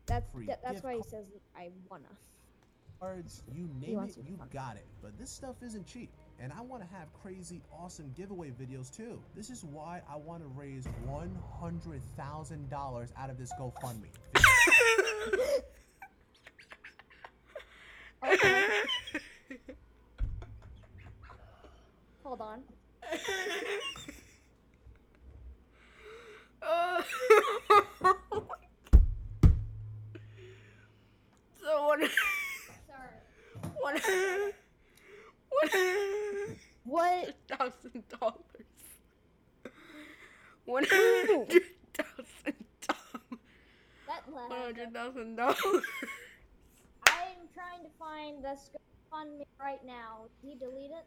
That's 0.05 0.26
that, 0.47 0.61
that's 0.64 0.84
why 0.84 0.95
he 0.95 1.03
says 1.03 1.26
I 1.55 1.70
wanna. 1.89 2.03
cards, 2.99 3.41
you 3.53 3.70
name 3.80 3.99
it, 3.99 4.18
you 4.18 4.24
to 4.24 4.30
you 4.30 4.38
fund 4.38 4.49
it. 4.51 4.53
got 4.53 4.76
it. 4.76 4.86
But 5.01 5.18
this 5.18 5.32
stuff 5.32 5.55
isn't 5.64 5.88
cheap. 5.88 6.09
And 6.39 6.51
I 6.51 6.61
want 6.61 6.84
to 6.84 6.89
have 6.95 7.07
crazy, 7.22 7.61
awesome 7.72 8.11
giveaway 8.18 8.51
videos 8.51 8.93
too. 8.95 9.20
This 9.36 9.49
is 9.49 9.64
why 9.64 10.01
I 10.11 10.18
want 10.18 10.41
to 10.41 10.47
raise 10.49 10.86
$100,000 11.07 13.11
out 13.18 13.30
of 13.30 13.38
this 13.38 13.53
GoFundMe. 13.59 14.09
Okay. 18.26 18.68
Hold 22.24 22.42
on. 22.42 22.64
Oh 26.66 27.04
so 31.62 31.88
what? 31.88 32.00
Sorry. 32.88 33.10
What? 33.80 34.02
What? 35.50 35.72
What? 36.86 37.36
thousand 37.48 38.04
dollars. 38.20 38.36
One 40.66 40.86
hundred 40.90 41.64
thousand 41.94 42.56
dollars. 42.88 43.42
That 44.08 44.24
hundred 44.50 44.94
thousand 44.94 45.36
dollars. 45.36 45.84
I'm 47.08 47.48
trying 47.54 47.84
to 47.84 47.90
find 48.00 48.44
this 48.44 48.72
GoFundMe 49.12 49.46
right 49.60 49.86
now. 49.86 50.26
Did 50.42 50.50
he 50.54 50.56
delete 50.56 50.92
it? 50.92 51.06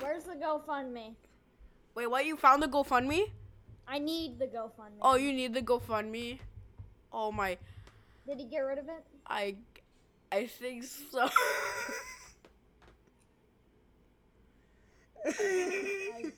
Where's 0.00 0.24
the 0.24 0.36
GoFundMe? 0.40 1.14
Wait, 1.94 2.06
what? 2.06 2.24
You 2.24 2.36
found 2.36 2.62
the 2.62 2.68
GoFundMe? 2.68 3.30
I 3.86 3.98
need 3.98 4.38
the 4.38 4.46
GoFundMe. 4.46 5.00
Oh, 5.02 5.16
you 5.16 5.34
need 5.34 5.52
the 5.52 5.60
GoFundMe? 5.60 6.38
Oh 7.12 7.30
my, 7.30 7.58
Did 8.26 8.38
he 8.38 8.46
get 8.46 8.60
rid 8.60 8.78
of 8.78 8.86
it? 8.86 9.04
I, 9.26 9.56
I 10.30 10.46
think 10.46 10.84
so. 10.84 11.28
I, 15.26 16.32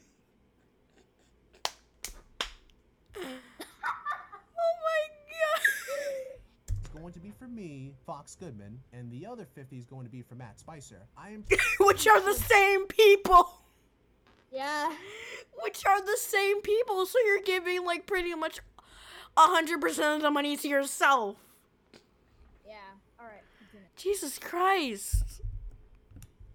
oh 3.17 4.75
my 4.83 5.01
god. 5.31 5.61
It's 6.69 6.94
going 7.05 7.13
to 7.13 7.21
be 7.21 7.33
for 7.39 7.47
me, 7.47 7.93
Fox 8.07 8.35
Goodman, 8.35 8.81
and 8.95 9.13
the 9.13 9.27
other 9.27 9.45
50 9.55 9.77
is 9.77 9.85
going 9.85 10.07
to 10.07 10.11
be 10.11 10.23
for 10.23 10.37
Matt 10.37 10.59
Spicer. 10.59 11.03
I 11.19 11.31
am 11.33 11.45
Which 11.81 12.07
are 12.07 12.19
the 12.19 12.33
same 12.49 12.87
people. 12.87 13.61
yeah. 14.51 14.91
Which 15.63 15.85
are 15.85 16.01
the 16.01 16.17
same 16.17 16.63
people. 16.63 17.05
So 17.05 17.19
you're 17.27 17.43
giving 17.43 17.85
like 17.85 18.07
pretty 18.07 18.35
much 18.35 18.61
hundred 19.37 19.83
percent 19.83 20.17
of 20.17 20.23
the 20.23 20.31
money 20.31 20.57
to 20.57 20.67
yourself. 20.67 21.37
Yeah. 22.67 22.73
All 23.21 23.27
right. 23.27 23.43
Jesus 23.97 24.39
Christ. 24.39 25.43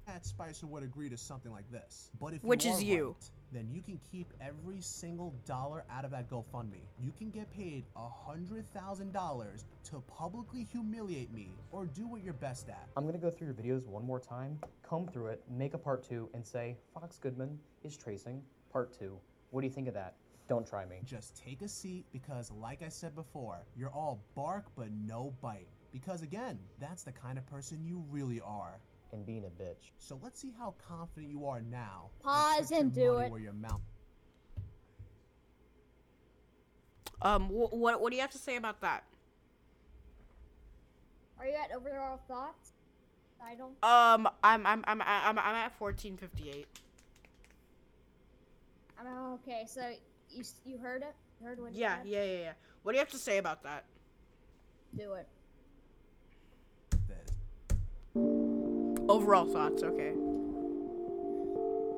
Matt 0.08 0.26
Spicer 0.26 0.66
would 0.66 0.82
agree 0.82 1.10
to 1.10 1.18
something 1.18 1.52
like 1.52 1.70
this. 1.72 2.10
But 2.20 2.34
if 2.34 2.44
Which 2.44 2.66
you 2.66 2.72
is 2.72 2.84
you. 2.84 3.08
right, 3.10 3.30
then 3.52 3.68
you 3.72 3.82
can 3.82 4.00
keep 4.12 4.32
every 4.42 4.82
single 4.82 5.34
dollar 5.46 5.84
out 5.90 6.06
of 6.06 6.12
that 6.12 6.30
GoFundMe. 6.30 6.84
You 7.02 7.12
can 7.18 7.30
get 7.30 7.52
paid 7.52 7.86
a 7.96 8.08
hundred 8.08 8.68
thousand 8.74 9.12
dollars 9.14 9.66
to 9.86 10.04
publicly 10.08 10.68
humiliate 10.72 11.34
me 11.34 11.50
or 11.72 11.86
do 11.86 12.08
what 12.08 12.24
you're 12.24 12.34
best 12.34 12.70
at. 12.70 12.88
I'm 12.96 13.06
gonna 13.06 13.18
go 13.18 13.30
through 13.30 13.48
your 13.48 13.56
videos 13.56 13.86
one 13.86 14.06
more 14.06 14.20
time, 14.20 14.60
comb 14.84 15.08
through 15.08 15.28
it, 15.28 15.44
make 15.50 15.74
a 15.74 15.78
part 15.78 16.04
two, 16.04 16.30
and 16.34 16.46
say 16.46 16.78
Fox 16.94 17.18
Goodman 17.18 17.58
is 17.84 17.98
tracing 17.98 18.42
part 18.72 18.98
two. 18.98 19.18
What 19.52 19.62
do 19.62 19.68
you 19.68 19.74
think 19.74 19.88
of 19.88 19.94
that? 19.96 20.16
Don't 20.48 20.68
try 20.68 20.86
me. 20.86 20.98
Just 21.06 21.38
take 21.38 21.62
a 21.62 21.68
seat 21.68 22.06
because, 22.12 22.52
like 22.52 22.82
I 22.82 22.90
said 22.90 23.14
before, 23.16 23.60
you're 23.76 23.92
all 23.92 24.20
bark 24.36 24.66
but 24.76 24.88
no 24.92 25.34
bite. 25.42 25.68
Because 25.92 26.22
again, 26.22 26.60
that's 26.80 27.04
the 27.04 27.12
kind 27.12 27.38
of 27.38 27.46
person 27.48 27.84
you 27.84 28.04
really 28.10 28.42
are. 28.42 28.80
And 29.12 29.26
being 29.26 29.44
a 29.46 29.62
bitch. 29.64 29.92
So 29.98 30.20
let's 30.22 30.40
see 30.40 30.54
how 30.58 30.76
confident 30.88 31.32
you 31.32 31.48
are 31.48 31.62
now. 31.62 32.10
Pause 32.22 32.68
put 32.70 32.78
and 32.78 32.94
do 32.94 33.18
it. 33.20 33.32
Where 33.32 33.40
your 33.42 33.54
mouth 33.54 33.82
Um, 37.22 37.48
wh- 37.50 37.74
what 37.74 38.00
what 38.00 38.12
do 38.12 38.16
you 38.16 38.22
have 38.22 38.32
to 38.32 38.38
say 38.38 38.56
about 38.56 38.82
that? 38.82 39.04
Are 41.40 41.46
you 41.46 41.54
at 41.56 41.76
overall 41.76 42.20
thoughts? 42.28 42.72
I 43.44 43.56
don't. 43.56 43.72
Um, 43.84 44.30
I'm 44.44 44.66
I'm 44.66 44.84
I'm 44.86 45.02
I'm 45.02 45.40
I'm 45.40 45.56
at 45.56 45.78
fourteen 45.78 46.18
fifty 46.18 46.50
eight. 46.50 46.68
I'm 49.00 49.08
okay. 49.34 49.64
So 49.68 49.82
you 50.30 50.44
you 50.66 50.78
heard 50.78 51.02
it? 51.02 51.14
You 51.40 51.48
heard 51.48 51.60
what 51.60 51.72
he 51.74 51.80
Yeah, 51.80 51.98
said? 51.98 52.08
yeah, 52.08 52.24
yeah, 52.24 52.40
yeah. 52.40 52.52
What 52.84 52.92
do 52.94 52.98
you 52.98 53.00
have 53.00 53.12
to 53.12 53.18
say 53.18 53.38
about 53.38 53.64
that? 53.64 53.86
Do 54.98 55.14
it. 55.14 55.28
Overall 59.10 59.46
thoughts, 59.46 59.82
okay. 59.82 60.14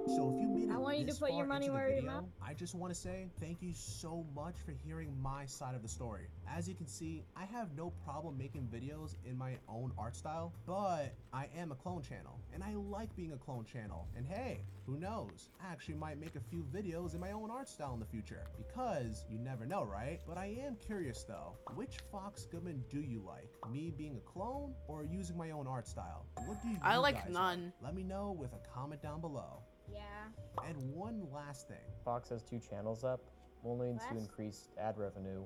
So 0.08 0.34
if 0.34 0.42
you 0.42 0.48
made 0.48 0.72
I 0.72 0.78
want 0.78 0.98
you 0.98 1.04
to 1.06 1.12
this 1.12 1.20
put 1.20 1.30
your 1.30 1.40
far 1.40 1.48
money 1.48 1.68
the 1.68 1.74
where 1.74 1.88
your 1.88 1.96
video, 1.98 2.12
mouth- 2.12 2.30
I 2.42 2.54
just 2.54 2.76
want 2.76 2.94
to 2.94 3.00
say 3.00 3.28
thank 3.40 3.62
you 3.62 3.74
so 3.74 4.26
much 4.36 4.56
for 4.66 4.72
hearing 4.72 5.16
my 5.22 5.46
side 5.46 5.76
of 5.76 5.82
the 5.82 5.88
story. 5.88 6.28
As 6.50 6.68
you 6.68 6.76
can 6.76 6.88
see, 6.88 7.24
I 7.36 7.46
have 7.46 7.76
no 7.78 7.92
problem 8.04 8.38
making 8.38 8.68
videos 8.74 9.16
in 9.26 9.38
my 9.38 9.58
own 9.70 9.92
art 9.98 10.16
style, 10.16 10.54
but 10.66 11.14
I 11.34 11.48
am 11.56 11.72
a 11.72 11.76
clone 11.76 12.02
channel, 12.02 12.40
and 12.54 12.64
I 12.64 12.74
like 12.74 13.16
being 13.16 13.34
a 13.34 13.38
clone 13.38 13.64
channel. 13.64 14.08
And 14.18 14.26
hey, 14.26 14.62
who 14.86 14.98
knows? 14.98 15.50
I 15.64 15.72
actually 15.72 15.96
might 15.96 16.20
make 16.20 16.36
a 16.36 16.42
few 16.42 16.66
videos 16.74 17.14
in 17.14 17.20
my 17.20 17.32
own 17.32 17.52
art 17.52 17.70
style 17.70 17.94
in 17.94 18.00
the 18.00 18.06
future, 18.06 18.44
because 18.58 19.24
you 19.30 19.38
never 19.38 19.66
know, 19.66 19.84
right? 19.84 20.20
But 20.28 20.38
I 20.38 20.58
am 20.66 20.76
curious 20.76 21.24
though, 21.24 21.56
which 21.76 22.00
Fox 22.12 22.46
Goodman 22.46 22.84
do 22.90 23.02
you 23.02 23.24
like? 23.26 23.50
Me 23.72 23.94
being 23.96 24.18
a 24.18 24.30
clone 24.30 24.74
or 24.88 25.04
using 25.04 25.38
my 25.38 25.52
own 25.52 25.68
art 25.68 25.88
style? 25.88 26.26
What 26.46 26.62
do 26.62 26.70
you 26.70 26.78
I 26.84 26.98
like 26.98 27.24
guys 27.24 27.34
none. 27.34 27.72
Let 27.82 27.96
me 27.96 28.04
know 28.04 28.32
with 28.32 28.52
a 28.54 28.60
comment 28.74 29.02
down 29.02 29.22
below. 29.22 29.62
Yeah. 29.94 30.64
And 30.68 30.78
one 30.94 31.28
last 31.34 31.68
thing. 31.68 31.78
Fox 32.06 32.30
has 32.30 32.44
two 32.44 32.60
channels 32.60 33.04
up, 33.04 33.22
will 33.64 33.78
lead 33.78 34.00
to 34.00 34.06
Last- 34.06 34.16
increased 34.18 34.70
ad 34.80 34.98
revenue, 34.98 35.44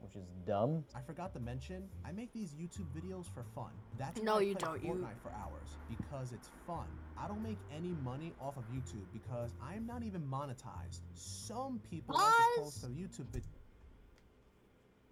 which 0.00 0.16
is 0.16 0.26
dumb. 0.46 0.84
I 0.94 1.00
forgot 1.00 1.32
to 1.34 1.40
mention, 1.40 1.88
I 2.04 2.12
make 2.12 2.32
these 2.32 2.54
YouTube 2.54 2.86
videos 2.96 3.26
for 3.32 3.44
fun. 3.54 3.70
That's 3.98 4.18
why 4.18 4.24
No, 4.24 4.36
I 4.36 4.40
you 4.40 4.54
play 4.56 4.68
don't. 4.80 4.84
You- 4.84 4.94
Fortnite 4.94 5.18
for 5.22 5.30
hours 5.32 5.76
because 5.88 6.32
it's 6.32 6.50
fun. 6.66 6.86
I 7.16 7.28
don't 7.28 7.42
make 7.42 7.58
any 7.74 7.94
money 8.04 8.32
off 8.40 8.56
of 8.56 8.64
YouTube 8.72 9.06
because 9.12 9.54
I'm 9.62 9.86
not 9.86 10.02
even 10.02 10.22
monetized. 10.22 11.00
Some 11.14 11.80
people 11.90 12.14
like 12.16 12.24
to 12.26 12.60
Pause. 12.62 12.64
post 12.64 12.84
a 12.84 12.88
YouTube 12.88 13.26
vid- 13.32 13.44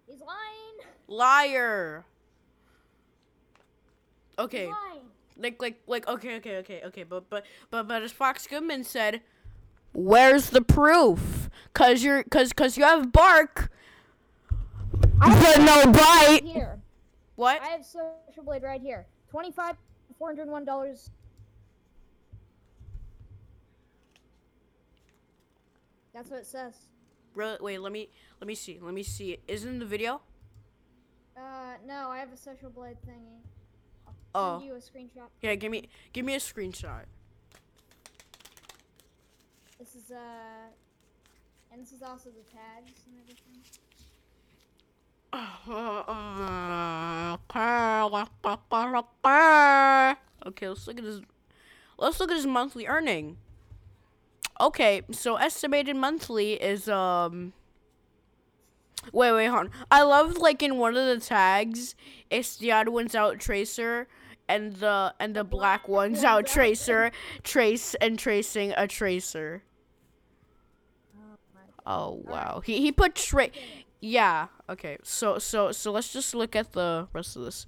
He's 0.07 0.19
lying. 0.21 0.77
Liar. 1.07 2.05
Okay. 4.39 4.65
He's 4.65 4.75
lying. 4.75 5.05
Like 5.41 5.59
like 5.59 5.81
like 5.87 6.07
okay 6.07 6.35
okay 6.37 6.57
okay 6.57 6.81
okay 6.85 7.03
but 7.03 7.27
but 7.29 7.45
but 7.71 7.87
but 7.87 8.03
as 8.03 8.11
Fox 8.11 8.45
Goodman 8.45 8.83
said, 8.83 9.21
where's 9.91 10.51
the 10.51 10.61
proof? 10.61 11.49
Cause 11.73 12.03
you're 12.03 12.23
cause 12.23 12.53
cause 12.53 12.77
you 12.77 12.83
have 12.83 13.11
bark, 13.11 13.71
I 15.19 15.41
but 15.41 15.63
no 15.63 15.91
bite. 15.91 16.43
Here. 16.43 16.79
What? 17.35 17.59
I 17.61 17.69
have 17.69 17.83
Social 17.83 18.43
Blade 18.43 18.61
right 18.61 18.81
here. 18.81 19.07
Twenty-five, 19.31 19.77
four 20.19 20.27
hundred 20.27 20.47
one 20.47 20.63
dollars. 20.63 21.09
That's 26.13 26.29
what 26.29 26.41
it 26.41 26.45
says. 26.45 26.73
Really? 27.33 27.57
Wait, 27.61 27.81
let 27.81 27.91
me 27.91 28.09
let 28.39 28.47
me 28.47 28.53
see. 28.53 28.77
Let 28.79 28.93
me 28.93 29.01
see. 29.01 29.39
Isn't 29.47 29.79
the 29.79 29.85
video? 29.85 30.21
Uh, 31.35 31.77
no, 31.87 32.09
I 32.11 32.19
have 32.19 32.31
a 32.31 32.37
Social 32.37 32.69
Blade 32.69 32.97
thingy. 33.07 33.39
Oh. 34.33 34.61
You 34.63 34.75
a 34.75 34.77
screenshot. 34.77 35.29
Yeah, 35.41 35.55
give 35.55 35.71
me 35.71 35.89
give 36.13 36.25
me 36.25 36.35
a 36.35 36.39
screenshot. 36.39 37.05
This 39.79 39.95
is 39.95 40.11
uh, 40.11 40.69
and 41.71 41.81
this 41.81 41.91
is 41.91 42.01
also 42.01 42.29
the 42.29 42.43
tags 42.51 43.03
and 43.07 43.17
everything. 43.21 43.61
Okay, 50.45 50.67
let's 50.67 50.87
look 50.87 50.97
at 50.97 51.03
his 51.03 51.21
let's 51.97 52.19
look 52.19 52.31
at 52.31 52.35
his 52.35 52.47
monthly 52.47 52.87
earning. 52.87 53.37
Okay, 54.59 55.01
so 55.11 55.37
estimated 55.37 55.95
monthly 55.95 56.53
is 56.53 56.89
um 56.89 57.53
Wait, 59.11 59.31
wait, 59.31 59.47
hold 59.47 59.59
on. 59.59 59.71
I 59.89 60.03
love 60.03 60.37
like 60.37 60.61
in 60.63 60.77
one 60.77 60.95
of 60.95 61.05
the 61.05 61.19
tags, 61.25 61.95
it's 62.29 62.55
the 62.57 62.71
Odd 62.71 62.89
Ones 62.89 63.15
Out 63.15 63.39
tracer 63.39 64.07
and 64.47 64.75
the 64.75 65.13
and 65.19 65.35
the 65.35 65.43
black 65.43 65.87
ones 65.87 66.23
out 66.23 66.45
tracer, 66.45 67.11
trace 67.43 67.93
and 67.95 68.19
tracing 68.19 68.73
a 68.75 68.87
tracer. 68.87 69.63
Oh. 71.17 71.37
Oh 71.85 72.21
wow. 72.25 72.61
He 72.63 72.81
he 72.81 72.91
put 72.91 73.15
tra- 73.15 73.49
Yeah. 74.01 74.47
Okay. 74.69 74.97
So 75.03 75.39
so 75.39 75.71
so 75.71 75.91
let's 75.91 76.11
just 76.11 76.35
look 76.35 76.55
at 76.55 76.73
the 76.73 77.07
rest 77.13 77.35
of 77.35 77.43
this. 77.43 77.65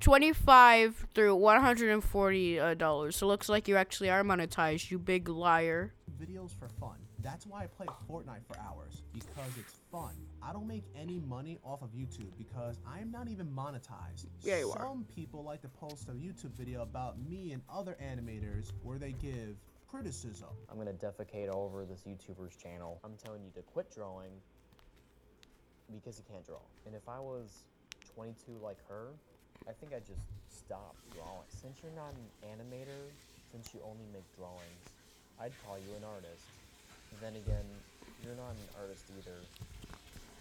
25 0.00 1.06
through 1.14 1.36
140 1.36 2.58
uh, 2.60 2.74
dollars. 2.74 3.16
So 3.16 3.26
looks 3.28 3.48
like 3.48 3.68
you 3.68 3.76
actually 3.76 4.10
are 4.10 4.24
monetized, 4.24 4.90
you 4.90 4.98
big 4.98 5.28
liar. 5.28 5.92
videos 6.20 6.50
for 6.58 6.68
fun. 6.68 6.96
That's 7.22 7.46
why 7.46 7.62
I 7.62 7.66
play 7.66 7.86
Fortnite 8.10 8.44
for 8.48 8.58
hours 8.58 9.02
because 9.12 9.56
it's 9.58 9.78
fun. 9.92 10.10
I 10.42 10.52
don't 10.52 10.66
make 10.66 10.82
any 10.96 11.20
money 11.20 11.58
off 11.64 11.82
of 11.82 11.90
YouTube 11.90 12.30
because 12.36 12.80
I'm 12.86 13.12
not 13.12 13.28
even 13.28 13.46
monetized. 13.46 14.26
Yeah, 14.42 14.58
you 14.58 14.70
are. 14.70 14.78
Some 14.78 15.06
people 15.14 15.44
like 15.44 15.62
to 15.62 15.68
post 15.68 16.08
a 16.08 16.12
YouTube 16.12 16.52
video 16.58 16.82
about 16.82 17.20
me 17.20 17.52
and 17.52 17.62
other 17.72 17.96
animators 18.02 18.72
where 18.82 18.98
they 18.98 19.12
give 19.12 19.56
criticism. 19.88 20.48
I'm 20.68 20.78
gonna 20.78 20.92
defecate 20.94 21.48
all 21.52 21.64
over 21.64 21.84
this 21.84 22.02
YouTuber's 22.08 22.56
channel. 22.56 22.98
I'm 23.04 23.14
telling 23.22 23.42
you 23.44 23.50
to 23.54 23.62
quit 23.62 23.94
drawing 23.94 24.32
because 25.94 26.18
you 26.18 26.24
can't 26.28 26.44
draw. 26.44 26.60
And 26.86 26.94
if 26.94 27.08
I 27.08 27.20
was 27.20 27.64
22 28.16 28.58
like 28.62 28.78
her, 28.88 29.08
I 29.68 29.72
think 29.72 29.92
I'd 29.94 30.06
just 30.06 30.22
stop 30.48 30.96
drawing. 31.14 31.46
Since 31.48 31.78
you're 31.82 31.92
not 31.92 32.14
an 32.14 32.50
animator, 32.50 33.12
since 33.52 33.72
you 33.74 33.80
only 33.84 34.06
make 34.12 34.24
drawings, 34.36 34.86
I'd 35.40 35.52
call 35.64 35.78
you 35.78 35.94
an 35.96 36.04
artist. 36.04 36.42
Then 37.20 37.34
again, 37.36 37.64
you're 38.24 38.34
not 38.34 38.50
an 38.50 38.80
artist 38.80 39.04
either, 39.18 39.36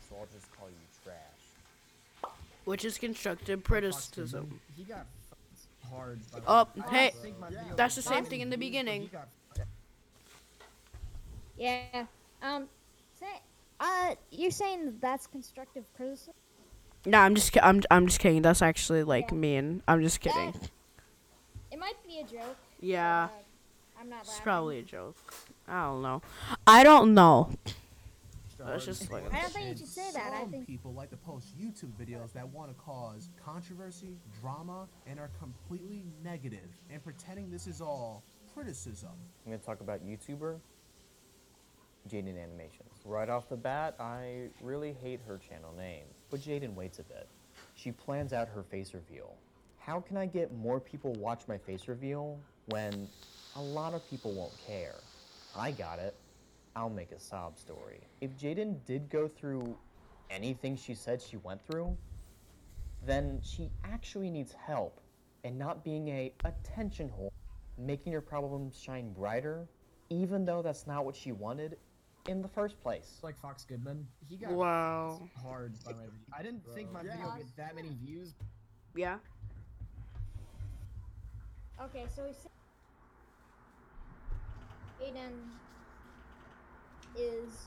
so 0.09 0.15
I'll 0.19 0.27
just 0.33 0.51
call 0.57 0.67
you 0.67 0.75
trash. 1.03 2.31
Which 2.65 2.85
is 2.85 2.97
constructive 2.97 3.63
criticism. 3.63 4.59
He 4.75 4.83
got 4.83 5.05
hard. 5.91 6.19
Oh, 6.47 6.63
way. 6.63 6.69
I 6.77 6.79
don't 6.79 6.89
hey, 6.89 7.11
think 7.21 7.39
my 7.39 7.49
video 7.49 7.63
that's 7.75 7.95
got 7.95 8.03
the 8.03 8.09
same 8.09 8.25
thing 8.25 8.41
in 8.41 8.49
the 8.49 8.57
views, 8.57 8.71
but 8.83 8.91
he 8.91 8.99
beginning. 9.09 9.09
Yeah. 11.57 12.05
Um. 12.41 12.67
Say. 13.19 13.25
Uh, 13.79 14.15
you're 14.31 14.51
saying 14.51 14.97
that's 15.01 15.27
constructive 15.27 15.83
criticism? 15.95 16.33
Nah, 17.05 17.21
I'm 17.21 17.35
just 17.35 17.55
I'm 17.61 17.81
I'm 17.89 18.07
just 18.07 18.19
kidding. 18.19 18.41
That's 18.41 18.61
actually 18.61 19.03
like 19.03 19.29
Yeah. 19.31 19.37
mean. 19.37 19.83
I'm 19.87 20.01
just 20.01 20.19
kidding. 20.19 20.51
That- 20.51 20.69
It 21.71 21.79
might 21.79 21.95
be 22.05 22.19
a 22.19 22.23
joke. 22.23 22.57
Yeah. 22.79 23.27
but, 23.27 23.33
uh, 23.33 24.01
I'm 24.01 24.09
not 24.09 24.19
It's 24.21 24.29
laughing. 24.29 24.43
probably 24.43 24.79
a 24.79 24.83
joke. 24.83 25.15
I 25.67 25.83
don't 25.85 26.01
know. 26.01 26.21
I 26.67 26.83
don't 26.83 27.13
know. 27.13 27.49
That's 28.65 28.85
just 28.85 29.11
like 29.11 29.23
I 29.33 29.41
don't 29.41 29.51
think 29.51 29.69
you 29.69 29.77
should 29.77 29.87
say 29.87 30.11
that. 30.13 30.33
I 30.33 30.41
Some 30.41 30.51
think 30.51 30.67
people 30.67 30.93
like 30.93 31.09
to 31.09 31.17
post 31.17 31.47
YouTube 31.59 31.91
videos 31.99 32.31
that 32.33 32.47
want 32.47 32.69
to 32.69 32.75
cause 32.75 33.29
controversy, 33.43 34.17
drama, 34.39 34.87
and 35.07 35.19
are 35.19 35.31
completely 35.39 36.03
negative 36.23 36.69
and 36.91 37.03
pretending 37.03 37.49
this 37.49 37.67
is 37.67 37.81
all 37.81 38.23
criticism. 38.53 39.09
I'm 39.45 39.51
gonna 39.51 39.63
talk 39.63 39.81
about 39.81 40.05
YouTuber 40.05 40.59
Jaiden 42.09 42.41
Animations. 42.41 42.89
Right 43.05 43.29
off 43.29 43.49
the 43.49 43.55
bat, 43.55 43.95
I 43.99 44.49
really 44.61 44.95
hate 45.01 45.21
her 45.27 45.37
channel 45.37 45.73
name. 45.77 46.05
But 46.29 46.41
Jaiden 46.41 46.73
waits 46.75 46.99
a 46.99 47.03
bit. 47.03 47.27
She 47.75 47.91
plans 47.91 48.33
out 48.33 48.47
her 48.49 48.63
face 48.63 48.93
reveal. 48.93 49.35
How 49.79 49.99
can 49.99 50.17
I 50.17 50.25
get 50.25 50.53
more 50.53 50.79
people 50.79 51.13
watch 51.13 51.41
my 51.47 51.57
face 51.57 51.87
reveal 51.87 52.39
when 52.67 53.07
a 53.55 53.61
lot 53.61 53.93
of 53.93 54.07
people 54.09 54.31
won't 54.33 54.53
care? 54.67 54.95
I 55.55 55.71
got 55.71 55.99
it. 55.99 56.15
I'll 56.75 56.89
make 56.89 57.11
a 57.11 57.19
sob 57.19 57.57
story. 57.57 57.99
If 58.21 58.37
Jaiden 58.37 58.77
did 58.85 59.09
go 59.09 59.27
through 59.27 59.77
anything 60.29 60.75
she 60.77 60.95
said 60.95 61.21
she 61.21 61.37
went 61.37 61.61
through, 61.69 61.97
then 63.05 63.39
she 63.43 63.69
actually 63.83 64.29
needs 64.29 64.53
help 64.53 65.01
and 65.43 65.57
not 65.57 65.83
being 65.83 66.07
a 66.07 66.33
attention 66.45 67.09
whore 67.09 67.31
making 67.77 68.13
her 68.13 68.21
problems 68.21 68.79
shine 68.79 69.11
brighter, 69.11 69.67
even 70.09 70.45
though 70.45 70.61
that's 70.61 70.87
not 70.87 71.03
what 71.03 71.15
she 71.15 71.31
wanted 71.31 71.77
in 72.27 72.41
the 72.41 72.47
first 72.47 72.79
place. 72.81 73.19
like 73.23 73.37
Fox 73.41 73.65
Goodman. 73.65 74.07
He 74.29 74.37
got 74.37 74.51
Wow. 74.51 75.27
hard 75.41 75.73
by 75.83 75.93
my 75.93 76.03
video. 76.05 76.19
I 76.31 76.43
didn't 76.43 76.63
think 76.73 76.91
my 76.91 77.01
video 77.01 77.25
would 77.31 77.37
get 77.37 77.55
that 77.57 77.75
many 77.75 77.89
views. 77.95 78.33
Yeah. 78.95 79.17
Okay, 81.81 82.05
so 82.15 82.25
he 82.27 82.33
said 82.33 82.50
Aiden 85.01 85.33
is 87.17 87.65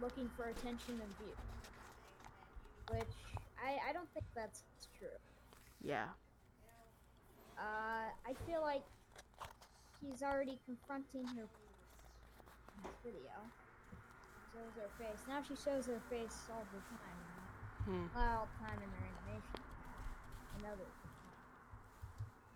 looking 0.00 0.28
for 0.36 0.46
attention 0.46 1.00
and 1.00 1.12
view, 1.18 1.36
which 2.90 3.14
I 3.62 3.78
I 3.88 3.92
don't 3.92 4.08
think 4.12 4.26
that's 4.34 4.64
true. 4.98 5.08
Yeah. 5.82 6.06
Uh, 7.56 8.10
I 8.26 8.34
feel 8.46 8.60
like 8.60 8.82
he's 10.02 10.22
already 10.22 10.58
confronting 10.66 11.24
her 11.24 11.46
in 11.46 12.78
this 12.82 12.98
video. 13.04 13.32
Shows 14.52 14.74
her 14.76 14.90
face. 14.98 15.20
Now 15.28 15.40
she 15.42 15.54
shows 15.56 15.86
her 15.86 16.00
face 16.10 16.36
all 16.50 16.66
the 16.72 16.80
time. 16.90 17.20
Hmm. 17.84 17.92
You 17.92 17.98
know? 18.00 18.08
Not 18.14 18.28
all 18.36 18.48
time 18.60 18.78
in 18.82 18.90
her 18.90 19.06
animation. 19.06 19.62
Another. 20.58 20.88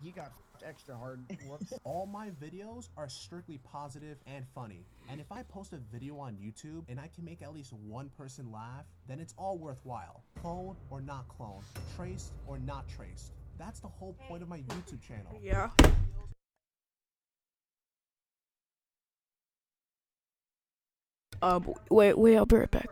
He 0.03 0.11
got 0.11 0.31
extra 0.65 0.95
hard. 0.95 1.23
Whoops. 1.47 1.73
All 1.83 2.05
my 2.05 2.29
videos 2.29 2.89
are 2.97 3.09
strictly 3.09 3.59
positive 3.63 4.17
and 4.25 4.45
funny. 4.55 4.85
And 5.09 5.19
if 5.19 5.31
I 5.31 5.43
post 5.43 5.73
a 5.73 5.79
video 5.91 6.17
on 6.17 6.35
YouTube 6.35 6.83
and 6.89 6.99
I 6.99 7.09
can 7.13 7.25
make 7.25 7.41
at 7.41 7.53
least 7.53 7.73
one 7.73 8.09
person 8.17 8.51
laugh, 8.51 8.85
then 9.07 9.19
it's 9.19 9.33
all 9.37 9.57
worthwhile. 9.57 10.23
Clone 10.41 10.75
or 10.89 11.01
not 11.01 11.27
clone, 11.27 11.61
traced 11.95 12.31
or 12.47 12.57
not 12.57 12.87
traced. 12.87 13.33
That's 13.57 13.79
the 13.79 13.87
whole 13.87 14.15
point 14.27 14.41
of 14.41 14.49
my 14.49 14.59
YouTube 14.59 15.01
channel. 15.01 15.39
Yeah. 15.41 15.69
Um, 21.41 21.73
wait, 21.89 22.17
wait, 22.17 22.37
I'll 22.37 22.45
be 22.45 22.55
right 22.55 22.71
back. 22.71 22.87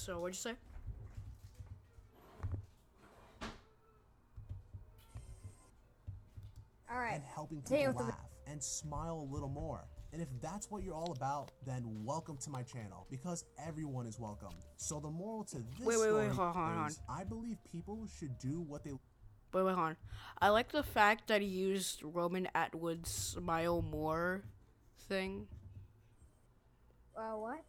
So, 0.00 0.18
what'd 0.18 0.34
you 0.34 0.40
say? 0.40 0.54
All 6.90 6.98
right. 6.98 7.12
and 7.12 7.22
helping 7.22 7.62
Say 7.66 7.80
people 7.80 7.92
with 7.92 7.98
the- 7.98 8.04
laugh 8.04 8.24
and 8.46 8.62
smile 8.62 9.20
a 9.20 9.28
little 9.32 9.50
more. 9.50 9.86
And 10.12 10.22
if 10.22 10.28
that's 10.40 10.70
what 10.70 10.82
you're 10.82 10.94
all 10.94 11.12
about, 11.12 11.52
then 11.66 11.84
welcome 12.02 12.38
to 12.38 12.50
my 12.50 12.62
channel 12.62 13.06
because 13.10 13.44
everyone 13.58 14.06
is 14.06 14.18
welcome. 14.18 14.54
So 14.76 15.00
the 15.00 15.10
moral 15.10 15.44
to 15.44 15.58
this 15.58 15.86
Wait, 15.86 15.98
wait, 15.98 15.98
wait, 15.98 16.08
story 16.08 16.28
hold 16.28 16.56
on, 16.56 16.76
hold 16.78 16.90
is 16.90 17.00
I 17.06 17.22
believe 17.22 17.58
people 17.70 18.06
should 18.18 18.38
do 18.38 18.62
what 18.62 18.82
they 18.82 18.92
Wait, 18.92 19.62
wait, 19.62 19.74
hold 19.74 19.78
on. 19.78 19.96
I 20.40 20.48
like 20.48 20.72
the 20.72 20.82
fact 20.82 21.28
that 21.28 21.42
he 21.42 21.46
used 21.46 22.02
Roman 22.02 22.48
Atwood's 22.54 23.10
"Smile 23.10 23.82
More" 23.82 24.42
thing. 25.08 25.46
Uh, 27.14 27.32
what? 27.36 27.62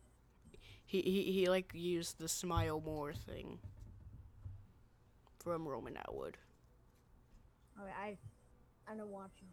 He 0.92 1.00
he 1.04 1.32
he 1.32 1.48
like 1.48 1.72
used 1.74 2.20
the 2.20 2.28
"Smile 2.28 2.82
More" 2.82 3.14
thing 3.14 3.60
from 5.40 5.66
Roman 5.66 5.96
Atwood. 5.96 6.36
Okay, 7.82 7.90
I, 7.98 8.18
I'm 8.92 8.98
not 8.98 9.08
watching. 9.08 9.48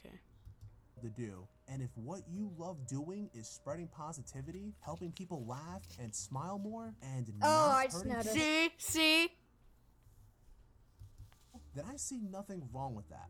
Okay. 0.00 0.16
to 1.00 1.08
do. 1.10 1.46
And 1.68 1.80
if 1.80 1.90
what 1.94 2.22
you 2.28 2.50
love 2.58 2.88
doing 2.88 3.30
is 3.34 3.46
spreading 3.46 3.86
positivity, 3.86 4.74
helping 4.80 5.12
people 5.12 5.46
laugh 5.46 5.82
and 6.00 6.12
smile 6.12 6.58
more, 6.58 6.92
and 7.02 7.32
Oh, 7.40 7.46
not 7.46 7.76
I 7.76 7.84
just 7.84 7.96
hurting 7.98 8.12
noticed. 8.12 8.34
See, 8.34 8.70
see. 8.78 9.28
then 11.76 11.84
I 11.88 11.96
see 11.96 12.18
nothing 12.32 12.68
wrong 12.72 12.96
with 12.96 13.08
that. 13.10 13.28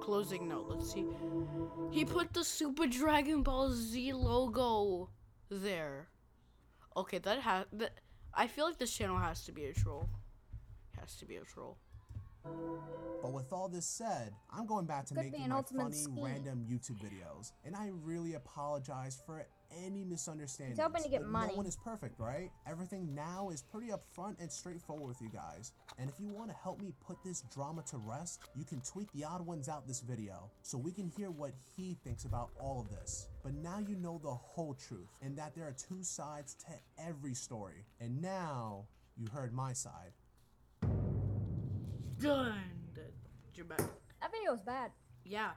Closing 0.00 0.48
note. 0.48 0.68
Let's 0.70 0.90
see. 0.90 1.04
He 1.90 2.06
put 2.06 2.32
the 2.32 2.44
Super 2.44 2.86
Dragon 2.86 3.42
Ball 3.42 3.72
Z 3.72 4.14
logo 4.14 5.10
there. 5.60 6.08
Okay, 6.96 7.18
that 7.18 7.40
has. 7.40 7.66
That, 7.72 7.92
I 8.34 8.46
feel 8.46 8.64
like 8.66 8.78
this 8.78 8.92
channel 8.96 9.18
has 9.18 9.44
to 9.44 9.52
be 9.52 9.66
a 9.66 9.72
troll. 9.72 10.08
Has 10.98 11.16
to 11.16 11.26
be 11.26 11.36
a 11.36 11.42
troll. 11.42 11.78
But 13.22 13.32
with 13.32 13.52
all 13.52 13.68
this 13.68 13.86
said, 13.86 14.32
I'm 14.50 14.66
going 14.66 14.86
back 14.86 15.06
to 15.06 15.14
Could 15.14 15.24
making 15.24 15.48
my 15.48 15.62
funny 15.62 15.96
scheme. 15.96 16.24
random 16.24 16.66
YouTube 16.68 16.98
videos, 16.98 17.52
and 17.64 17.76
I 17.76 17.90
really 18.02 18.34
apologize 18.34 19.22
for 19.24 19.46
any 19.84 20.04
misunderstandings. 20.04 20.78
hoping 20.78 21.02
to 21.02 21.08
get 21.08 21.20
but 21.20 21.28
money. 21.28 21.52
No 21.52 21.58
one 21.58 21.66
is 21.66 21.76
perfect, 21.76 22.18
right? 22.18 22.50
Everything 22.66 23.14
now 23.14 23.50
is 23.50 23.62
pretty 23.62 23.88
upfront 23.88 24.40
and 24.40 24.50
straightforward 24.50 25.08
with 25.08 25.20
you 25.20 25.30
guys. 25.30 25.72
And 25.98 26.08
if 26.08 26.18
you 26.20 26.28
want 26.28 26.50
to 26.50 26.56
help 26.56 26.80
me 26.80 26.92
put 27.06 27.16
this 27.24 27.42
drama 27.54 27.82
to 27.90 27.98
rest, 27.98 28.40
you 28.54 28.64
can 28.64 28.80
tweet 28.80 29.10
the 29.12 29.24
Odd 29.24 29.44
Ones 29.46 29.68
Out 29.68 29.86
this 29.86 30.00
video 30.00 30.50
so 30.62 30.78
we 30.78 30.92
can 30.92 31.08
hear 31.16 31.30
what 31.30 31.52
he 31.76 31.96
thinks 32.04 32.24
about 32.24 32.50
all 32.60 32.80
of 32.80 32.90
this. 32.90 33.28
But 33.42 33.54
now 33.54 33.78
you 33.78 33.96
know 33.96 34.20
the 34.22 34.30
whole 34.30 34.74
truth, 34.74 35.10
and 35.22 35.36
that 35.38 35.54
there 35.54 35.66
are 35.66 35.74
two 35.88 36.02
sides 36.02 36.54
to 36.66 37.02
every 37.02 37.34
story. 37.34 37.84
And 38.00 38.20
now 38.20 38.86
you 39.16 39.26
heard 39.32 39.52
my 39.52 39.72
side. 39.72 40.12
Done. 42.18 42.54
You're 43.54 43.66
back. 43.66 43.80
That 44.20 44.32
video 44.32 44.52
was 44.52 44.62
bad. 44.62 44.92
Yeah. 45.24 45.50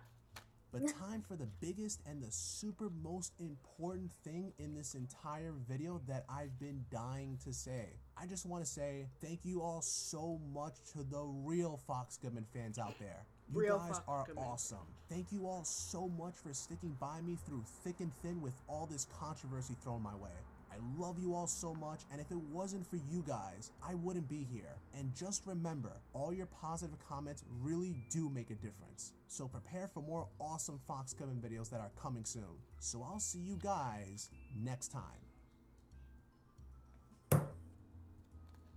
But 0.75 0.89
time 0.89 1.23
for 1.25 1.37
the 1.37 1.47
biggest 1.61 2.01
and 2.05 2.21
the 2.21 2.31
super 2.31 2.91
most 3.01 3.31
important 3.39 4.11
thing 4.25 4.51
in 4.59 4.75
this 4.75 4.93
entire 4.93 5.53
video 5.69 6.01
that 6.05 6.25
I've 6.29 6.59
been 6.59 6.83
dying 6.91 7.37
to 7.45 7.53
say. 7.53 7.85
I 8.17 8.25
just 8.25 8.45
want 8.45 8.65
to 8.65 8.69
say 8.69 9.07
thank 9.21 9.45
you 9.45 9.61
all 9.61 9.81
so 9.81 10.37
much 10.53 10.73
to 10.91 11.03
the 11.03 11.21
real 11.23 11.79
Fox 11.87 12.17
Goodman 12.17 12.45
fans 12.53 12.77
out 12.77 12.99
there. 12.99 13.25
You 13.53 13.61
Real 13.61 13.77
guys 13.77 14.01
are 14.05 14.25
Goodman. 14.25 14.43
awesome. 14.43 14.79
Thank 15.09 15.31
you 15.31 15.47
all 15.47 15.63
so 15.63 16.09
much 16.09 16.33
for 16.35 16.53
sticking 16.53 16.97
by 16.99 17.21
me 17.21 17.37
through 17.47 17.63
thick 17.85 18.01
and 18.01 18.11
thin 18.21 18.41
with 18.41 18.53
all 18.67 18.85
this 18.85 19.07
controversy 19.17 19.75
thrown 19.81 20.01
my 20.01 20.15
way. 20.15 20.31
I 20.75 21.01
love 21.01 21.17
you 21.19 21.33
all 21.33 21.47
so 21.47 21.73
much, 21.73 22.01
and 22.11 22.19
if 22.19 22.29
it 22.31 22.37
wasn't 22.51 22.85
for 22.89 22.97
you 22.97 23.23
guys, 23.25 23.71
I 23.81 23.95
wouldn't 23.95 24.27
be 24.27 24.45
here. 24.51 24.75
And 24.97 25.15
just 25.15 25.43
remember, 25.45 25.93
all 26.13 26.33
your 26.33 26.47
positive 26.47 26.97
comments 27.07 27.43
really 27.61 27.95
do 28.09 28.29
make 28.29 28.49
a 28.49 28.55
difference. 28.55 29.13
So 29.27 29.47
prepare 29.47 29.87
for 29.93 30.01
more 30.01 30.27
awesome 30.39 30.79
Fox 30.87 31.13
Goodman 31.13 31.37
videos 31.37 31.69
that 31.69 31.79
are 31.79 31.91
coming 32.01 32.25
soon. 32.25 32.43
So 32.79 33.05
I'll 33.09 33.19
see 33.19 33.39
you 33.39 33.57
guys 33.63 34.29
next 34.61 34.89
time. 34.89 35.01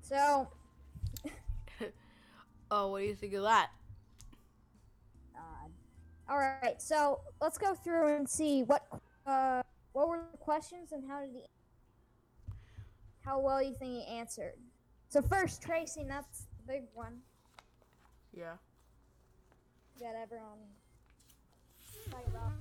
So, 0.03 0.49
Oh, 2.70 2.88
what 2.88 3.01
do 3.01 3.07
you 3.07 3.14
think 3.14 3.34
of 3.34 3.42
that? 3.42 3.70
God. 5.34 5.70
All 6.28 6.38
right. 6.38 6.80
So 6.80 7.20
let's 7.40 7.57
go 7.59 7.74
through 7.74 8.14
and 8.14 8.28
see 8.28 8.62
what 8.62 8.86
uh 9.26 9.62
what 9.92 10.09
were 10.09 10.20
the 10.30 10.38
questions 10.38 10.92
and 10.92 11.03
how 11.09 11.20
did 11.20 11.30
he 11.32 11.42
how 13.29 13.39
well 13.39 13.62
you 13.62 13.74
think 13.74 14.05
he 14.05 14.16
answered. 14.16 14.55
So 15.11 15.20
first, 15.20 15.62
tracing. 15.62 16.09
That's 16.09 16.47
the 16.57 16.72
big 16.72 16.83
one 16.95 17.18
Yeah. 18.33 18.55
that 20.01 20.14
everyone 20.22 20.59
about. 22.26 22.53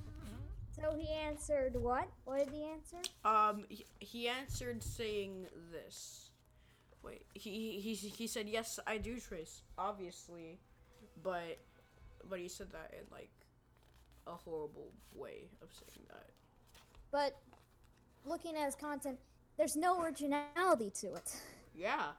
So 0.70 0.94
he 0.96 1.12
answered 1.12 1.74
what? 1.74 2.08
What 2.24 2.38
did 2.38 2.50
he 2.50 2.64
answer? 2.64 2.98
Um, 3.24 3.64
he, 3.68 3.86
he 3.98 4.28
answered 4.28 4.82
saying 4.82 5.46
this. 5.72 6.30
Wait, 7.02 7.24
he, 7.32 7.80
he 7.80 7.94
he 7.94 8.08
he 8.08 8.26
said 8.26 8.48
yes, 8.48 8.78
I 8.86 8.98
do 8.98 9.18
trace, 9.18 9.62
obviously, 9.78 10.58
but 11.22 11.58
but 12.28 12.38
he 12.38 12.48
said 12.48 12.70
that 12.72 12.92
in 12.92 13.06
like 13.10 13.30
a 14.26 14.32
horrible 14.32 14.92
way 15.14 15.48
of 15.62 15.68
saying 15.72 16.06
that. 16.08 16.26
But 17.10 17.38
looking 18.26 18.56
at 18.56 18.66
his 18.66 18.74
content, 18.74 19.18
there's 19.58 19.76
no 19.76 20.00
originality 20.00 20.90
to 21.00 21.14
it. 21.14 21.36
Yeah. 21.74 22.12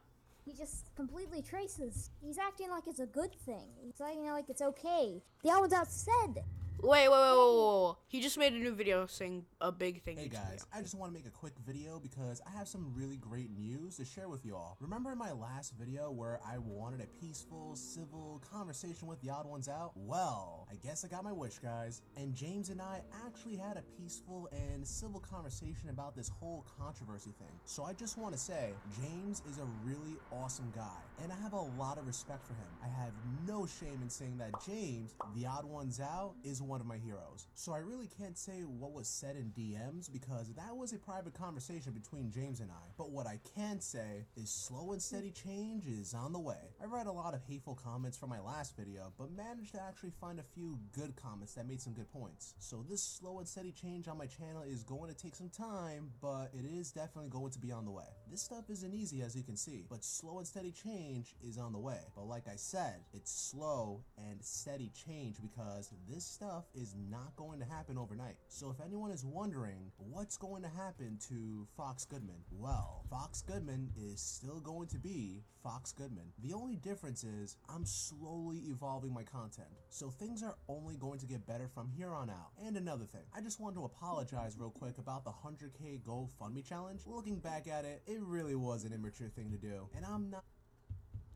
He 0.45 0.53
just 0.53 0.93
completely 0.95 1.41
traces. 1.41 2.11
He's 2.21 2.37
acting 2.37 2.69
like 2.69 2.83
it's 2.85 2.99
a 2.99 3.05
good 3.05 3.33
thing. 3.45 3.67
He's 3.83 4.01
acting 4.01 4.25
like 4.25 4.49
it's 4.49 4.61
okay. 4.61 5.21
The 5.43 5.51
out 5.51 5.89
said. 5.89 6.43
Wait, 6.81 7.09
wait, 7.09 7.19
wait, 7.19 7.19
wait, 7.19 7.87
wait. 7.87 7.95
He 8.07 8.21
just 8.21 8.37
made 8.37 8.53
a 8.53 8.57
new 8.57 8.73
video 8.73 9.05
saying 9.05 9.45
a 9.59 9.71
big 9.71 10.01
thing. 10.01 10.17
Hey 10.17 10.29
guys, 10.29 10.65
I 10.73 10.81
just 10.81 10.95
want 10.95 11.11
to 11.11 11.13
make 11.13 11.27
a 11.27 11.29
quick 11.29 11.53
video 11.67 11.99
because 11.99 12.41
I 12.47 12.57
have 12.57 12.67
some 12.67 12.93
really 12.95 13.17
great 13.17 13.51
news 13.51 13.97
to 13.97 14.05
share 14.05 14.29
with 14.29 14.45
you 14.45 14.55
all. 14.55 14.77
Remember 14.79 15.11
in 15.11 15.17
my 15.17 15.31
last 15.31 15.73
video 15.77 16.09
where 16.09 16.39
I 16.47 16.57
wanted 16.57 17.01
a 17.01 17.07
peaceful, 17.21 17.75
civil 17.75 18.41
conversation 18.51 19.07
with 19.07 19.21
the 19.21 19.29
Odd 19.29 19.45
Ones 19.45 19.67
Out? 19.67 19.91
Well, 19.95 20.67
I 20.71 20.75
guess 20.75 21.03
I 21.03 21.09
got 21.09 21.23
my 21.23 21.33
wish, 21.33 21.59
guys. 21.59 22.01
And 22.17 22.33
James 22.33 22.69
and 22.69 22.81
I 22.81 23.01
actually 23.25 23.57
had 23.57 23.75
a 23.77 23.83
peaceful 24.01 24.49
and 24.51 24.87
civil 24.87 25.19
conversation 25.19 25.89
about 25.89 26.15
this 26.15 26.29
whole 26.29 26.65
controversy 26.79 27.33
thing. 27.37 27.59
So 27.65 27.83
I 27.83 27.93
just 27.93 28.17
want 28.17 28.33
to 28.33 28.39
say, 28.39 28.71
James 29.01 29.43
is 29.49 29.59
a 29.59 29.67
really 29.83 30.15
awesome 30.31 30.71
guy, 30.75 30.97
and 31.21 31.31
I 31.31 31.35
have 31.43 31.53
a 31.53 31.61
lot 31.77 31.97
of 31.97 32.07
respect 32.07 32.47
for 32.47 32.53
him. 32.53 32.67
I 32.81 32.87
have 32.87 33.11
no 33.45 33.67
shame 33.67 33.99
in 34.01 34.09
saying 34.09 34.37
that 34.37 34.65
James, 34.65 35.13
the 35.35 35.45
Odd 35.45 35.65
Ones 35.65 35.99
Out, 35.99 36.33
is 36.43 36.61
one 36.69 36.79
of 36.79 36.87
my 36.87 36.97
heroes. 36.97 37.47
So 37.55 37.73
I 37.73 37.79
really 37.79 38.07
can't 38.07 38.37
say 38.37 38.61
what 38.61 38.93
was 38.93 39.07
said 39.07 39.35
in 39.35 39.51
DMs 39.57 40.11
because 40.11 40.53
that 40.53 40.77
was 40.77 40.93
a 40.93 40.97
private 40.97 41.33
conversation 41.33 41.91
between 41.93 42.31
James 42.31 42.59
and 42.59 42.69
I. 42.69 42.91
But 42.97 43.09
what 43.09 43.25
I 43.25 43.39
can 43.55 43.81
say 43.81 44.27
is 44.37 44.51
slow 44.51 44.91
and 44.91 45.01
steady 45.01 45.31
change 45.31 45.87
is 45.87 46.13
on 46.13 46.31
the 46.31 46.39
way. 46.39 46.75
I 46.81 46.85
read 46.85 47.07
a 47.07 47.11
lot 47.11 47.33
of 47.33 47.41
hateful 47.41 47.75
comments 47.75 48.17
from 48.17 48.29
my 48.29 48.39
last 48.39 48.77
video, 48.77 49.11
but 49.17 49.31
managed 49.35 49.73
to 49.73 49.81
actually 49.81 50.13
find 50.21 50.39
a 50.39 50.43
few 50.43 50.77
good 50.95 51.15
comments 51.15 51.55
that 51.55 51.67
made 51.67 51.81
some 51.81 51.93
good 51.93 52.11
points. 52.11 52.53
So 52.59 52.85
this 52.87 53.01
slow 53.01 53.39
and 53.39 53.47
steady 53.47 53.71
change 53.71 54.07
on 54.07 54.17
my 54.17 54.27
channel 54.27 54.61
is 54.61 54.83
going 54.83 55.11
to 55.11 55.17
take 55.17 55.35
some 55.35 55.49
time, 55.49 56.11
but 56.21 56.51
it 56.53 56.65
is 56.65 56.91
definitely 56.91 57.29
going 57.29 57.51
to 57.51 57.59
be 57.59 57.71
on 57.71 57.85
the 57.85 57.91
way. 57.91 58.03
This 58.29 58.43
stuff 58.43 58.69
isn't 58.69 58.93
easy 58.93 59.23
as 59.23 59.35
you 59.35 59.41
can 59.41 59.57
see, 59.57 59.83
but 59.89 60.03
slow 60.03 60.37
and 60.37 60.47
steady 60.47 60.71
change 60.71 61.33
is 61.41 61.57
on 61.57 61.73
the 61.73 61.79
way. 61.79 61.99
But 62.15 62.27
like 62.27 62.47
I 62.47 62.55
said, 62.57 63.01
it's 63.11 63.31
slow 63.31 64.03
and 64.17 64.43
steady 64.43 64.91
change 65.07 65.37
because 65.41 65.91
this 66.07 66.25
stuff 66.25 66.58
is 66.73 66.95
not 67.09 67.35
going 67.35 67.59
to 67.59 67.65
happen 67.65 67.97
overnight. 67.97 68.35
So 68.47 68.69
if 68.69 68.83
anyone 68.85 69.11
is 69.11 69.25
wondering 69.25 69.91
what's 69.97 70.37
going 70.37 70.63
to 70.63 70.69
happen 70.69 71.17
to 71.29 71.67
Fox 71.75 72.05
Goodman, 72.05 72.43
well, 72.51 73.03
Fox 73.09 73.41
Goodman 73.41 73.89
is 73.97 74.21
still 74.21 74.59
going 74.59 74.87
to 74.87 74.97
be 74.97 75.43
Fox 75.63 75.91
Goodman. 75.91 76.31
The 76.41 76.53
only 76.53 76.75
difference 76.77 77.23
is 77.23 77.57
I'm 77.67 77.85
slowly 77.85 78.59
evolving 78.69 79.13
my 79.13 79.23
content. 79.23 79.67
So 79.89 80.09
things 80.09 80.41
are 80.43 80.55
only 80.67 80.95
going 80.95 81.19
to 81.19 81.25
get 81.25 81.45
better 81.45 81.67
from 81.67 81.89
here 81.89 82.13
on 82.13 82.29
out. 82.29 82.51
And 82.63 82.77
another 82.77 83.05
thing, 83.05 83.23
I 83.35 83.41
just 83.41 83.59
want 83.59 83.75
to 83.75 83.85
apologize 83.85 84.55
real 84.57 84.69
quick 84.69 84.97
about 84.97 85.23
the 85.25 85.31
100k 85.31 86.01
GoFundMe 86.01 86.67
challenge. 86.67 87.01
Looking 87.05 87.39
back 87.39 87.67
at 87.67 87.85
it, 87.85 88.01
it 88.07 88.21
really 88.21 88.55
was 88.55 88.83
an 88.83 88.93
immature 88.93 89.29
thing 89.29 89.51
to 89.51 89.57
do. 89.57 89.89
And 89.95 90.05
I'm 90.05 90.29
not 90.29 90.43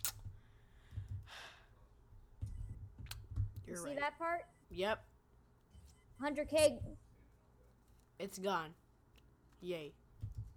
You're 3.67 3.77
you 3.77 3.83
right. 3.83 3.93
see 3.93 3.99
that 3.99 4.17
part? 4.17 4.41
Yep. 4.69 5.03
100k, 6.23 6.79
It's 8.19 8.37
gone. 8.39 8.69
Yay. 9.61 9.91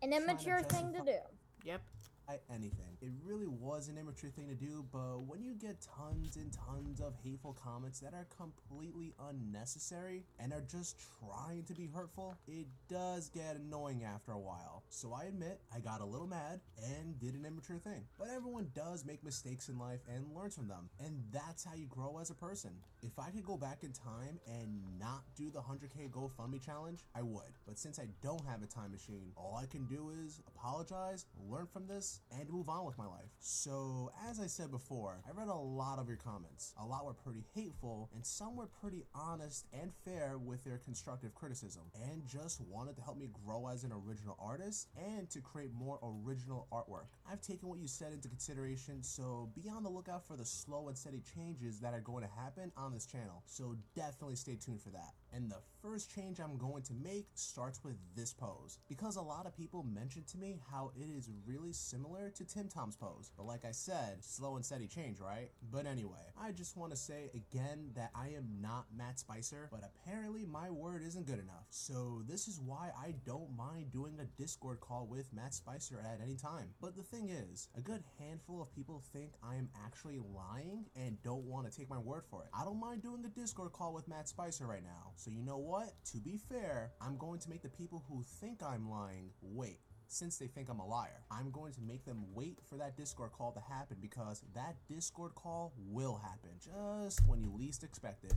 an 0.02 0.12
immature 0.12 0.62
thing 0.62 0.92
to 0.92 1.00
do. 1.00 1.18
Yep. 1.64 1.80
I- 2.28 2.38
anything. 2.52 2.95
It 3.02 3.10
really 3.24 3.46
was 3.46 3.88
an 3.88 3.98
immature 3.98 4.30
thing 4.30 4.48
to 4.48 4.54
do, 4.54 4.84
but 4.90 5.20
when 5.26 5.42
you 5.42 5.54
get 5.54 5.76
tons 5.96 6.36
and 6.36 6.50
tons 6.52 7.00
of 7.00 7.12
hateful 7.22 7.56
comments 7.62 8.00
that 8.00 8.14
are 8.14 8.26
completely 8.36 9.12
unnecessary 9.28 10.24
and 10.38 10.52
are 10.52 10.64
just 10.70 10.96
trying 11.20 11.64
to 11.64 11.74
be 11.74 11.86
hurtful, 11.86 12.38
it 12.48 12.66
does 12.88 13.28
get 13.28 13.56
annoying 13.56 14.02
after 14.02 14.32
a 14.32 14.38
while. 14.38 14.82
So 14.88 15.12
I 15.12 15.24
admit 15.24 15.60
I 15.74 15.80
got 15.80 16.00
a 16.00 16.06
little 16.06 16.26
mad 16.26 16.60
and 16.82 17.18
did 17.18 17.34
an 17.34 17.44
immature 17.44 17.78
thing. 17.78 18.02
But 18.18 18.28
everyone 18.34 18.70
does 18.74 19.04
make 19.04 19.22
mistakes 19.22 19.68
in 19.68 19.78
life 19.78 20.00
and 20.08 20.24
learns 20.34 20.54
from 20.54 20.68
them, 20.68 20.88
and 20.98 21.22
that's 21.32 21.64
how 21.64 21.74
you 21.74 21.86
grow 21.86 22.18
as 22.18 22.30
a 22.30 22.34
person. 22.34 22.70
If 23.02 23.18
I 23.18 23.30
could 23.30 23.44
go 23.44 23.58
back 23.58 23.82
in 23.82 23.92
time 23.92 24.40
and 24.46 24.80
not 24.98 25.22
do 25.36 25.50
the 25.50 25.60
100k 25.60 26.10
GoFundMe 26.10 26.64
challenge, 26.64 27.04
I 27.14 27.22
would. 27.22 27.52
But 27.66 27.78
since 27.78 27.98
I 27.98 28.06
don't 28.22 28.44
have 28.46 28.62
a 28.62 28.66
time 28.66 28.92
machine, 28.92 29.32
all 29.36 29.60
I 29.62 29.66
can 29.66 29.84
do 29.84 30.10
is 30.24 30.40
apologize, 30.48 31.26
learn 31.48 31.66
from 31.66 31.86
this, 31.86 32.20
and 32.32 32.48
move 32.48 32.68
on 32.70 32.85
with 32.86 32.96
my 32.98 33.06
life. 33.06 33.30
So, 33.40 34.12
as 34.30 34.40
I 34.40 34.46
said 34.46 34.70
before, 34.70 35.20
I 35.26 35.32
read 35.32 35.48
a 35.48 35.54
lot 35.54 35.98
of 35.98 36.08
your 36.08 36.16
comments. 36.16 36.72
A 36.80 36.86
lot 36.86 37.04
were 37.04 37.14
pretty 37.14 37.44
hateful, 37.54 38.08
and 38.14 38.24
some 38.24 38.56
were 38.56 38.68
pretty 38.80 39.04
honest 39.14 39.66
and 39.72 39.92
fair 40.04 40.38
with 40.38 40.64
their 40.64 40.78
constructive 40.78 41.34
criticism, 41.34 41.82
and 42.10 42.24
just 42.26 42.60
wanted 42.60 42.96
to 42.96 43.02
help 43.02 43.18
me 43.18 43.28
grow 43.44 43.68
as 43.68 43.84
an 43.84 43.92
original 43.92 44.36
artist 44.40 44.88
and 44.96 45.28
to 45.30 45.40
create 45.40 45.72
more 45.74 45.98
original 46.02 46.68
artwork. 46.72 47.06
I've 47.30 47.40
taken 47.40 47.68
what 47.68 47.78
you 47.78 47.88
said 47.88 48.12
into 48.12 48.28
consideration, 48.28 49.02
so 49.02 49.50
be 49.54 49.68
on 49.68 49.82
the 49.82 49.90
lookout 49.90 50.26
for 50.26 50.36
the 50.36 50.44
slow 50.44 50.88
and 50.88 50.96
steady 50.96 51.22
changes 51.34 51.80
that 51.80 51.92
are 51.92 52.00
going 52.00 52.22
to 52.22 52.30
happen 52.40 52.72
on 52.76 52.92
this 52.92 53.06
channel. 53.06 53.42
So, 53.46 53.76
definitely 53.94 54.36
stay 54.36 54.56
tuned 54.56 54.80
for 54.80 54.90
that. 54.90 55.12
And 55.36 55.50
the 55.50 55.60
first 55.82 56.14
change 56.14 56.40
I'm 56.40 56.56
going 56.56 56.82
to 56.84 56.94
make 56.94 57.26
starts 57.34 57.84
with 57.84 57.96
this 58.16 58.32
pose. 58.32 58.78
Because 58.88 59.16
a 59.16 59.22
lot 59.22 59.44
of 59.44 59.54
people 59.54 59.82
mentioned 59.82 60.26
to 60.28 60.38
me 60.38 60.58
how 60.70 60.92
it 60.96 61.10
is 61.14 61.28
really 61.46 61.72
similar 61.72 62.30
to 62.30 62.44
Tim 62.44 62.68
Tom's 62.68 62.96
pose. 62.96 63.30
But 63.36 63.44
like 63.44 63.66
I 63.66 63.72
said, 63.72 64.24
slow 64.24 64.56
and 64.56 64.64
steady 64.64 64.86
change, 64.86 65.20
right? 65.20 65.50
But 65.70 65.84
anyway, 65.84 66.32
I 66.40 66.52
just 66.52 66.76
want 66.76 66.92
to 66.92 66.96
say 66.96 67.30
again 67.34 67.90
that 67.94 68.10
I 68.14 68.28
am 68.28 68.48
not 68.62 68.86
Matt 68.96 69.18
Spicer, 69.18 69.68
but 69.70 69.82
apparently 69.84 70.46
my 70.46 70.70
word 70.70 71.02
isn't 71.06 71.26
good 71.26 71.38
enough. 71.38 71.66
So 71.68 72.22
this 72.26 72.48
is 72.48 72.58
why 72.58 72.90
I 72.98 73.14
don't 73.26 73.54
mind 73.54 73.92
doing 73.92 74.18
a 74.20 74.40
Discord 74.40 74.80
call 74.80 75.06
with 75.06 75.32
Matt 75.34 75.52
Spicer 75.52 76.02
at 76.02 76.20
any 76.22 76.36
time. 76.36 76.70
But 76.80 76.96
the 76.96 77.02
thing 77.02 77.28
is, 77.28 77.68
a 77.76 77.82
good 77.82 78.02
handful 78.18 78.62
of 78.62 78.74
people 78.74 79.02
think 79.12 79.32
I 79.42 79.56
am 79.56 79.68
actually 79.84 80.18
lying 80.34 80.86
and 80.96 81.22
don't 81.22 81.44
want 81.44 81.70
to 81.70 81.76
take 81.76 81.90
my 81.90 81.98
word 81.98 82.22
for 82.30 82.42
it. 82.42 82.48
I 82.58 82.64
don't 82.64 82.80
mind 82.80 83.02
doing 83.02 83.22
a 83.26 83.28
Discord 83.28 83.72
call 83.72 83.92
with 83.92 84.08
Matt 84.08 84.28
Spicer 84.28 84.66
right 84.66 84.82
now. 84.82 85.12
So 85.26 85.32
you 85.32 85.42
know 85.42 85.56
what? 85.56 85.92
To 86.12 86.18
be 86.18 86.38
fair, 86.48 86.92
I'm 87.00 87.16
going 87.16 87.40
to 87.40 87.50
make 87.50 87.60
the 87.60 87.68
people 87.68 88.04
who 88.08 88.22
think 88.40 88.62
I'm 88.62 88.88
lying 88.88 89.30
wait. 89.42 89.80
Since 90.06 90.36
they 90.38 90.46
think 90.46 90.68
I'm 90.68 90.78
a 90.78 90.86
liar, 90.86 91.20
I'm 91.32 91.50
going 91.50 91.72
to 91.72 91.80
make 91.80 92.04
them 92.04 92.26
wait 92.32 92.60
for 92.70 92.76
that 92.76 92.96
Discord 92.96 93.32
call 93.32 93.50
to 93.50 93.58
happen 93.58 93.96
because 94.00 94.44
that 94.54 94.76
Discord 94.88 95.34
call 95.34 95.72
will 95.90 96.20
happen 96.22 96.50
just 96.60 97.26
when 97.26 97.40
you 97.40 97.52
least 97.58 97.82
expect 97.82 98.22
it. 98.22 98.34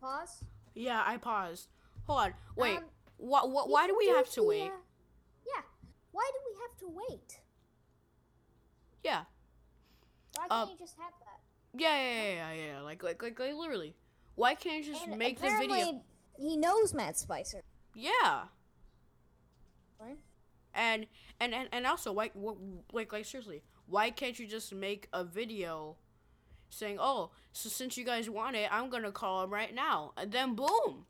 Pause. 0.00 0.44
Yeah, 0.76 1.02
I 1.04 1.16
paused. 1.16 1.66
Hold 2.06 2.20
on. 2.20 2.34
Wait. 2.54 2.76
Um, 2.76 2.84
Wh- 3.18 3.42
wh- 3.42 3.68
why 3.68 3.88
do 3.88 3.96
we 3.98 4.06
have 4.06 4.30
to 4.30 4.42
the, 4.42 4.46
wait? 4.46 4.62
uh, 4.62 4.76
yeah. 5.44 5.62
Why 6.12 6.30
do 6.32 6.38
we 6.46 6.60
have 6.62 6.78
to 6.78 7.02
wait? 7.10 7.40
Yeah. 9.02 9.24
Why 10.36 10.46
Uh, 10.48 10.66
can't 10.66 10.78
you 10.78 10.86
just 10.86 10.96
have 10.98 11.12
that? 11.18 11.40
Yeah, 11.74 11.96
yeah, 11.96 12.12
yeah, 12.12 12.52
yeah, 12.52 12.66
yeah. 12.74 12.80
Like, 12.82 13.02
like, 13.02 13.20
like, 13.20 13.40
like, 13.40 13.54
literally. 13.54 13.96
Why 14.36 14.54
can't 14.54 14.84
you 14.84 14.92
just 14.92 15.06
And 15.06 15.18
make 15.18 15.40
the 15.40 15.50
video? 15.58 16.02
He 16.38 16.56
knows 16.56 16.94
Matt 16.94 17.18
Spicer. 17.18 17.62
Yeah. 17.94 18.44
Right? 20.00 20.18
And 20.74 21.06
and 21.40 21.54
and, 21.54 21.68
and 21.72 21.86
also, 21.86 22.12
why, 22.12 22.28
wh- 22.28 22.56
like, 22.94 23.12
like 23.12 23.24
seriously, 23.24 23.62
why 23.86 24.10
can't 24.10 24.38
you 24.38 24.46
just 24.46 24.74
make 24.74 25.08
a 25.12 25.24
video 25.24 25.96
saying, 26.70 26.96
"Oh, 27.00 27.30
so 27.52 27.68
since 27.68 27.96
you 27.96 28.04
guys 28.04 28.30
want 28.30 28.56
it, 28.56 28.68
I'm 28.72 28.88
gonna 28.88 29.12
call 29.12 29.44
him 29.44 29.50
right 29.50 29.74
now," 29.74 30.12
and 30.16 30.32
then 30.32 30.54
boom. 30.54 31.06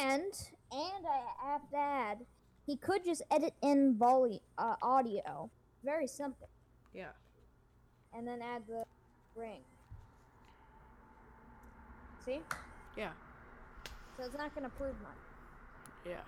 And 0.00 0.32
and 0.72 1.06
I 1.06 1.50
have 1.52 1.68
to 1.70 1.76
add, 1.76 2.18
he 2.66 2.76
could 2.76 3.04
just 3.04 3.22
edit 3.30 3.54
in 3.62 3.96
volley 3.96 4.42
uh, 4.58 4.76
audio. 4.82 5.50
Very 5.84 6.06
simple. 6.06 6.48
Yeah. 6.92 7.12
And 8.12 8.26
then 8.26 8.40
add 8.42 8.62
the 8.68 8.84
ring. 9.34 9.60
See? 12.24 12.40
Yeah. 12.96 13.10
So 14.20 14.26
it's 14.26 14.36
not 14.36 14.54
gonna 14.54 14.68
prove 14.76 14.94
much. 15.02 15.16
Yeah. 16.04 16.20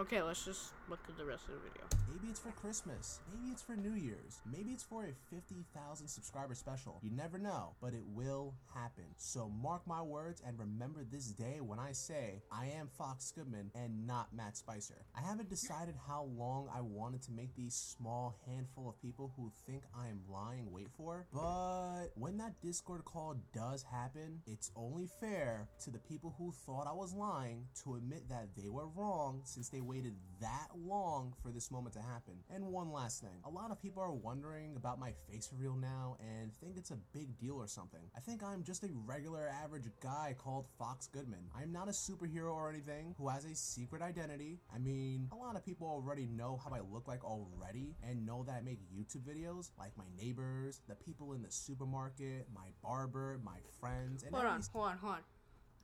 Okay, 0.00 0.22
let's 0.22 0.44
just 0.44 0.70
look 0.88 1.00
at 1.08 1.16
the 1.16 1.24
rest 1.24 1.44
of 1.48 1.54
the 1.54 1.60
video. 1.60 1.84
Maybe 2.12 2.28
it's 2.28 2.40
for 2.40 2.52
Christmas. 2.52 3.20
Maybe 3.32 3.52
it's 3.52 3.62
for 3.62 3.76
New 3.76 3.94
Year's. 3.94 4.40
Maybe 4.50 4.72
it's 4.72 4.82
for 4.82 5.04
a 5.04 5.12
50,000 5.34 6.06
subscriber 6.06 6.54
special. 6.54 7.00
You 7.02 7.10
never 7.10 7.38
know, 7.38 7.74
but 7.80 7.94
it 7.94 8.02
will 8.14 8.54
happen. 8.74 9.04
So 9.16 9.50
mark 9.62 9.86
my 9.86 10.02
words 10.02 10.42
and 10.46 10.58
remember 10.58 11.04
this 11.10 11.28
day 11.28 11.60
when 11.60 11.78
I 11.78 11.92
say 11.92 12.42
I 12.52 12.66
am 12.78 12.88
Fox 12.98 13.32
Goodman 13.32 13.70
and 13.74 14.06
not 14.06 14.34
Matt 14.34 14.56
Spicer. 14.56 15.06
I 15.16 15.26
haven't 15.26 15.48
decided 15.50 15.94
how 16.06 16.28
long 16.36 16.68
I 16.74 16.80
wanted 16.80 17.22
to 17.22 17.32
make 17.32 17.54
these 17.56 17.74
small 17.74 18.36
handful 18.46 18.88
of 18.88 19.00
people 19.00 19.32
who 19.36 19.50
think 19.66 19.82
I 19.98 20.08
am 20.08 20.20
lying 20.30 20.70
wait 20.70 20.88
for, 20.96 21.26
but 21.32 22.08
when 22.14 22.36
that 22.38 22.60
Discord 22.62 23.04
call 23.04 23.36
does 23.54 23.82
happen, 23.82 24.40
it's 24.46 24.70
only 24.76 25.08
fair 25.20 25.68
to 25.84 25.90
the 25.90 25.98
people 25.98 26.34
who 26.38 26.52
thought 26.66 26.86
I 26.86 26.92
was 26.92 27.14
lying 27.14 27.66
to 27.82 27.96
admit 27.96 28.28
that 28.28 28.48
they 28.56 28.68
were 28.68 28.88
wrong 28.88 29.40
since 29.44 29.68
they 29.68 29.80
waited 29.80 30.14
that 30.40 30.68
long 30.76 31.34
for 31.42 31.50
this 31.50 31.70
moment 31.70 31.94
to 31.94 32.00
happen. 32.00 32.34
And 32.50 32.66
one 32.66 32.92
last 32.92 33.20
thing 33.20 33.40
a 33.44 33.50
lot 33.50 33.70
of 33.70 33.80
people 33.80 34.02
are 34.02 34.12
wondering 34.12 34.74
about 34.76 34.98
my 34.98 35.12
face 35.28 35.50
reveal 35.52 35.76
now 35.76 36.16
and 36.20 36.50
think 36.60 36.76
it's 36.76 36.90
a 36.90 36.98
big 37.12 37.36
deal 37.38 37.56
or 37.56 37.66
something. 37.66 38.00
I 38.16 38.20
think 38.20 38.42
I'm 38.42 38.62
just 38.62 38.82
a 38.84 38.88
regular 39.06 39.48
average 39.62 39.86
guy 40.00 40.34
called 40.38 40.66
Fox 40.78 41.06
Goodman. 41.06 41.50
I'm 41.58 41.72
not 41.72 41.88
a 41.88 41.92
superhero 41.92 42.54
or 42.54 42.70
anything 42.70 43.14
who 43.18 43.28
has 43.28 43.44
a 43.44 43.54
secret 43.54 44.02
identity. 44.02 44.60
I 44.74 44.78
mean, 44.78 45.28
a 45.32 45.36
lot 45.36 45.56
of 45.56 45.64
people 45.64 45.86
already 45.86 46.26
know 46.26 46.60
how 46.62 46.70
I 46.74 46.80
look 46.80 47.08
like 47.08 47.24
already 47.24 47.96
and 48.02 48.24
know 48.26 48.44
that 48.44 48.52
I 48.52 48.60
make 48.60 48.80
YouTube 48.92 49.22
videos, 49.22 49.70
like 49.78 49.92
my 49.96 50.04
neighbors, 50.16 50.80
the 50.88 50.94
people 50.94 51.32
in 51.32 51.42
the 51.42 51.50
supermarket, 51.50 52.46
my 52.54 52.68
barber, 52.82 53.40
my 53.44 53.58
friends, 53.80 54.22
and 54.22 54.34
Hold 54.34 54.46
on, 54.46 54.62
hold 54.72 54.86
on, 54.86 54.98
hold 54.98 55.12
on. 55.14 55.20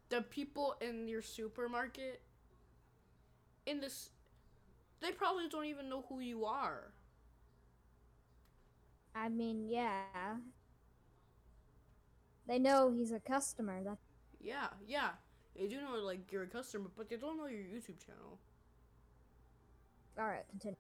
The 0.09 0.23
people 0.23 0.75
in 0.81 1.07
your 1.07 1.23
supermarket, 1.23 2.21
in 3.67 3.81
this, 3.81 4.11
they 5.01 5.13
probably 5.13 5.49
don't 5.49 5.67
even 5.67 5.89
know 5.89 6.05
who 6.09 6.21
you 6.21 6.45
are. 6.45 6.93
I 9.15 9.29
mean, 9.29 9.69
yeah. 9.69 10.37
They 12.47 12.59
know 12.59 12.91
he's 12.91 13.13
a 13.13 13.21
customer. 13.21 13.83
That 13.85 13.99
Yeah, 14.41 14.69
yeah. 14.87 15.11
They 15.57 15.67
do 15.69 15.81
know 15.81 15.95
like 15.97 16.31
you're 16.33 16.43
a 16.45 16.49
customer, 16.49 16.91
but 16.97 17.09
they 17.09 17.17
don't 17.17 17.37
know 17.39 17.47
your 17.47 17.63
YouTube 17.63 17.99
channel. 18.05 18.39
all 20.19 20.27
right. 20.27 20.45
Continue. 20.51 20.77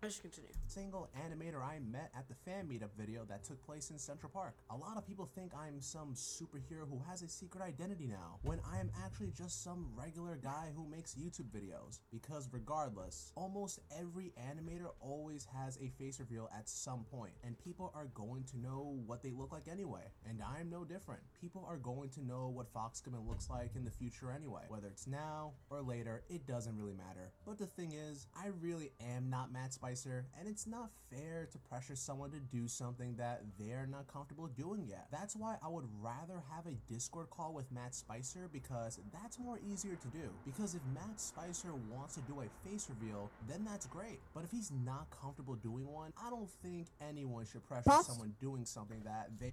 Continue. 0.00 0.48
single 0.66 1.10
animator 1.14 1.62
I 1.62 1.78
met 1.78 2.10
at 2.16 2.26
the 2.26 2.34
fan 2.34 2.66
meetup 2.66 2.88
video 2.96 3.24
that 3.26 3.44
took 3.44 3.62
place 3.66 3.90
in 3.90 3.98
Central 3.98 4.30
Park. 4.32 4.54
A 4.70 4.76
lot 4.76 4.96
of 4.96 5.06
people 5.06 5.26
think 5.26 5.52
I'm 5.54 5.80
some 5.80 6.14
superhero 6.14 6.88
who 6.88 7.02
has 7.06 7.20
a 7.20 7.28
secret 7.28 7.62
identity 7.62 8.06
now, 8.06 8.38
when 8.42 8.60
I 8.72 8.80
am 8.80 8.90
actually 9.04 9.30
just 9.36 9.62
some 9.62 9.88
regular 9.94 10.36
guy 10.42 10.70
who 10.74 10.88
makes 10.88 11.16
YouTube 11.16 11.50
videos. 11.50 11.98
Because 12.10 12.48
regardless, 12.50 13.32
almost 13.34 13.80
every 13.98 14.32
animator 14.40 14.90
always 15.00 15.46
has 15.54 15.76
a 15.76 15.90
face 15.98 16.18
reveal 16.18 16.48
at 16.56 16.68
some 16.68 17.04
point, 17.12 17.32
and 17.44 17.58
people 17.58 17.92
are 17.94 18.06
going 18.14 18.44
to 18.44 18.58
know 18.58 18.98
what 19.04 19.22
they 19.22 19.32
look 19.32 19.52
like 19.52 19.68
anyway. 19.70 20.04
And 20.26 20.40
I'm 20.40 20.70
no 20.70 20.82
different. 20.84 21.20
People 21.38 21.66
are 21.68 21.76
going 21.76 22.08
to 22.10 22.24
know 22.24 22.48
what 22.48 22.72
Fox 22.72 23.00
Goodman 23.02 23.28
looks 23.28 23.50
like 23.50 23.76
in 23.76 23.84
the 23.84 23.90
future 23.90 24.32
anyway. 24.32 24.62
Whether 24.68 24.86
it's 24.86 25.06
now 25.06 25.52
or 25.68 25.82
later, 25.82 26.22
it 26.30 26.46
doesn't 26.46 26.76
really 26.76 26.94
matter. 26.94 27.32
But 27.44 27.58
the 27.58 27.66
thing 27.66 27.92
is, 27.92 28.28
I 28.34 28.46
really 28.60 28.92
am 29.14 29.28
not 29.28 29.52
Matt 29.52 29.74
Spicer, 29.74 29.89
and 29.90 30.48
it's 30.48 30.66
not 30.66 30.90
fair 31.10 31.48
to 31.50 31.58
pressure 31.58 31.96
someone 31.96 32.30
to 32.30 32.38
do 32.38 32.68
something 32.68 33.16
that 33.16 33.42
they're 33.58 33.88
not 33.90 34.06
comfortable 34.06 34.46
doing 34.46 34.86
yet. 34.88 35.06
That's 35.10 35.34
why 35.34 35.56
I 35.64 35.68
would 35.68 35.86
rather 36.00 36.42
have 36.54 36.66
a 36.66 36.76
Discord 36.92 37.28
call 37.30 37.52
with 37.52 37.70
Matt 37.72 37.94
Spicer 37.94 38.48
because 38.52 39.00
that's 39.12 39.38
more 39.38 39.58
easier 39.68 39.96
to 39.96 40.08
do. 40.08 40.30
Because 40.44 40.74
if 40.74 40.80
Matt 40.94 41.20
Spicer 41.20 41.72
wants 41.90 42.14
to 42.14 42.20
do 42.20 42.40
a 42.40 42.68
face 42.68 42.88
reveal, 42.88 43.30
then 43.48 43.64
that's 43.64 43.86
great. 43.86 44.20
But 44.34 44.44
if 44.44 44.50
he's 44.50 44.70
not 44.84 45.08
comfortable 45.10 45.56
doing 45.56 45.86
one, 45.86 46.12
I 46.24 46.30
don't 46.30 46.50
think 46.62 46.86
anyone 47.08 47.44
should 47.44 47.66
pressure 47.66 47.90
Pause. 47.90 48.06
someone 48.06 48.34
doing 48.40 48.64
something 48.64 49.02
that 49.04 49.30
they 49.40 49.52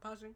Pausing. 0.00 0.34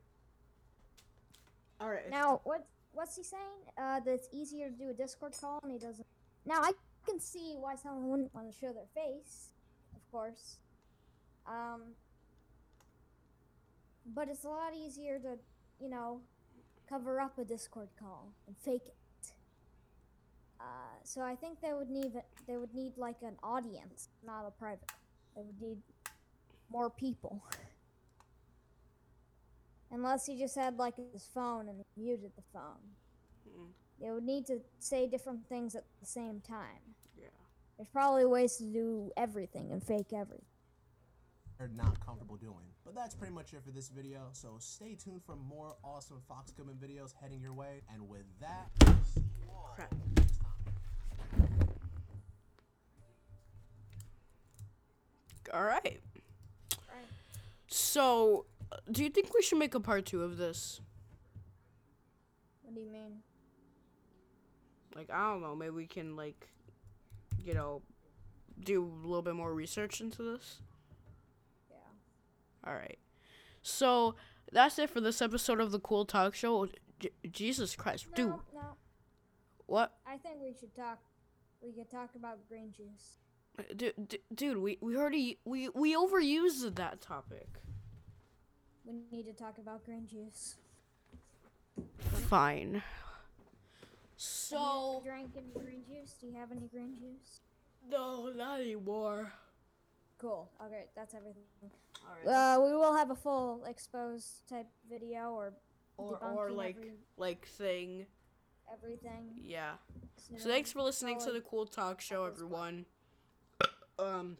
All 1.81 1.91
right. 1.91 2.09
Now, 2.11 2.41
what 2.45 2.66
what's 2.93 3.16
he 3.16 3.23
saying? 3.23 3.43
Uh, 3.77 4.01
that 4.01 4.11
it's 4.11 4.29
easier 4.33 4.71
to 4.71 4.75
do 4.75 4.91
a 4.91 4.95
Discord 4.95 5.35
call, 5.39 5.61
and 5.62 5.73
he 5.73 5.79
doesn't. 5.79 6.07
Now, 6.47 6.62
I 6.62 6.73
can 7.09 7.20
see 7.20 7.56
why 7.59 7.74
someone 7.74 8.09
wouldn't 8.09 8.34
want 8.34 8.52
to 8.52 8.59
show 8.59 8.72
their 8.72 8.88
face, 8.94 9.50
of 9.94 10.11
course. 10.11 10.56
Um, 11.46 11.94
but 14.14 14.28
it's 14.28 14.44
a 14.44 14.48
lot 14.48 14.74
easier 14.74 15.18
to, 15.18 15.38
you 15.80 15.88
know, 15.88 16.20
cover 16.88 17.20
up 17.20 17.38
a 17.38 17.44
Discord 17.44 17.88
call 17.98 18.32
and 18.46 18.56
fake 18.56 18.86
it. 18.86 18.94
Uh, 20.61 20.64
so 21.04 21.22
I 21.22 21.36
think 21.36 21.61
they 21.61 21.72
would 21.72 21.88
need 21.88 22.12
they 22.48 22.56
would 22.56 22.74
need 22.74 22.94
like 22.96 23.22
an 23.22 23.36
audience, 23.42 24.09
not 24.26 24.44
a 24.46 24.50
private. 24.50 24.90
They 25.36 25.42
would 25.42 25.61
need 25.61 25.78
more 26.70 26.90
people. 26.90 27.44
Unless 29.90 30.26
he 30.26 30.38
just 30.38 30.56
had 30.56 30.76
like 30.76 30.94
his 31.12 31.26
phone 31.32 31.68
and 31.68 31.82
muted 31.96 32.32
the 32.36 32.42
phone. 32.52 32.96
Mm. 33.48 33.68
They 34.00 34.11
would 34.11 34.24
need 34.24 34.46
to 34.46 34.61
say 34.78 35.06
different 35.06 35.48
things 35.48 35.74
at 35.74 35.84
the 36.00 36.06
same 36.06 36.40
time. 36.40 36.94
Yeah. 37.79 37.85
There's 37.85 37.89
probably 37.89 38.24
ways 38.26 38.57
to 38.57 38.64
do 38.64 39.11
everything 39.16 39.70
and 39.72 39.83
fake 39.83 40.12
everything. 40.12 40.45
are 41.61 41.68
not 41.68 41.99
comfortable 42.05 42.37
doing. 42.37 42.55
But 42.85 42.95
that's 42.95 43.14
pretty 43.14 43.35
much 43.35 43.53
it 43.53 43.62
for 43.64 43.70
this 43.70 43.89
video. 43.89 44.29
So 44.33 44.57
stay 44.59 44.95
tuned 44.95 45.22
for 45.24 45.37
more 45.37 45.76
awesome 45.85 46.20
Fox 46.29 46.51
Goodman 46.53 46.76
videos 46.76 47.12
heading 47.20 47.41
your 47.41 47.53
way. 47.53 47.83
And 47.93 48.09
with 48.09 48.24
that, 48.41 48.70
see 49.05 49.20
you 49.41 49.49
all 49.51 49.72
Crap. 49.74 49.95
next 50.16 50.39
time. 50.39 51.49
All 55.55 55.62
right. 55.64 56.01
Right. 56.76 57.07
So, 57.68 58.45
do 58.91 59.03
you 59.03 59.11
think 59.11 59.33
we 59.35 59.43
should 59.43 59.59
make 59.59 59.74
a 59.74 59.81
part 59.81 60.05
two 60.07 60.22
of 60.22 60.37
this? 60.37 60.81
What 62.62 62.74
do 62.74 62.81
you 62.81 62.91
mean? 62.91 63.22
Like, 64.95 65.11
I 65.11 65.31
don't 65.31 65.41
know. 65.43 65.55
Maybe 65.55 65.70
we 65.70 65.87
can 65.87 66.16
like, 66.16 66.49
you 67.49 67.55
know, 67.55 67.80
do 68.62 68.84
a 68.84 69.07
little 69.07 69.22
bit 69.22 69.34
more 69.34 69.55
research 69.55 70.03
into 70.03 70.22
this. 70.22 70.61
Yeah. 71.70 71.76
All 72.66 72.74
right. 72.74 72.99
So 73.62 74.16
that's 74.53 74.78
it 74.78 74.90
for 74.90 75.01
this 75.01 75.22
episode 75.22 75.61
of 75.61 75.70
the 75.72 75.80
Cool 75.80 76.05
Talk 76.05 76.34
Show. 76.34 76.68
J- 77.01 77.11
Jesus 77.32 77.74
Christ, 77.74 78.07
No, 78.11 78.14
dude, 78.16 78.26
no. 78.55 78.61
what? 79.66 79.94
I 80.07 80.16
think 80.18 80.36
we 80.42 80.53
should 80.59 80.74
talk. 80.74 80.99
We 81.62 81.72
could 81.72 81.90
talk 81.90 82.11
about 82.14 82.38
green 82.49 82.70
juice. 82.76 83.18
Uh, 83.59 83.62
dude, 83.74 84.09
d- 84.09 84.18
dude, 84.34 84.59
we 84.59 84.76
we 84.82 84.96
already 84.96 85.38
we 85.44 85.68
we 85.70 85.94
overused 85.96 86.74
that 86.74 87.01
topic. 87.01 87.49
We 88.84 88.92
need 89.11 89.24
to 89.26 89.32
talk 89.32 89.59
about 89.59 89.84
green 89.86 90.07
juice. 90.07 90.57
Fine. 92.28 92.82
So 94.19 95.01
you 95.05 95.11
drank 95.11 95.31
any 95.37 95.53
green 95.55 95.85
juice? 95.87 96.14
Do 96.21 96.27
you 96.27 96.35
have 96.35 96.51
any 96.51 96.66
green 96.66 96.95
juice? 96.99 97.41
no, 97.89 98.31
not 98.37 98.61
anymore. 98.61 99.33
Cool. 100.19 100.51
Okay, 100.66 100.87
that's 100.97 101.14
everything. 101.14 101.45
All 102.05 102.16
right. 102.25 102.57
Uh, 102.57 102.61
we 102.61 102.73
will 102.73 102.95
have 102.95 103.11
a 103.11 103.14
full 103.14 103.62
exposed 103.64 104.49
type 104.49 104.66
video 104.91 105.31
or 105.31 105.53
or 105.97 106.19
or 106.19 106.51
like 106.51 106.77
every, 106.77 106.93
like 107.16 107.47
thing. 107.47 108.07
everything. 108.73 109.31
Yeah. 109.41 109.75
So 110.37 110.49
thanks 110.49 110.73
for 110.73 110.83
listening 110.83 111.21
to 111.21 111.31
the 111.31 111.41
Cool 111.41 111.66
Talk 111.66 112.01
Show, 112.01 112.25
everyone. 112.25 112.85
Um, 114.01 114.37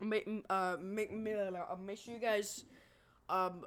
make 0.00 0.28
uh 0.50 0.76
make 0.80 1.12
make, 1.12 1.36
uh, 1.36 1.76
make 1.86 1.96
sure 1.96 2.12
you 2.12 2.18
guys 2.18 2.64
um 3.28 3.64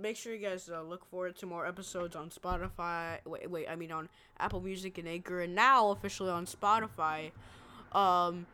make 0.00 0.16
sure 0.16 0.34
you 0.34 0.46
guys 0.46 0.70
uh, 0.72 0.82
look 0.82 1.04
forward 1.10 1.36
to 1.36 1.46
more 1.46 1.66
episodes 1.66 2.16
on 2.16 2.30
Spotify. 2.30 3.18
Wait, 3.24 3.50
wait, 3.50 3.68
I 3.68 3.76
mean 3.76 3.92
on 3.92 4.08
Apple 4.38 4.60
Music 4.60 4.98
and 4.98 5.08
Anchor, 5.08 5.40
and 5.40 5.54
now 5.54 5.90
officially 5.90 6.30
on 6.30 6.46
Spotify. 6.46 7.30
Um, 7.92 8.46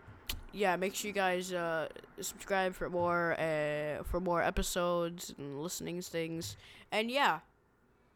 yeah, 0.53 0.77
make 0.77 0.95
sure 0.95 1.09
you 1.09 1.15
guys 1.15 1.53
uh 1.53 1.89
subscribe 2.21 2.75
for 2.75 2.89
more 2.89 3.35
uh 3.39 4.03
for 4.05 4.21
more 4.21 4.43
episodes 4.43 5.35
and 5.39 5.61
listening 5.61 6.01
things. 6.01 6.57
And 6.93 7.11
yeah, 7.11 7.41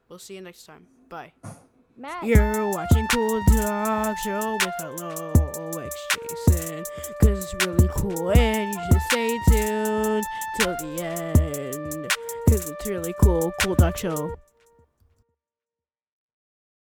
we'll 0.08 0.18
see 0.18 0.34
you 0.34 0.40
next 0.40 0.64
time. 0.64 0.86
Bye. 1.08 1.32
Matt. 1.96 2.24
You're 2.24 2.70
watching 2.70 3.08
Cool 3.08 3.42
Talk 3.56 4.16
Show 4.18 4.52
with 4.52 4.74
Hello 4.78 5.70
X 5.82 5.96
Jason. 6.12 6.84
Cause 7.20 7.52
it's 7.52 7.66
really 7.66 7.88
cool 7.90 8.30
and 8.30 8.72
you 8.72 8.80
should 8.92 9.02
stay 9.10 9.38
tuned 9.48 10.24
till 10.60 10.76
the 10.76 11.02
end. 11.02 12.27
It's 12.70 12.86
really 12.86 13.14
cool. 13.20 13.52
Cool 13.62 13.76
Talk 13.76 13.96
Show. 13.96 14.34